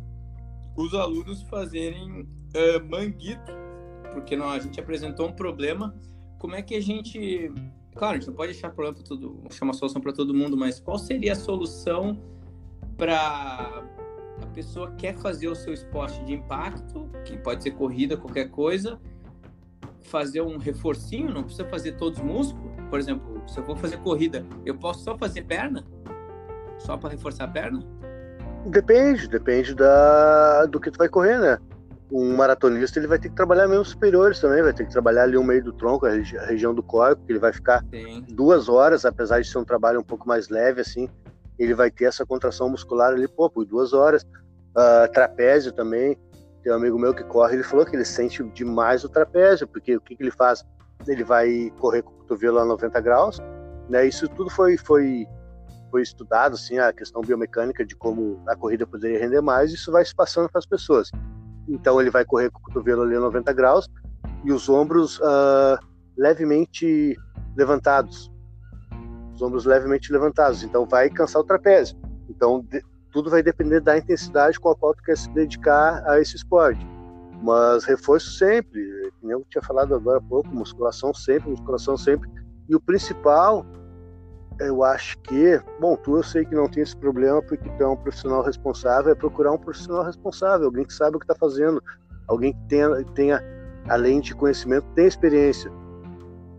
os 0.77 0.95
alunos 0.95 1.43
fazerem 1.43 2.23
uh, 2.23 2.89
manguito, 2.89 3.53
porque 4.13 4.37
não, 4.37 4.49
a 4.49 4.59
gente 4.59 4.81
apresentou 4.81 5.29
um 5.29 5.33
problema. 5.33 5.95
Como 6.39 6.55
é 6.55 6.63
que 6.63 6.75
a 6.75 6.81
gente. 6.81 7.53
Claro, 7.95 8.15
a 8.15 8.19
gente 8.19 8.29
não 8.29 8.35
pode 8.35 8.53
achar 8.53 8.71
problema 8.71 8.97
para 8.97 9.05
tudo, 9.05 9.43
achar 9.49 9.65
uma 9.65 9.75
solução 9.75 10.01
para 10.01 10.13
todo 10.13 10.33
mundo, 10.33 10.57
mas 10.57 10.81
qual 10.81 10.99
seria 10.99 11.33
a 11.33 11.37
solução 11.37 12.19
para 12.97 13.85
a 14.43 14.47
pessoa 14.55 14.91
quer 14.93 15.17
fazer 15.17 15.49
o 15.49 15.55
seu 15.55 15.73
esporte 15.73 16.23
de 16.25 16.35
impacto, 16.35 17.11
que 17.25 17.37
pode 17.37 17.63
ser 17.63 17.73
corrida, 17.73 18.17
qualquer 18.17 18.51
coisa, 18.51 19.01
fazer 20.03 20.41
um 20.41 20.57
reforcinho, 20.57 21.33
não 21.33 21.43
precisa 21.43 21.69
fazer 21.69 21.93
todos 21.93 22.19
os 22.19 22.25
músculos. 22.25 22.71
Por 22.89 22.99
exemplo, 22.99 23.43
se 23.47 23.59
eu 23.59 23.65
vou 23.65 23.77
fazer 23.77 23.99
corrida, 23.99 24.47
eu 24.65 24.77
posso 24.77 25.05
só 25.05 25.17
fazer 25.17 25.43
perna? 25.43 25.87
Só 26.91 26.97
para 26.97 27.11
reforçar 27.11 27.45
a 27.45 27.49
perna? 27.49 27.81
Depende, 28.67 29.29
depende 29.29 29.77
da, 29.77 30.67
do 30.67 30.81
que 30.81 30.91
tu 30.91 30.99
vai 30.99 31.09
correr, 31.09 31.39
né? 31.39 31.57
Um 32.11 32.35
maratonista 32.35 32.99
ele 32.99 33.07
vai 33.07 33.17
ter 33.17 33.29
que 33.29 33.37
trabalhar 33.37 33.69
membros 33.69 33.91
superiores 33.91 34.41
também, 34.41 34.61
vai 34.61 34.73
ter 34.73 34.85
que 34.85 34.91
trabalhar 34.91 35.23
ali 35.23 35.37
o 35.37 35.45
meio 35.45 35.63
do 35.63 35.73
tronco, 35.73 36.05
a, 36.05 36.11
regi 36.11 36.37
a 36.37 36.47
região 36.47 36.75
do 36.75 36.83
corpo, 36.83 37.25
que 37.25 37.31
ele 37.31 37.39
vai 37.39 37.53
ficar 37.53 37.85
Sim. 37.93 38.25
duas 38.31 38.69
horas, 38.69 39.05
apesar 39.05 39.41
de 39.41 39.47
ser 39.47 39.59
um 39.59 39.65
trabalho 39.65 40.01
um 40.01 40.03
pouco 40.03 40.27
mais 40.27 40.49
leve, 40.49 40.81
assim, 40.81 41.09
ele 41.57 41.75
vai 41.75 41.93
ter 41.93 42.07
essa 42.07 42.27
contração 42.27 42.69
muscular 42.69 43.13
ali, 43.13 43.29
pô, 43.29 43.49
por 43.49 43.65
duas 43.65 43.93
horas. 43.93 44.25
Uh, 44.25 45.13
trapézio 45.13 45.71
também, 45.71 46.19
tem 46.65 46.73
um 46.73 46.77
amigo 46.77 46.99
meu 46.99 47.15
que 47.15 47.23
corre, 47.23 47.55
ele 47.55 47.63
falou 47.63 47.87
que 47.87 47.95
ele 47.95 48.05
sente 48.05 48.43
demais 48.43 49.05
o 49.05 49.09
trapézio, 49.09 49.69
porque 49.69 49.97
o 49.97 50.01
que, 50.01 50.17
que 50.17 50.23
ele 50.25 50.33
faz? 50.33 50.65
Ele 51.07 51.23
vai 51.23 51.73
correr 51.79 52.03
com 52.03 52.11
o 52.11 52.15
cotovelo 52.15 52.59
a 52.59 52.65
90 52.65 53.01
graus, 53.01 53.39
né? 53.89 54.09
Isso 54.09 54.29
tudo 54.31 54.51
foi, 54.51 54.77
foi, 54.77 55.29
foi 55.91 56.03
estudado, 56.03 56.55
assim, 56.55 56.79
a 56.79 56.93
questão 56.93 57.23
biomecânica 57.23 57.85
de 57.85 57.97
como 57.97 58.43
a 58.47 58.57
corrida 58.57 58.87
poderia 58.87 59.19
render 59.19 59.41
mais, 59.41 59.73
isso 59.73 59.91
vai 59.91 60.05
se 60.05 60.15
passando 60.15 60.49
para 60.49 60.59
as 60.59 60.67
pessoas. 60.67 61.11
Então 61.69 62.01
ele 62.01 62.11
vai 62.11 62.25
correr 62.25 62.51
com 62.51 62.59
o 62.59 62.63
cotovelo 62.63 63.03
ali 63.03 63.15
a 63.15 63.21
90 63.21 63.53
graus 63.53 63.89
e 64.45 64.53
os 64.53 64.69
ombros 64.69 65.19
uh, 65.21 65.79
levemente 66.17 67.17
levantados. 67.57 68.31
Os 69.35 69.43
ombros 69.43 69.65
levemente 69.65 70.13
levantados. 70.13 70.63
Então 70.63 70.87
vai 70.87 71.09
cansar 71.11 71.43
o 71.43 71.45
trapézio. 71.45 71.97
Então 72.29 72.65
de, 72.69 72.83
tudo 73.13 73.31
vai 73.31 73.43
depender 73.43 73.81
da 73.81 73.99
intensidade 73.99 74.59
com 74.59 74.71
a 74.71 74.77
qual 74.77 74.95
tu 74.95 75.03
quer 75.03 75.17
se 75.17 75.29
dedicar 75.31 76.03
a 76.09 76.21
esse 76.21 76.37
esporte. 76.37 76.85
Mas 77.43 77.85
reforço 77.85 78.31
sempre, 78.33 79.13
como 79.21 79.33
eu 79.33 79.45
tinha 79.49 79.63
falado 79.63 79.95
agora 79.95 80.19
há 80.19 80.23
pouco, 80.23 80.49
musculação 80.55 81.15
sempre, 81.15 81.51
musculação 81.51 81.97
sempre. 81.97 82.29
E 82.69 82.75
o 82.75 82.81
principal, 82.81 83.65
eu 84.61 84.85
acho 84.85 85.19
que, 85.21 85.61
bom, 85.81 85.97
tu 85.97 86.17
eu 86.17 86.23
sei 86.23 86.45
que 86.45 86.55
não 86.55 86.69
tem 86.69 86.83
esse 86.83 86.97
problema 86.97 87.43
porque 87.43 87.69
tu 87.69 87.83
é 87.83 87.89
um 87.89 87.97
profissional 87.97 88.43
responsável, 88.43 89.13
é 89.13 89.15
procurar 89.15 89.53
um 89.53 89.59
profissional 89.59 90.05
responsável, 90.05 90.67
alguém 90.67 90.85
que 90.85 90.93
sabe 90.93 91.17
o 91.17 91.19
que 91.19 91.25
está 91.25 91.35
fazendo, 91.35 91.83
alguém 92.29 92.53
que 92.53 92.61
tenha, 92.69 93.05
tenha, 93.15 93.43
além 93.89 94.21
de 94.21 94.35
conhecimento, 94.35 94.87
tenha 94.95 95.09
experiência. 95.09 95.71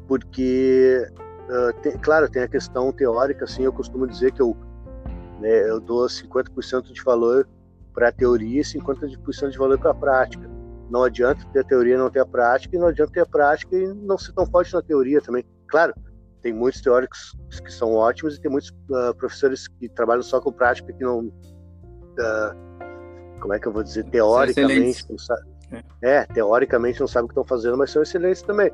Porque, 0.07 1.07
uh, 1.47 1.81
tem, 1.81 1.97
claro, 1.99 2.29
tem 2.29 2.43
a 2.43 2.47
questão 2.47 2.91
teórica, 2.91 3.45
assim, 3.45 3.63
eu 3.63 3.71
costumo 3.71 4.05
dizer 4.05 4.31
que 4.33 4.41
eu 4.41 4.57
né? 5.41 5.67
Eu 5.67 5.79
dou 5.79 6.05
50% 6.05 6.93
de 6.93 7.03
valor 7.03 7.49
para 7.93 8.09
a 8.09 8.11
teoria 8.11 8.61
e 8.61 8.63
50% 8.63 9.49
de 9.49 9.57
valor 9.57 9.77
para 9.79 9.91
a 9.91 9.95
prática. 9.95 10.49
Não 10.89 11.03
adianta 11.03 11.45
ter 11.51 11.59
a 11.59 11.63
teoria 11.63 11.95
e 11.95 11.97
não 11.97 12.09
ter 12.09 12.19
a 12.19 12.25
prática, 12.25 12.75
e 12.75 12.79
não 12.79 12.87
adianta 12.87 13.11
ter 13.11 13.21
a 13.21 13.25
prática 13.25 13.75
e 13.75 13.87
não 13.93 14.17
ser 14.17 14.33
tão 14.33 14.45
forte 14.45 14.73
na 14.73 14.81
teoria 14.81 15.19
também. 15.19 15.43
Claro, 15.67 15.93
tem 16.41 16.53
muitos 16.53 16.81
teóricos 16.81 17.35
que 17.63 17.71
são 17.71 17.93
ótimos 17.93 18.35
e 18.35 18.41
tem 18.41 18.51
muitos 18.51 18.69
uh, 18.69 19.13
professores 19.17 19.67
que 19.67 19.87
trabalham 19.89 20.23
só 20.23 20.39
com 20.41 20.51
prática 20.51 20.91
que 20.91 21.03
não. 21.03 21.19
Uh, 21.19 22.71
como 23.39 23.53
é 23.53 23.59
que 23.59 23.67
eu 23.67 23.71
vou 23.71 23.83
dizer? 23.83 24.03
Teoricamente. 24.05 25.05
Não 25.09 25.17
sabe, 25.17 25.41
é. 25.71 26.17
é, 26.17 26.25
teoricamente 26.25 26.99
não 26.99 27.07
sabem 27.07 27.25
o 27.25 27.27
que 27.27 27.33
estão 27.33 27.45
fazendo, 27.45 27.77
mas 27.77 27.91
são 27.91 28.01
excelentes 28.01 28.41
também. 28.41 28.71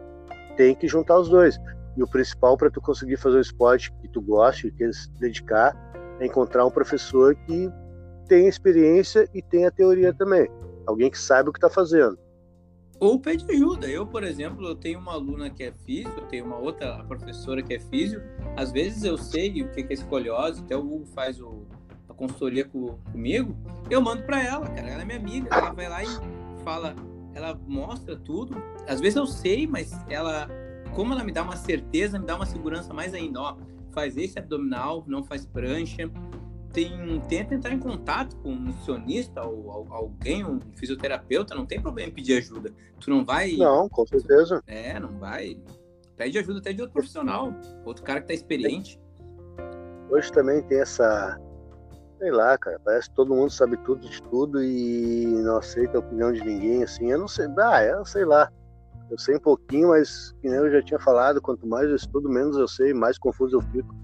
Tem 0.55 0.75
que 0.75 0.87
juntar 0.87 1.19
os 1.19 1.29
dois. 1.29 1.59
E 1.95 2.03
o 2.03 2.07
principal 2.07 2.57
para 2.57 2.69
tu 2.69 2.81
conseguir 2.81 3.17
fazer 3.17 3.37
o 3.37 3.41
esporte 3.41 3.91
que 4.01 4.07
tu 4.09 4.21
goste, 4.21 4.71
que 4.71 4.91
se 4.91 5.09
dedicar, 5.19 5.75
é 6.19 6.25
encontrar 6.25 6.65
um 6.65 6.71
professor 6.71 7.35
que 7.35 7.71
tenha 8.27 8.49
experiência 8.49 9.27
e 9.33 9.41
tenha 9.41 9.71
teoria 9.71 10.13
também. 10.13 10.47
Alguém 10.85 11.09
que 11.09 11.17
saiba 11.17 11.49
o 11.49 11.53
que 11.53 11.57
está 11.57 11.69
fazendo. 11.69 12.17
Ou 12.99 13.19
pede 13.19 13.45
ajuda. 13.51 13.87
Eu, 13.87 14.05
por 14.07 14.23
exemplo, 14.23 14.65
eu 14.67 14.75
tenho 14.75 14.99
uma 14.99 15.13
aluna 15.13 15.49
que 15.49 15.63
é 15.63 15.71
físico, 15.71 16.21
tenho 16.29 16.45
uma 16.45 16.57
outra 16.57 17.03
professora 17.03 17.61
que 17.61 17.75
é 17.75 17.79
físico. 17.79 18.23
Às 18.55 18.71
vezes 18.71 19.03
eu 19.03 19.17
sei 19.17 19.61
o 19.61 19.69
que 19.69 19.81
é 19.81 19.93
escoliose, 19.93 20.61
até 20.61 20.75
o 20.75 20.81
Hugo 20.81 21.05
faz 21.05 21.39
o, 21.39 21.67
a 22.09 22.13
consultoria 22.13 22.65
com, 22.65 22.97
comigo. 23.11 23.55
Eu 23.89 24.01
mando 24.01 24.23
para 24.23 24.43
ela, 24.43 24.67
cara. 24.67 24.89
Ela 24.89 25.01
é 25.03 25.05
minha 25.05 25.19
amiga. 25.19 25.47
Ela 25.51 25.73
vai 25.73 25.87
lá 25.87 26.03
e 26.03 26.07
fala, 26.63 26.95
ela 27.35 27.59
mostra 27.67 28.17
tudo. 28.17 28.55
Às 28.87 28.99
vezes 28.99 29.15
eu 29.15 29.27
sei, 29.27 29.67
mas 29.67 29.93
ela, 30.09 30.49
como 30.95 31.13
ela 31.13 31.23
me 31.23 31.31
dá 31.31 31.43
uma 31.43 31.55
certeza, 31.55 32.17
me 32.17 32.25
dá 32.25 32.35
uma 32.35 32.47
segurança 32.47 32.93
mais 32.93 33.13
ainda. 33.13 33.39
Ó, 33.39 33.57
faz 33.91 34.17
esse 34.17 34.39
abdominal, 34.39 35.03
não 35.07 35.23
faz 35.23 35.45
prancha. 35.45 36.09
Tem, 36.77 37.19
tenta 37.21 37.55
entrar 37.55 37.73
em 37.73 37.79
contato 37.79 38.35
com 38.35 38.51
um 38.51 38.59
nutricionista 38.59 39.43
ou, 39.43 39.71
alguém, 39.89 40.45
um 40.45 40.59
fisioterapeuta, 40.75 41.55
não 41.55 41.65
tem 41.65 41.81
problema 41.81 42.11
em 42.11 42.13
pedir 42.13 42.37
ajuda. 42.37 42.71
Tu 42.99 43.09
não 43.09 43.25
vai. 43.25 43.53
Não, 43.53 43.89
com 43.89 44.05
certeza. 44.05 44.61
É, 44.67 44.99
não 44.99 45.17
vai. 45.17 45.59
Pede 46.15 46.37
ajuda 46.37 46.59
até 46.59 46.73
de 46.73 46.81
outro 46.81 46.93
profissional, 46.93 47.51
outro 47.83 48.03
cara 48.03 48.21
que 48.21 48.27
tá 48.27 48.33
experiente. 48.35 49.01
Hoje 50.11 50.31
também 50.31 50.61
tem 50.67 50.79
essa. 50.79 51.41
Sei 52.19 52.29
lá, 52.29 52.55
cara, 52.59 52.79
parece 52.85 53.09
que 53.09 53.15
todo 53.15 53.33
mundo 53.33 53.49
sabe 53.49 53.75
tudo 53.77 54.07
de 54.07 54.21
tudo 54.21 54.63
e 54.63 55.25
não 55.25 55.57
aceita 55.57 55.97
a 55.97 56.01
opinião 56.01 56.31
de 56.31 56.43
ninguém, 56.43 56.83
assim. 56.83 57.09
Eu 57.09 57.17
não 57.17 57.27
sei. 57.27 57.47
Ah, 57.57 57.83
eu 57.83 58.05
sei 58.05 58.23
lá. 58.23 58.51
Eu 59.09 59.17
sei 59.17 59.37
um 59.37 59.39
pouquinho, 59.39 59.87
mas 59.87 60.31
que 60.41 60.47
nem 60.47 60.59
eu 60.59 60.69
já 60.69 60.83
tinha 60.83 60.99
falado, 60.99 61.41
quanto 61.41 61.65
mais 61.65 61.89
eu 61.89 61.95
estudo, 61.95 62.29
menos 62.29 62.55
eu 62.55 62.67
sei, 62.67 62.93
mais 62.93 63.17
confuso 63.17 63.57
eu 63.57 63.61
fico. 63.61 63.95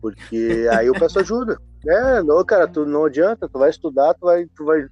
Porque 0.00 0.66
aí 0.76 0.88
eu 0.88 0.94
peço 0.94 1.20
ajuda. 1.20 1.69
É, 1.86 2.22
não, 2.22 2.44
cara, 2.44 2.68
tu 2.68 2.84
não 2.84 3.06
adianta, 3.06 3.48
tu 3.48 3.58
vai 3.58 3.70
estudar, 3.70 4.14
tu 4.14 4.26
vai, 4.26 4.46
tu 4.54 4.64
vai 4.64 4.86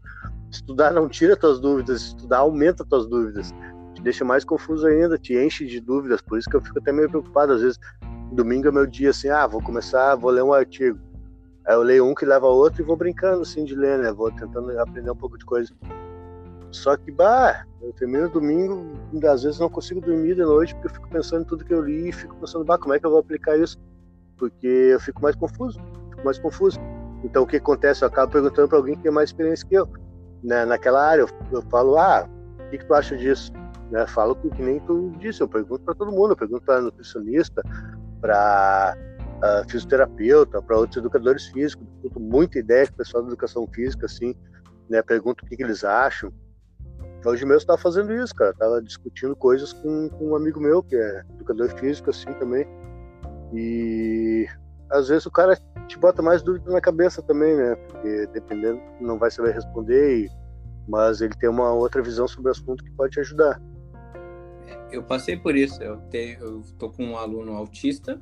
estudar 0.51 0.93
não 0.93 1.09
tira 1.09 1.37
tuas 1.37 1.61
dúvidas, 1.61 2.03
estudar 2.03 2.39
aumenta 2.39 2.85
tuas 2.85 3.07
dúvidas. 3.07 3.53
Te 3.95 4.03
deixa 4.03 4.25
mais 4.25 4.45
confuso 4.45 4.87
ainda, 4.87 5.19
te 5.19 5.37
enche 5.37 5.67
de 5.67 5.81
dúvidas, 5.81 6.23
por 6.23 6.39
isso 6.39 6.49
que 6.49 6.57
eu 6.57 6.63
fico 6.63 6.79
até 6.79 6.93
meio 6.93 7.09
preocupado 7.09 7.53
às 7.53 7.61
vezes. 7.61 7.79
Domingo 8.33 8.69
é 8.69 8.71
meu 8.71 8.87
dia 8.87 9.11
assim, 9.11 9.29
ah, 9.29 9.47
vou 9.47 9.63
começar, 9.63 10.15
vou 10.15 10.31
ler 10.31 10.43
um 10.43 10.53
artigo. 10.53 10.99
Aí 11.67 11.75
eu 11.75 11.83
leio 11.83 12.07
um 12.07 12.15
que 12.15 12.25
leva 12.25 12.47
outro 12.47 12.81
e 12.81 12.85
vou 12.85 12.97
brincando 12.97 13.43
assim 13.43 13.65
de 13.65 13.75
ler, 13.75 13.99
né? 13.99 14.11
Vou 14.13 14.31
tentando 14.31 14.79
aprender 14.81 15.11
um 15.11 15.17
pouco 15.17 15.37
de 15.37 15.45
coisa. 15.45 15.71
Só 16.71 16.97
que, 16.97 17.11
bah, 17.11 17.65
eu 17.83 17.93
termino 17.93 18.29
domingo, 18.29 18.87
às 19.27 19.43
vezes 19.43 19.59
não 19.59 19.69
consigo 19.69 20.01
dormir 20.01 20.35
de 20.35 20.43
noite 20.43 20.75
porque 20.75 20.89
eu 20.89 20.95
fico 20.95 21.09
pensando 21.09 21.43
em 21.43 21.45
tudo 21.45 21.65
que 21.65 21.73
eu 21.73 21.83
li 21.83 22.09
e 22.09 22.13
fico 22.13 22.35
pensando, 22.37 22.65
bah, 22.65 22.79
como 22.79 22.95
é 22.95 23.01
que 23.01 23.07
eu 23.07 23.11
vou 23.11 23.21
aplicar 23.21 23.59
isso? 23.59 23.79
Porque 24.37 24.67
eu 24.67 25.01
fico 25.01 25.23
mais 25.23 25.35
confuso, 25.35 25.79
fico 26.19 26.25
mais 26.25 26.39
confuso. 26.39 26.79
Então 27.25 27.43
o 27.43 27.47
que 27.47 27.57
acontece? 27.57 28.05
Eu 28.05 28.09
acabo 28.09 28.33
perguntando 28.33 28.69
para 28.69 28.79
alguém 28.79 28.95
que 28.97 29.03
tem 29.03 29.13
mais 29.13 29.31
experiência 29.31 29.67
que 29.67 29.75
eu. 29.75 29.89
Né? 30.43 30.65
Naquela 30.65 31.05
área, 31.05 31.23
eu, 31.23 31.29
eu 31.51 31.63
falo, 31.63 31.97
ah, 31.97 32.29
o 32.61 32.71
que, 32.71 32.79
que, 32.79 32.87
tu 32.87 32.95
acha 32.95 33.17
disso? 33.17 33.53
né? 33.91 34.07
Falo 34.07 34.35
com 34.35 34.51
que 34.51 34.63
nem 34.63 34.81
tu 34.81 35.13
disse, 35.19 35.41
eu 35.41 35.49
pergunto 35.49 35.83
para 35.85 35.95
todo 35.95 36.13
mundo, 36.13 36.33
eu 36.33 36.37
pergunto 36.37 36.63
para 36.63 36.81
nutricionista, 36.81 37.63
para 38.21 38.97
uh, 38.97 39.45
ah, 39.45 39.65
fisioterapeuta, 39.69 40.63
para 40.63 40.77
outros 40.77 40.97
educadores 40.99 41.47
físicos, 41.47 41.87
pergunto 42.03 42.21
muita 42.21 42.59
ideia 42.59 42.87
com 42.87 42.95
o 42.95 42.97
pessoal 42.97 43.23
da 43.23 43.29
educação 43.29 43.67
física, 43.73 44.07
assim, 44.07 44.35
né? 44.89 45.03
Pergunto 45.03 45.45
o 45.45 45.49
que, 45.49 45.57
que 45.57 45.63
eles 45.63 45.85
acham. 45.85 46.33
Hoje 47.25 47.45
mesmo 47.45 47.59
estava 47.59 47.79
fazendo 47.79 48.13
isso, 48.13 48.35
cara. 48.35 48.55
Tava 48.55 48.81
discutindo 48.81 49.35
coisas 49.35 49.73
com, 49.73 50.09
com 50.09 50.31
um 50.31 50.37
amigo 50.37 50.61
meu, 50.61 50.83
que 50.83 50.97
é 50.97 51.25
educador 51.35 51.69
físico, 51.71 52.11
assim, 52.11 52.33
também. 52.35 52.67
E 53.53 54.47
às 54.91 55.09
vezes 55.09 55.27
o 55.27 55.31
cara 55.31 55.57
te 55.87 55.99
bota 55.99 56.23
mais 56.23 56.43
dúvida 56.43 56.71
na 56.71 56.81
cabeça 56.81 57.23
também, 57.23 57.57
né? 57.57 57.75
Porque 57.75 58.27
dependendo, 58.29 58.81
não 59.01 59.19
vai 59.19 59.31
saber 59.31 59.53
responder, 59.53 60.25
e... 60.25 60.31
mas 60.89 61.21
ele 61.21 61.35
tem 61.35 61.49
uma 61.49 61.73
outra 61.73 62.03
visão 62.03 62.27
sobre 62.27 62.49
o 62.49 62.53
assunto 62.53 62.85
que 62.85 62.91
pode 62.93 63.13
te 63.13 63.21
ajudar. 63.21 63.61
É, 64.67 64.97
eu 64.97 65.03
passei 65.03 65.37
por 65.37 65.57
isso. 65.57 65.83
Eu, 65.83 65.99
tenho, 66.11 66.39
eu 66.41 66.63
tô 66.79 66.91
com 66.91 67.05
um 67.05 67.17
aluno 67.17 67.53
autista 67.53 68.19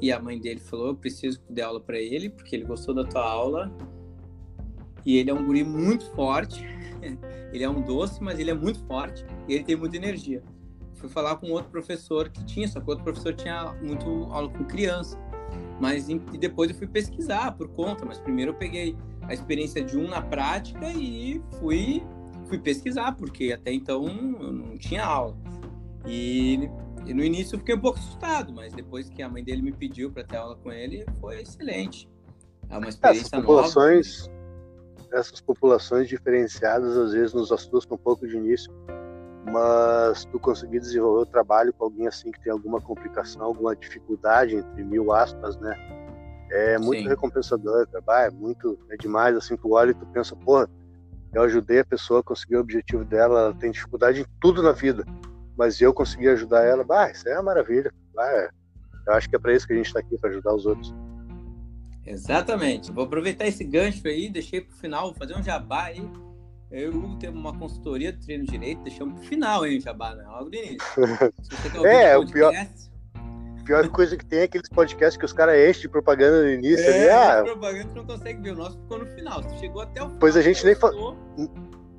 e 0.00 0.12
a 0.12 0.20
mãe 0.20 0.40
dele 0.40 0.60
falou: 0.60 0.88
eu 0.88 0.96
preciso 0.96 1.40
dar 1.48 1.66
aula 1.66 1.80
para 1.80 1.98
ele 1.98 2.28
porque 2.30 2.54
ele 2.54 2.64
gostou 2.64 2.94
da 2.94 3.04
tua 3.04 3.24
aula 3.24 3.70
e 5.04 5.16
ele 5.16 5.30
é 5.30 5.34
um 5.34 5.44
guri 5.44 5.64
muito 5.64 6.10
forte. 6.12 6.64
ele 7.52 7.64
é 7.64 7.70
um 7.70 7.80
doce, 7.80 8.22
mas 8.22 8.38
ele 8.38 8.50
é 8.50 8.54
muito 8.54 8.80
forte 8.86 9.24
e 9.48 9.54
ele 9.54 9.64
tem 9.64 9.76
muita 9.76 9.96
energia. 9.96 10.42
Fui 10.94 11.08
falar 11.08 11.36
com 11.36 11.50
outro 11.52 11.70
professor 11.70 12.28
que 12.28 12.44
tinha, 12.44 12.66
só 12.66 12.80
que 12.80 12.90
outro 12.90 13.04
professor 13.04 13.32
tinha 13.32 13.72
muito 13.80 14.08
aula 14.32 14.48
com 14.48 14.64
criança. 14.64 15.16
Mas 15.80 16.08
e 16.08 16.18
depois 16.38 16.70
eu 16.70 16.76
fui 16.76 16.86
pesquisar 16.86 17.52
por 17.52 17.68
conta, 17.68 18.04
mas 18.04 18.18
primeiro 18.18 18.50
eu 18.52 18.54
peguei 18.54 18.96
a 19.22 19.32
experiência 19.32 19.84
de 19.84 19.96
um 19.96 20.08
na 20.08 20.20
prática 20.20 20.90
e 20.92 21.40
fui 21.58 22.02
fui 22.46 22.58
pesquisar, 22.58 23.12
porque 23.12 23.52
até 23.52 23.72
então 23.72 24.06
eu 24.40 24.52
não 24.52 24.78
tinha 24.78 25.04
aula. 25.04 25.36
E, 26.06 26.68
e 27.06 27.12
no 27.12 27.22
início 27.22 27.54
eu 27.54 27.58
fiquei 27.58 27.74
um 27.74 27.80
pouco 27.80 27.98
assustado, 27.98 28.52
mas 28.52 28.72
depois 28.72 29.08
que 29.10 29.22
a 29.22 29.28
mãe 29.28 29.44
dele 29.44 29.60
me 29.60 29.72
pediu 29.72 30.10
para 30.10 30.24
ter 30.24 30.36
aula 30.36 30.56
com 30.56 30.72
ele, 30.72 31.04
foi 31.20 31.42
excelente. 31.42 32.08
É 32.70 32.78
uma 32.78 32.88
experiência 32.88 33.26
Essas 33.26 33.40
populações, 33.40 34.26
nova 34.26 34.38
essas 35.12 35.40
populações 35.40 36.08
diferenciadas 36.08 36.96
às 36.96 37.12
vezes 37.12 37.32
nos 37.32 37.52
assustam 37.52 37.96
um 37.96 38.00
pouco 38.00 38.26
de 38.26 38.36
início, 38.36 38.72
mas 39.48 40.24
tu 40.26 40.38
conseguir 40.38 40.80
desenvolver 40.80 41.22
o 41.22 41.26
trabalho 41.26 41.72
com 41.72 41.84
alguém 41.84 42.06
assim 42.06 42.30
que 42.30 42.40
tem 42.40 42.52
alguma 42.52 42.80
complicação, 42.80 43.42
alguma 43.42 43.74
dificuldade, 43.74 44.56
entre 44.56 44.84
mil 44.84 45.12
aspas, 45.12 45.56
né? 45.58 45.76
É 46.50 46.78
muito 46.78 47.02
Sim. 47.02 47.08
recompensador, 47.08 47.86
cara. 47.88 48.26
é 48.26 48.30
muito, 48.30 48.78
é 48.90 48.96
demais, 48.96 49.36
assim, 49.36 49.56
tu 49.56 49.72
olha 49.72 49.90
e 49.90 49.94
tu 49.94 50.06
pensa, 50.06 50.34
porra, 50.34 50.68
eu 51.34 51.42
ajudei 51.42 51.80
a 51.80 51.84
pessoa 51.84 52.20
a 52.20 52.22
conseguir 52.22 52.56
o 52.56 52.60
objetivo 52.60 53.04
dela, 53.04 53.40
ela 53.40 53.54
tem 53.54 53.70
dificuldade 53.70 54.22
em 54.22 54.26
tudo 54.40 54.62
na 54.62 54.72
vida, 54.72 55.04
mas 55.56 55.80
eu 55.80 55.92
consegui 55.92 56.28
ajudar 56.28 56.64
ela, 56.64 56.82
bah, 56.84 57.10
isso 57.10 57.28
é 57.28 57.34
uma 57.34 57.42
maravilha, 57.42 57.92
bah, 58.14 58.50
eu 59.06 59.12
acho 59.14 59.28
que 59.28 59.36
é 59.36 59.38
para 59.38 59.54
isso 59.54 59.66
que 59.66 59.74
a 59.74 59.76
gente 59.76 59.86
está 59.86 60.00
aqui, 60.00 60.16
para 60.16 60.30
ajudar 60.30 60.54
os 60.54 60.64
outros. 60.64 60.94
Exatamente. 62.04 62.90
Vou 62.90 63.04
aproveitar 63.04 63.46
esse 63.46 63.64
gancho 63.64 64.06
aí, 64.08 64.30
deixei 64.30 64.62
para 64.62 64.74
o 64.74 64.78
final, 64.78 65.04
vou 65.06 65.14
fazer 65.14 65.36
um 65.36 65.42
jabá 65.42 65.84
aí. 65.84 66.00
Eu 66.70 66.92
e 66.92 66.94
o 66.94 66.98
Hugo 66.98 67.16
temos 67.16 67.40
uma 67.40 67.56
consultoria 67.58 68.12
do 68.12 68.20
treino 68.20 68.44
direito, 68.44 68.82
deixamos 68.82 69.14
para 69.14 69.22
o 69.22 69.26
final 69.26 69.62
o 69.62 69.80
jabá, 69.80 70.14
né? 70.14 70.24
Logo 70.26 70.50
no 70.50 70.54
início. 70.54 70.78
é, 71.86 72.16
o 72.16 72.26
pior, 72.26 72.52
pior 73.64 73.88
coisa 73.88 74.18
que 74.18 74.26
tem 74.26 74.40
é 74.40 74.42
aqueles 74.42 74.68
podcasts 74.68 75.16
que 75.16 75.24
os 75.24 75.32
caras 75.32 75.56
enchem 75.56 75.82
de 75.82 75.88
propaganda 75.88 76.42
no 76.42 76.50
início. 76.50 76.84
É, 76.84 77.10
ali, 77.10 77.40
ah, 77.40 77.42
propaganda 77.42 77.94
não 77.94 78.04
consegue 78.04 78.42
ver, 78.42 78.52
o 78.52 78.56
nosso 78.56 78.78
ficou 78.80 78.98
no 78.98 79.06
final. 79.06 79.42
Tu 79.42 79.58
chegou 79.60 79.80
até 79.80 80.02
o 80.02 80.06
final. 80.06 80.18
Pois 80.20 80.36
a 80.36 80.42
gente 80.42 80.62
nem, 80.66 80.74
fa 80.74 80.90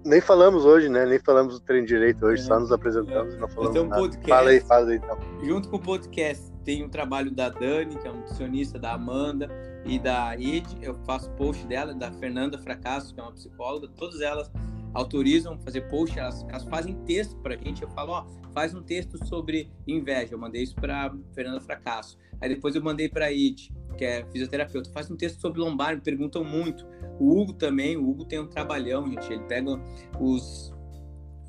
nem 0.06 0.22
falamos 0.22 0.66
hoje, 0.66 0.88
né? 0.88 1.04
Nem 1.04 1.18
falamos 1.18 1.56
do 1.56 1.60
treino 1.62 1.88
direito 1.88 2.24
hoje, 2.24 2.44
é, 2.44 2.46
só 2.46 2.60
nos 2.60 2.72
apresentamos 2.72 3.34
é. 3.34 3.38
e 3.38 3.40
não 3.40 3.48
falamos 3.48 3.76
um 3.76 3.88
nada. 3.88 4.02
Podcast, 4.02 4.30
fala 4.30 4.50
aí, 4.52 4.60
fala 4.60 4.90
aí 4.92 4.98
então. 4.98 5.18
Junto 5.44 5.68
com 5.70 5.78
o 5.78 5.82
podcast 5.82 6.52
tem 6.64 6.86
um 6.86 6.90
trabalho 6.90 7.32
da 7.32 7.50
Dani, 7.50 7.96
que 7.96 8.08
é 8.08 8.12
uma 8.12 8.20
nutricionista, 8.20 8.78
da 8.78 8.94
Amanda 8.94 9.50
e 9.86 10.00
da 10.00 10.36
Id. 10.36 10.66
Eu 10.82 10.96
faço 11.06 11.30
post 11.32 11.66
dela, 11.68 11.94
da 11.94 12.12
Fernanda 12.12 12.58
Fracasso, 12.58 13.14
que 13.14 13.20
é 13.20 13.24
uma 13.24 13.32
psicóloga. 13.32 13.88
Todas 13.96 14.22
elas 14.22 14.52
autorizam 14.94 15.58
fazer 15.60 15.82
post, 15.82 16.18
elas, 16.18 16.46
elas 16.50 16.64
fazem 16.64 16.96
texto 17.06 17.36
para 17.38 17.56
a 17.56 17.58
gente. 17.58 17.82
Eu 17.82 17.90
falo, 17.90 18.12
ó, 18.12 18.26
faz 18.54 18.74
um 18.74 18.82
texto 18.82 19.24
sobre 19.26 19.72
inveja. 19.88 20.34
Eu 20.34 20.40
mandei 20.40 20.64
isso 20.64 20.76
para 20.76 21.14
Fernanda 21.34 21.62
Fracasso. 21.62 22.18
Aí 22.42 22.50
depois 22.50 22.76
eu 22.76 22.82
mandei 22.82 23.10
para 23.10 23.32
Id, 23.32 23.70
que 23.98 24.06
é 24.06 24.26
fisioterapeuta. 24.32 24.90
Faz 24.92 25.10
um 25.12 25.16
texto 25.16 25.40
sobre 25.40 25.60
lombar, 25.60 25.96
me 25.96 26.02
perguntam 26.02 26.44
muito. 26.44 26.86
O 27.20 27.40
Hugo 27.40 27.54
também, 27.54 27.98
o 27.98 28.10
Hugo 28.10 28.26
tem 28.26 28.40
um 28.40 28.48
trabalhão, 28.48 29.06
gente. 29.08 29.32
Ele 29.32 29.44
pega 29.44 29.80
os, 30.20 30.74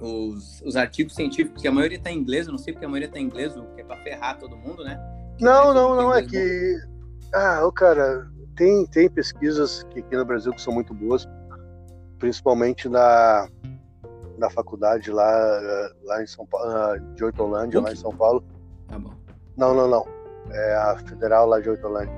os, 0.01 0.61
os 0.63 0.77
artigos 0.77 1.15
científicos, 1.15 1.63
que 1.63 1.69
a 1.69 1.73
maioria 1.73 1.99
está 1.99 2.11
em 2.11 2.19
inglês, 2.19 2.47
eu 2.47 2.53
não 2.53 2.59
sei 2.59 2.73
porque 2.73 2.87
a 2.87 2.89
maioria 2.89 3.07
está 3.07 3.21
em 3.21 3.25
inglês, 3.25 3.57
o 3.57 3.65
que 3.75 3.83
é 3.83 3.85
para 3.85 3.97
ferrar 4.03 4.39
todo 4.39 4.57
mundo, 4.57 4.83
né? 4.83 4.99
Que 5.39 5.45
não, 5.45 5.73
não, 5.73 5.95
não, 5.95 6.15
é 6.15 6.23
que. 6.23 6.77
Ah, 7.33 7.65
o 7.65 7.73
cara, 7.73 8.29
tem, 8.57 8.87
tem 8.87 9.09
pesquisas 9.09 9.83
que 9.91 10.01
aqui 10.01 10.17
no 10.17 10.25
Brasil 10.25 10.53
que 10.53 10.61
são 10.61 10.73
muito 10.73 10.93
boas, 10.93 11.29
principalmente 12.19 12.89
na, 12.89 13.49
na 14.37 14.51
faculdade 14.51 15.11
lá, 15.11 15.91
lá 16.05 16.23
em 16.23 16.27
São 16.27 16.47
Paulo, 16.47 16.71
ah, 16.71 16.99
de 17.15 17.25
Oitolândia, 17.25 17.81
lá 17.81 17.93
em 17.93 17.97
São 17.97 18.15
Paulo. 18.15 18.45
Tá 18.89 18.99
bom. 18.99 19.13
Não, 19.57 19.75
não, 19.75 19.89
não. 19.89 20.07
É 20.53 20.75
a 20.75 20.97
federal 20.99 21.47
lá 21.47 21.61
de 21.61 21.71
Oitolândia. 21.71 22.15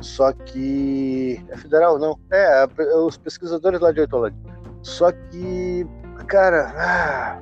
Só 0.00 0.32
que. 0.32 1.44
É 1.48 1.56
federal, 1.56 1.98
não. 1.98 2.18
É, 2.30 2.66
os 3.04 3.18
pesquisadores 3.18 3.80
lá 3.80 3.92
de 3.92 4.00
Oitolândia. 4.00 4.38
Só 4.82 5.10
que 5.12 5.86
cara, 6.28 6.72
ah, 6.76 7.40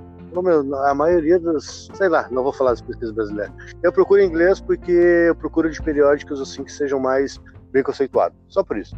a 0.86 0.94
maioria 0.94 1.38
dos, 1.38 1.88
sei 1.94 2.08
lá, 2.08 2.28
não 2.30 2.42
vou 2.42 2.52
falar 2.52 2.70
das 2.70 2.80
pesquisas 2.80 3.12
brasileiras. 3.12 3.54
Eu 3.82 3.92
procuro 3.92 4.22
inglês 4.22 4.60
porque 4.60 4.92
eu 4.92 5.34
procuro 5.34 5.70
de 5.70 5.80
periódicos 5.82 6.40
assim 6.40 6.64
que 6.64 6.72
sejam 6.72 7.00
mais 7.00 7.40
bem 7.70 7.82
conceituados. 7.82 8.36
Só 8.48 8.62
por 8.62 8.76
isso. 8.76 8.94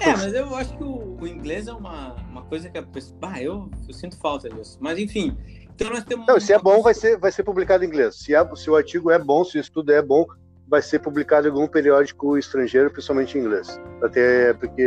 É, 0.00 0.10
mas 0.16 0.34
eu 0.34 0.54
acho 0.56 0.76
que 0.76 0.82
o, 0.82 1.16
o 1.20 1.26
inglês 1.26 1.68
é 1.68 1.72
uma, 1.72 2.14
uma 2.28 2.42
coisa 2.42 2.68
que 2.68 2.76
a 2.76 2.82
pessoa, 2.82 3.16
bah, 3.20 3.40
eu, 3.40 3.70
eu 3.86 3.94
sinto 3.94 4.16
falta 4.18 4.48
disso. 4.48 4.76
Mas 4.80 4.98
enfim, 4.98 5.36
então 5.68 5.90
nós 5.90 6.04
temos. 6.04 6.26
Não, 6.26 6.40
se 6.40 6.52
é 6.52 6.58
bom, 6.58 6.82
vai 6.82 6.92
ser, 6.92 7.16
vai 7.18 7.32
ser 7.32 7.42
publicado 7.42 7.84
em 7.84 7.86
inglês. 7.86 8.16
Se, 8.16 8.34
é, 8.34 8.56
se 8.56 8.68
o 8.68 8.76
artigo 8.76 9.10
é 9.10 9.18
bom, 9.18 9.44
se 9.44 9.58
o 9.58 9.60
estudo 9.60 9.92
é 9.92 10.02
bom, 10.02 10.26
vai 10.68 10.82
ser 10.82 10.98
publicado 10.98 11.46
em 11.46 11.50
algum 11.50 11.66
periódico 11.66 12.36
estrangeiro, 12.36 12.90
principalmente 12.90 13.38
em 13.38 13.40
inglês. 13.40 13.80
Até 14.02 14.52
porque 14.54 14.82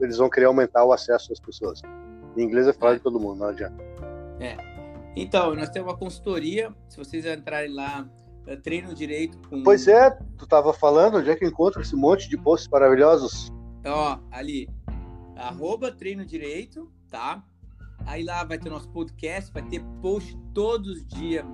eles 0.00 0.18
vão 0.18 0.30
querer 0.30 0.46
aumentar 0.46 0.84
o 0.84 0.92
acesso 0.92 1.30
das 1.30 1.40
pessoas. 1.40 1.82
Em 2.36 2.42
inglês 2.42 2.68
é 2.68 2.72
falar 2.72 2.94
de 2.94 3.00
todo 3.00 3.18
mundo, 3.18 3.38
não 3.40 3.48
adianta. 3.48 3.76
É. 4.38 4.75
Então, 5.16 5.54
nós 5.54 5.70
temos 5.70 5.90
uma 5.90 5.98
consultoria, 5.98 6.70
se 6.90 6.98
vocês 6.98 7.24
entrarem 7.24 7.72
lá, 7.72 8.06
é, 8.46 8.54
treino 8.54 8.94
direito 8.94 9.38
com... 9.48 9.62
Pois 9.62 9.88
é, 9.88 10.10
tu 10.36 10.44
estava 10.44 10.74
falando, 10.74 11.16
onde 11.16 11.30
é 11.30 11.34
que 11.34 11.46
encontra 11.46 11.80
esse 11.80 11.96
monte 11.96 12.28
de 12.28 12.36
posts 12.36 12.68
maravilhosos? 12.68 13.50
Ó, 13.86 14.18
ali, 14.30 14.68
arroba 15.34 15.90
treino 15.90 16.24
direito, 16.24 16.92
tá? 17.08 17.42
Aí 18.04 18.22
lá 18.22 18.44
vai 18.44 18.58
ter 18.58 18.68
nosso 18.68 18.90
podcast, 18.90 19.50
vai 19.52 19.62
ter 19.62 19.82
post 20.02 20.36
todos 20.52 20.98
os 20.98 21.06
dias 21.06 21.44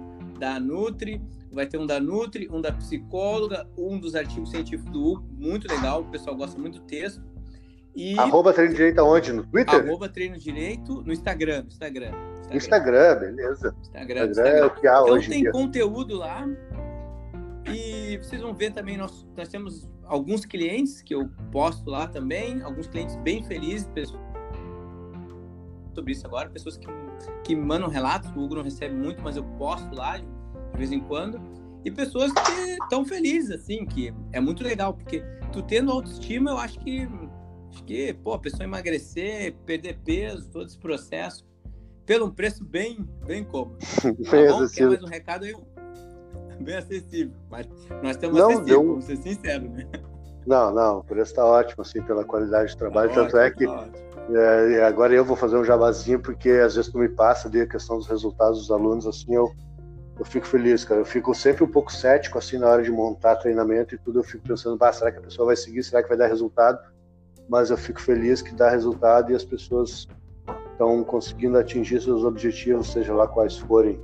da 0.41 0.59
Nutri, 0.59 1.23
vai 1.53 1.67
ter 1.67 1.79
um 1.79 1.87
da 1.87 2.01
Nutri, 2.01 2.49
um 2.51 2.61
da 2.61 2.73
psicóloga, 2.73 3.69
um 3.79 3.97
dos 3.99 4.17
artigos 4.17 4.51
científicos 4.51 4.91
do 4.91 5.07
Hugo, 5.07 5.29
muito 5.39 5.69
legal, 5.73 6.01
o 6.03 6.11
pessoal 6.11 6.35
gosta 6.35 6.59
muito 6.59 6.81
do 6.81 6.85
texto. 6.85 7.23
E... 7.95 8.19
Arroba 8.19 8.53
treino 8.53 8.75
direito 8.75 8.99
aonde? 8.99 9.33
No 9.33 9.47
Twitter? 9.47 9.87
Arroba 9.87 10.09
treino 10.09 10.37
direito 10.37 11.03
no 11.03 11.13
Instagram. 11.13 11.65
Instagram, 11.69 12.13
Instagram. 12.57 13.15
Instagram 13.15 13.21
beleza. 13.21 13.77
Instagram, 13.81 14.27
Instagram, 14.27 14.31
Instagram. 14.31 14.59
é 14.59 14.65
o 14.65 14.71
que 14.71 14.87
há 14.87 15.01
então 15.01 15.15
hoje 15.15 15.29
tem 15.29 15.43
dia. 15.43 15.53
conteúdo 15.53 16.17
lá. 16.17 16.47
E 17.67 18.19
vocês 18.19 18.43
vão 18.43 18.53
ver 18.55 18.73
também, 18.73 18.97
nós, 18.97 19.27
nós 19.37 19.49
temos 19.49 19.89
alguns 20.05 20.45
clientes 20.45 21.01
que 21.01 21.15
eu 21.15 21.29
posto 21.51 21.89
lá 21.89 22.07
também, 22.07 22.61
alguns 22.63 22.87
clientes 22.89 23.17
bem 23.17 23.43
felizes, 23.43 23.87
pessoas 23.89 24.21
sobre 25.95 26.13
isso 26.13 26.27
agora, 26.27 26.49
pessoas 26.51 26.77
que, 26.77 26.87
que 27.45 27.55
mandam 27.55 27.89
relatos, 27.89 28.31
o 28.31 28.41
Hugo 28.41 28.57
não 28.57 28.63
recebe 28.63 28.95
muito, 28.95 29.23
mas 29.23 29.37
eu 29.37 29.45
posto 29.59 29.95
lá 29.95 30.19
de 30.19 30.25
vez 30.77 30.91
em 30.91 31.01
quando, 31.01 31.41
e 31.85 31.91
pessoas 31.91 32.33
que 32.33 32.53
estão 32.83 33.05
felizes, 33.05 33.51
assim, 33.51 33.85
que 33.87 34.13
é 34.33 34.41
muito 34.41 34.65
legal, 34.65 34.95
porque 34.95 35.23
tu 35.53 35.63
tendo 35.63 35.93
autoestima, 35.93 36.51
eu 36.51 36.59
acho 36.59 36.79
que 36.81 37.07
Acho 37.73 37.85
que, 37.85 38.13
pô, 38.13 38.35
a 38.35 38.39
pessoa 38.39 38.65
emagrecer, 38.65 39.55
perder 39.65 39.99
peso, 40.05 40.51
todo 40.51 40.67
esse 40.67 40.79
processo, 40.79 41.47
pelo 42.07 42.27
um 42.27 42.31
preço 42.31 42.65
bem, 42.65 43.07
bem 43.27 43.45
cômodo. 43.45 43.79
Tá 44.03 44.11
bom? 44.11 44.69
Quer 44.69 44.87
mais 44.89 45.03
um 45.03 45.07
recado 45.07 45.45
aí? 45.45 45.55
Bem 46.61 46.77
acessível. 46.77 47.35
Mas 47.51 47.67
nós 48.03 48.13
estamos 48.13 48.39
não, 48.39 48.51
acessível, 48.51 48.67
deu... 48.67 48.87
vamos 48.87 49.05
ser 49.05 49.17
sinceros, 49.17 49.71
né? 49.71 49.85
Não, 50.47 50.73
não, 50.73 50.99
o 50.99 51.05
preço 51.05 51.33
está 51.33 51.45
ótimo, 51.45 51.83
assim, 51.83 52.01
pela 52.03 52.25
qualidade 52.25 52.71
de 52.71 52.77
trabalho. 52.77 53.09
Tá 53.09 53.17
Tanto 53.17 53.37
ótimo, 53.37 53.41
é 53.41 53.51
que 53.51 53.67
tá 53.67 53.89
é, 54.33 54.85
agora 54.85 55.13
eu 55.13 55.25
vou 55.25 55.37
fazer 55.37 55.57
um 55.57 55.65
jabazinho, 55.65 56.21
porque 56.21 56.51
às 56.51 56.77
vezes 56.77 56.91
tu 56.91 56.99
me 56.99 57.09
passa 57.09 57.49
ali 57.49 57.63
a 57.63 57.67
questão 57.67 57.99
dos 57.99 58.07
resultados 58.07 58.61
dos 58.61 58.71
alunos, 58.71 59.07
assim, 59.07 59.35
eu, 59.35 59.53
eu 60.19 60.25
fico 60.25 60.47
feliz, 60.47 60.85
cara. 60.85 61.01
Eu 61.01 61.05
fico 61.05 61.35
sempre 61.35 61.65
um 61.65 61.69
pouco 61.69 61.93
cético, 61.93 62.39
assim, 62.39 62.59
na 62.59 62.69
hora 62.69 62.83
de 62.83 62.93
montar 62.93 63.37
treinamento 63.37 63.97
e 63.97 63.99
tudo. 63.99 64.21
Eu 64.21 64.25
fico 64.25 64.47
pensando, 64.47 64.77
bah, 64.77 64.93
será 64.93 65.11
que 65.11 65.19
a 65.19 65.23
pessoa 65.23 65.47
vai 65.47 65.57
seguir? 65.57 65.83
Será 65.83 66.03
que 66.03 66.09
vai 66.09 66.19
dar 66.19 66.29
resultado? 66.29 66.79
mas 67.49 67.71
eu 67.71 67.77
fico 67.77 68.01
feliz 68.01 68.43
que 68.43 68.55
dá 68.55 68.71
resultado 68.71 69.31
e 69.31 69.35
as 69.35 69.45
pessoas 69.45 70.09
estão 70.83 71.05
conseguindo 71.05 71.57
atingir 71.57 72.01
seus 72.01 72.25
objetivos, 72.25 72.89
seja 72.89 73.15
lá 73.15 73.29
quais 73.29 73.57
forem. 73.57 74.01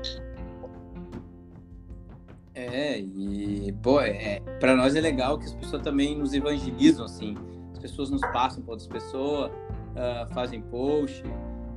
É, 2.54 2.98
e, 2.98 3.72
pô, 3.82 4.00
é, 4.00 4.40
pra 4.60 4.76
nós 4.76 4.94
é 4.94 5.00
legal 5.00 5.38
que 5.38 5.46
as 5.46 5.54
pessoas 5.54 5.82
também 5.82 6.16
nos 6.16 6.32
evangelizam, 6.32 7.04
assim. 7.04 7.36
As 7.72 7.78
pessoas 7.78 8.10
nos 8.10 8.20
passam 8.32 8.62
para 8.62 8.72
outras 8.72 8.88
pessoas, 8.88 9.50
uh, 9.50 10.32
fazem 10.34 10.62
post. 10.62 11.22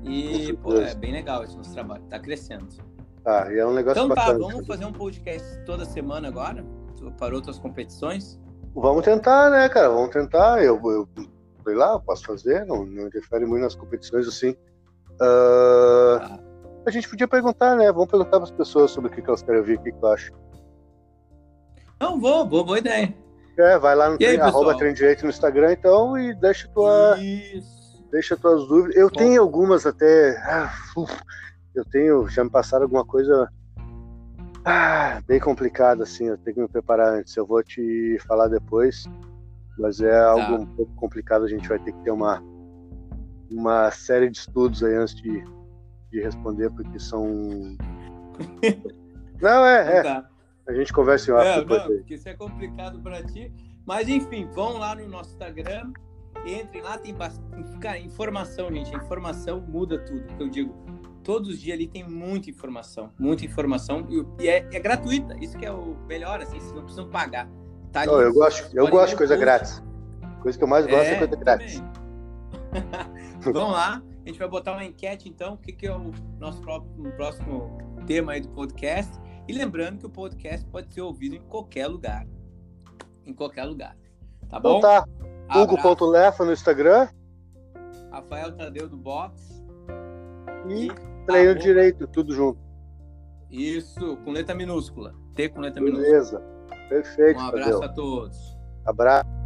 E, 0.04 0.54
pô, 0.54 0.76
é 0.76 0.96
bem 0.96 1.12
legal 1.12 1.44
esse 1.44 1.56
nosso 1.56 1.74
trabalho. 1.74 2.04
Tá 2.10 2.20
crescendo. 2.20 2.68
Ah, 3.24 3.48
e 3.52 3.60
é 3.60 3.66
um 3.66 3.74
negócio 3.74 4.04
Então 4.04 4.16
tá, 4.16 4.28
bacana. 4.28 4.40
vamos 4.40 4.66
fazer 4.66 4.86
um 4.86 4.92
podcast 4.92 5.64
toda 5.66 5.86
semana 5.86 6.28
agora? 6.28 6.66
Para 7.18 7.36
outras 7.36 7.60
competições? 7.60 8.40
Vamos 8.74 9.04
tentar, 9.04 9.52
né, 9.52 9.70
cara? 9.70 9.90
Vamos 9.90 10.10
tentar. 10.10 10.64
Eu, 10.64 10.80
eu 10.86 11.08
sei 11.64 11.76
lá, 11.76 11.94
eu 11.94 12.00
posso 12.00 12.26
fazer, 12.26 12.66
não, 12.66 12.84
não 12.86 13.08
interfere 13.08 13.46
muito 13.46 13.62
nas 13.62 13.76
competições 13.76 14.28
assim. 14.28 14.56
Tá. 15.28 16.40
A 16.86 16.92
gente 16.92 17.08
podia 17.08 17.28
perguntar, 17.28 17.76
né? 17.76 17.92
Vamos 17.92 18.10
perguntar 18.10 18.32
para 18.32 18.44
as 18.44 18.52
pessoas 18.52 18.92
sobre 18.92 19.10
o 19.10 19.14
que, 19.14 19.22
que 19.22 19.30
elas 19.30 19.44
querem 19.44 19.60
ouvir, 19.60 19.78
o 19.78 19.82
que, 19.84 19.92
que 19.92 20.00
tu 20.00 20.08
acha. 20.08 20.32
Não, 22.00 22.20
vou, 22.20 22.46
boa, 22.46 22.64
boa 22.64 22.80
ideia. 22.80 23.14
É, 23.58 23.78
vai 23.78 23.96
lá 23.96 24.10
no 24.10 24.18
E 24.20 24.26
aí, 24.26 24.38
trem, 24.38 24.48
arroba? 24.48 24.76
Trem 24.76 24.94
Direito 24.94 25.24
no 25.24 25.30
Instagram, 25.30 25.74
então, 25.74 26.18
e 26.18 26.34
deixa 26.34 26.68
tua, 26.70 27.18
Isso. 27.20 28.04
deixa 28.12 28.36
tuas 28.36 28.68
dúvidas. 28.68 28.96
Eu 28.96 29.10
Bom. 29.10 29.16
tenho 29.16 29.42
algumas 29.42 29.86
até. 29.86 30.36
ah, 30.46 30.74
uf, 30.98 31.16
eu 31.76 31.86
tenho, 31.86 32.28
já 32.28 32.44
me 32.44 32.50
passaram 32.50 32.84
alguma 32.84 33.06
coisa 33.06 33.48
ah, 34.66 35.22
bem 35.28 35.40
complicada, 35.40 36.04
assim. 36.04 36.26
Eu 36.26 36.38
tenho 36.38 36.56
que 36.56 36.62
me 36.62 36.68
preparar 36.68 37.14
antes. 37.14 37.36
Eu 37.36 37.46
vou 37.46 37.64
te 37.64 38.18
falar 38.28 38.48
depois, 38.48 39.06
mas 39.78 40.02
é 40.02 40.20
algo 40.20 40.64
um 40.64 40.66
pouco 40.66 40.94
complicado. 40.96 41.46
A 41.46 41.48
gente 41.48 41.68
vai 41.68 41.80
ter 41.80 41.92
que 41.92 42.04
ter 42.04 42.12
uma, 42.12 42.44
uma 43.52 43.92
série 43.92 44.30
de 44.30 44.38
estudos 44.38 44.84
aí 44.84 44.96
antes 44.96 45.16
de, 45.16 45.44
de 46.12 46.22
responder, 46.22 46.70
porque 46.72 47.00
são. 47.00 47.26
Não, 49.42 49.66
é, 49.66 49.98
é. 49.98 50.04
Tá. 50.04 50.30
A 50.68 50.74
gente 50.74 50.94
conversa 50.94 51.32
em 51.32 51.34
off 51.34 51.46
É, 51.46 51.60
depois 51.60 51.82
não, 51.82 51.98
porque 51.98 52.14
isso 52.14 52.30
é 52.30 52.34
complicado 52.36 53.00
para 53.00 53.24
ti. 53.24 53.52
Mas 53.86 54.08
enfim, 54.08 54.48
vão 54.54 54.78
lá 54.78 54.96
no 54.96 55.08
nosso 55.08 55.32
Instagram, 55.32 55.92
entrem 56.46 56.84
lá, 56.84 56.98
tem 56.98 57.14
bastante. 57.14 57.78
Cara, 57.80 57.98
informação, 57.98 58.72
gente. 58.72 58.96
A 58.96 59.00
informação 59.00 59.60
muda 59.62 59.98
tudo. 60.00 60.24
que 60.24 60.44
Eu 60.44 60.48
digo, 60.48 60.76
todos 61.24 61.50
os 61.50 61.60
dias 61.60 61.76
ali 61.76 61.88
tem 61.88 62.08
muita 62.08 62.50
informação, 62.50 63.12
muita 63.18 63.44
informação 63.44 64.08
e, 64.40 64.48
é, 64.48 64.68
é 64.72 64.80
gratuita. 64.80 65.36
Isso 65.42 65.58
que 65.58 65.66
é 65.66 65.72
o 65.72 65.98
melhor, 66.08 66.40
assim, 66.42 66.60
vocês 66.60 66.74
não 66.74 66.84
precisam 66.84 67.10
pagar. 67.10 67.50
Tá 67.92 68.06
Não, 68.06 68.22
eu 68.22 68.34
gosto, 68.34 68.76
eu 68.78 68.88
gosto 68.88 69.10
de 69.10 69.18
coisa 69.18 69.34
post. 69.34 69.46
grátis. 69.46 69.84
Coisa 70.42 70.58
que 70.58 70.64
eu 70.64 70.68
mais 70.68 70.86
gosto 70.86 71.08
é, 71.08 71.16
coisa 71.18 71.36
grátis. 71.36 71.80
também. 71.80 72.01
Vão 73.52 73.72
lá, 73.72 74.02
a 74.26 74.28
gente 74.30 74.40
vai 74.40 74.48
botar 74.48 74.74
uma 74.74 74.84
enquete 74.86 75.28
então, 75.30 75.54
o 75.54 75.58
que, 75.58 75.72
que 75.74 75.88
é 75.88 75.96
o 75.96 76.12
nosso 76.40 76.62
próximo, 76.62 77.12
próximo 77.14 77.78
tema 78.06 78.34
aí 78.34 78.42
do 78.42 78.50
podcast. 78.50 79.12
E 79.48 79.54
lembrando 79.54 80.00
que 80.00 80.06
o 80.06 80.10
podcast 80.10 80.66
pode 80.68 80.94
ser 80.94 81.02
ouvido 81.02 81.36
em 81.36 81.42
qualquer 81.42 81.88
lugar. 81.88 82.26
Em 83.26 83.34
qualquer 83.34 83.64
lugar. 83.66 83.98
Tá 84.50 84.58
Então 84.58 84.62
bom? 84.74 84.80
tá. 84.80 85.06
Abraço. 85.50 85.76
Hugo.lefa 85.76 86.46
no 86.46 86.54
Instagram 86.54 87.10
Rafael 88.12 88.56
Tadeu 88.56 88.88
do 88.88 88.98
Box. 88.98 89.62
e 90.68 90.86
E 90.88 90.92
treino 91.26 91.50
arroba- 91.52 91.60
direito, 91.60 92.08
tudo 92.08 92.34
junto. 92.34 92.60
Isso, 93.50 94.16
com 94.24 94.32
letra 94.32 94.56
minúscula. 94.56 95.14
T 95.36 95.50
com 95.50 95.60
letra 95.60 95.82
minúscula. 95.82 96.08
Beleza. 96.10 96.40
Perfeito, 96.90 97.40
Um 97.40 97.44
abraço 97.48 97.72
Tadeu. 97.72 97.84
a 97.84 97.90
todos. 97.94 98.58
Abraço. 98.86 99.41